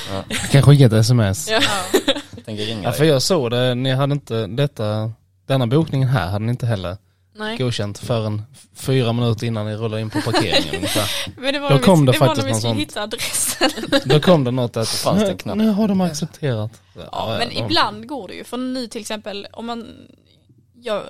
Jag 0.30 0.49
kan 0.51 0.63
skicka 0.63 0.86
ett 0.86 0.93
sms. 0.93 1.49
Ja. 1.49 1.61
Tänker 2.45 2.65
ringa 2.65 2.84
Ja, 2.84 2.91
för 2.91 3.03
jag 3.05 3.21
såg 3.21 3.51
det, 3.51 3.76
ni 3.76 3.91
hade 3.91 4.13
inte 4.13 4.47
detta, 4.47 5.11
denna 5.45 5.67
bokningen 5.67 6.07
här 6.09 6.28
hade 6.28 6.45
ni 6.45 6.51
inte 6.51 6.65
heller 6.65 6.97
Nej. 7.36 7.58
godkänt 7.58 7.98
förrän 7.98 8.42
fyra 8.74 9.14
minuter 9.14 9.48
innan 9.48 9.66
ni 9.66 9.76
rullade 9.76 10.02
in 10.02 10.10
på 10.10 10.22
parkeringen 10.22 10.76
ungefär. 10.76 11.34
Men 11.42 11.54
det 11.54 11.60
var, 11.60 11.70
Då 11.70 11.76
när 11.76 11.80
vi- 11.82 11.86
kom 11.86 12.06
det 12.06 12.12
det 12.12 12.20
var 12.20 12.28
faktiskt 12.28 12.44
när 12.44 12.46
vi 12.48 12.52
någon 12.52 12.62
skulle 12.62 12.74
sån- 12.74 12.80
hitta 12.80 13.02
adressen. 13.02 13.72
Då 14.06 14.20
kom 14.20 14.44
det 14.44 14.52
något 14.52 14.78
att 14.78 14.90
fanns 14.90 15.22
det 15.24 15.50
en 15.52 15.58
nu, 15.58 15.70
har 15.70 15.88
de 15.88 16.02
accepterat. 16.02 16.82
Ja, 17.12 17.36
men 17.40 17.52
ibland 17.52 18.08
går 18.08 18.28
det 18.28 18.34
ju. 18.34 18.44
För 18.44 18.58
nu 18.58 18.88
till 18.88 19.02
exempel 19.02 19.48
om 19.54 19.66
man, 19.66 20.08
jag 20.82 21.04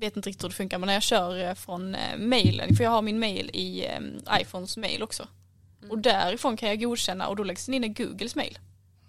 vet 0.00 0.16
inte 0.16 0.28
riktigt 0.28 0.44
hur 0.44 0.48
det 0.48 0.54
funkar, 0.54 0.78
men 0.78 0.86
när 0.86 0.94
jag 0.94 1.02
kör 1.02 1.48
eh, 1.48 1.54
från 1.54 1.94
eh, 1.94 2.00
mailen, 2.18 2.76
för 2.76 2.84
jag 2.84 2.90
har 2.90 3.02
min 3.02 3.18
mail 3.18 3.50
i 3.52 3.84
eh, 3.86 4.40
iPhones 4.40 4.76
mail 4.76 5.02
också. 5.02 5.26
Och 5.90 5.98
därifrån 5.98 6.56
kan 6.56 6.68
jag 6.68 6.80
godkänna 6.80 7.28
och 7.28 7.36
då 7.36 7.42
läggs 7.44 7.66
den 7.66 7.74
in 7.74 7.84
i 7.84 7.88
Googles 7.88 8.36
mail. 8.36 8.58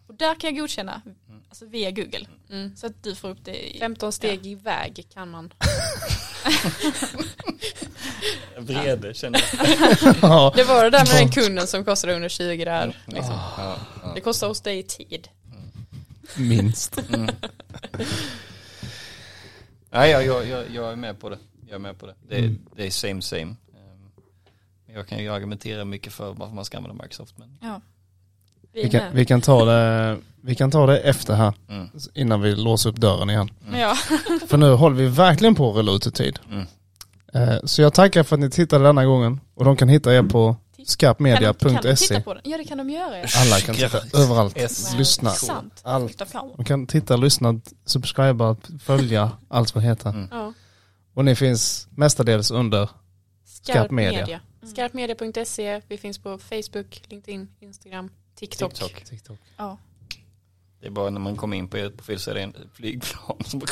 Och 0.07 0.15
där 0.15 0.35
kan 0.35 0.47
jag 0.47 0.57
godkänna, 0.59 1.01
alltså 1.49 1.65
via 1.65 1.91
Google. 1.91 2.27
Mm. 2.49 2.75
Så 2.75 2.87
att 2.87 3.03
du 3.03 3.15
får 3.15 3.29
upp 3.29 3.37
det 3.45 3.75
i... 3.75 3.79
15 3.79 4.11
steg 4.11 4.45
iväg 4.45 5.05
kan 5.13 5.29
man. 5.29 5.53
Vrede 8.57 9.13
känner 9.13 9.43
jag. 9.57 10.15
Ja, 10.21 10.53
Det 10.55 10.63
var 10.63 10.83
det 10.83 10.89
där 10.89 11.05
med 11.13 11.21
den 11.21 11.29
kunden 11.31 11.67
som 11.67 11.85
kostade 11.85 12.15
under 12.15 12.29
20 12.29 12.65
där. 12.65 12.97
Liksom. 13.05 13.33
Ja, 13.33 13.77
ja. 14.03 14.11
Det 14.15 14.21
kostar 14.21 14.47
hos 14.47 14.61
dig 14.61 14.83
tid. 14.83 15.27
minst. 16.37 16.99
Mm. 17.13 17.29
Nej, 19.89 20.11
jag, 20.11 20.25
jag, 20.47 20.63
jag, 20.73 20.91
är 20.91 20.95
med 20.95 21.19
på 21.19 21.29
det. 21.29 21.37
Jag 21.67 21.75
är 21.75 21.79
med 21.79 21.99
på 21.99 22.05
det. 22.05 22.15
Det, 22.29 22.35
är- 22.35 22.39
Mm. 22.39 22.59
det 22.75 22.85
är 22.87 22.91
same 22.91 23.21
same. 23.21 23.41
Ehm, 23.41 23.55
men 24.85 24.95
Jag 24.95 25.07
kan 25.07 25.19
ju 25.23 25.29
argumentera 25.33 25.85
mycket 25.85 26.13
för 26.13 26.33
varför 26.33 26.55
man 26.55 26.65
ska 26.65 26.77
använda 26.77 27.03
Microsoft. 27.03 27.37
Men, 27.37 27.57
Ja. 27.61 27.81
Vi 28.83 28.89
kan, 28.89 29.01
vi 29.13 29.25
kan 29.25 29.41
ta 29.41 29.65
det, 29.65 30.17
vi 30.41 30.55
kan 30.55 30.71
ta 30.71 30.85
det 30.85 30.99
efter 30.99 31.33
här, 31.33 31.53
mm, 31.69 31.89
innan 32.13 32.41
vi 32.41 32.55
låser 32.55 32.89
upp 32.89 32.95
dörren 32.95 33.29
igen. 33.29 33.49
Ja. 33.73 33.95
För 34.47 34.57
nu 34.57 34.71
håller 34.71 34.95
vi 34.95 35.07
verkligen 35.07 35.55
på 35.55 35.69
att 35.69 35.75
rulla 35.75 35.91
ut 35.91 36.07
i 36.07 36.11
tid. 36.11 36.39
mm. 36.51 36.65
Eh, 37.33 37.59
Så 37.63 37.81
jag 37.81 37.93
tackar 37.93 38.23
för 38.23 38.35
att 38.35 38.39
ni 38.39 38.49
tittade 38.49 38.83
denna 38.85 39.05
gången 39.05 39.39
och 39.53 39.65
de 39.65 39.75
kan 39.77 39.89
hitta 39.89 40.13
er 40.15 40.23
på 40.23 40.55
skarpmedia.se. 40.85 41.95
titta 41.95 42.21
på 42.21 42.33
den? 42.33 42.41
Ja 42.45 42.57
det 42.57 42.63
kan 42.63 42.77
de 42.77 42.89
göra. 42.89 43.17
Ja. 43.19 43.25
Alla 43.37 43.59
kan 43.59 43.75
titta 43.75 43.97
överallt, 44.23 44.57
S. 44.57 44.93
lyssna. 44.97 45.29
Sant. 45.29 45.81
Allt. 45.83 46.21
De 46.57 46.65
kan 46.65 46.87
titta, 46.87 47.15
lyssna, 47.17 47.59
subscriba, 47.85 48.55
följa, 48.83 49.31
allt 49.47 49.75
vad 49.75 49.83
det 49.83 49.87
heter. 49.87 50.09
Mm. 50.09 50.27
Ja. 50.31 50.53
Och 51.13 51.25
ni 51.25 51.35
finns 51.35 51.87
mestadels 51.91 52.51
under, 52.51 52.89
Skarp 53.45 53.75
Skarp 53.77 53.91
media. 53.91 54.19
media. 54.19 54.39
Skarpmedia.se. 54.73 55.81
Vi 55.87 55.97
finns 55.97 56.17
på 56.17 56.37
Facebook, 56.37 57.01
LinkedIn, 57.09 57.47
Instagram, 57.59 58.09
TikTok. 58.35 58.73
TikTok. 58.73 59.05
TikTok. 59.05 59.39
Ja. 59.57 59.77
Det 60.85 60.87
är 60.87 60.91
bara 60.91 61.09
när 61.09 61.19
man 61.19 61.35
kommer 61.35 61.57
in 61.57 61.67
på 61.67 61.77
ett 61.77 61.97
profil 61.97 62.19
så 62.19 62.31
är 62.31 62.35
det 62.35 62.41
en 62.41 62.55
flygplan 62.73 63.37
som 63.45 63.59
bara... 63.59 63.71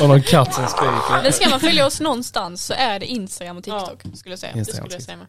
Och 0.02 0.08
någon 0.08 0.22
katt 0.22 0.54
som 0.54 0.66
skriker. 0.66 1.22
Men 1.22 1.32
ska 1.32 1.48
man 1.48 1.60
följa 1.60 1.86
oss 1.86 2.00
någonstans 2.00 2.66
så 2.66 2.74
är 2.74 3.00
det 3.00 3.06
Instagram 3.06 3.56
och 3.56 3.64
TikTok 3.64 4.00
ja. 4.04 4.10
skulle 4.16 4.32
jag 4.32 4.38
säga. 4.38 4.52
Instagram. 4.52 4.88
Det 4.88 4.90
skulle 4.90 4.94
jag 4.94 5.02
säga 5.02 5.16
med. 5.16 5.26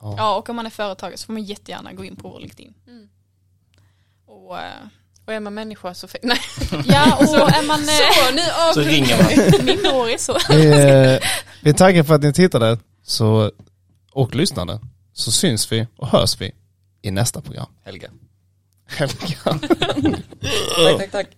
Ja. 0.00 0.14
ja. 0.18 0.36
och 0.36 0.48
om 0.48 0.56
man 0.56 0.66
är 0.66 0.70
företagare 0.70 1.16
så 1.16 1.26
får 1.26 1.32
man 1.32 1.42
jättegärna 1.42 1.92
gå 1.92 2.04
in 2.04 2.16
på 2.16 2.28
vår 2.28 2.40
LinkedIn. 2.40 2.74
Mm. 2.86 3.08
Och, 4.26 4.58
eh, 4.58 4.86
och 5.26 5.32
är 5.32 5.40
man 5.40 5.54
människa 5.54 5.94
så 5.94 6.08
nej. 6.22 6.40
Ja 6.84 7.16
och 7.16 7.28
så 7.28 7.36
är 7.36 7.66
man 7.66 7.80
eh, 7.80 7.86
så, 7.86 8.34
nu, 8.34 8.42
och, 8.68 8.74
så 8.74 8.80
ringer 8.80 9.22
man. 9.22 9.66
Min 9.66 9.78
är 9.86 10.18
så. 10.18 10.38
Vi, 10.48 10.66
eh, 10.66 11.20
vi 11.62 11.70
är 11.70 11.74
taggade 11.74 12.04
för 12.04 12.14
att 12.14 12.22
ni 12.22 12.32
tittade 12.32 12.78
så, 13.02 13.50
och 14.12 14.34
lyssnade 14.34 14.80
så 15.16 15.32
syns 15.32 15.72
vi 15.72 15.86
och 15.96 16.08
hörs 16.08 16.40
vi 16.40 16.52
i 17.02 17.10
nästa 17.10 17.40
program. 17.40 17.66
Helga. 17.84 18.10
Helga. 18.86 19.38
tack, 20.76 20.98
tack, 20.98 21.10
tack. 21.10 21.28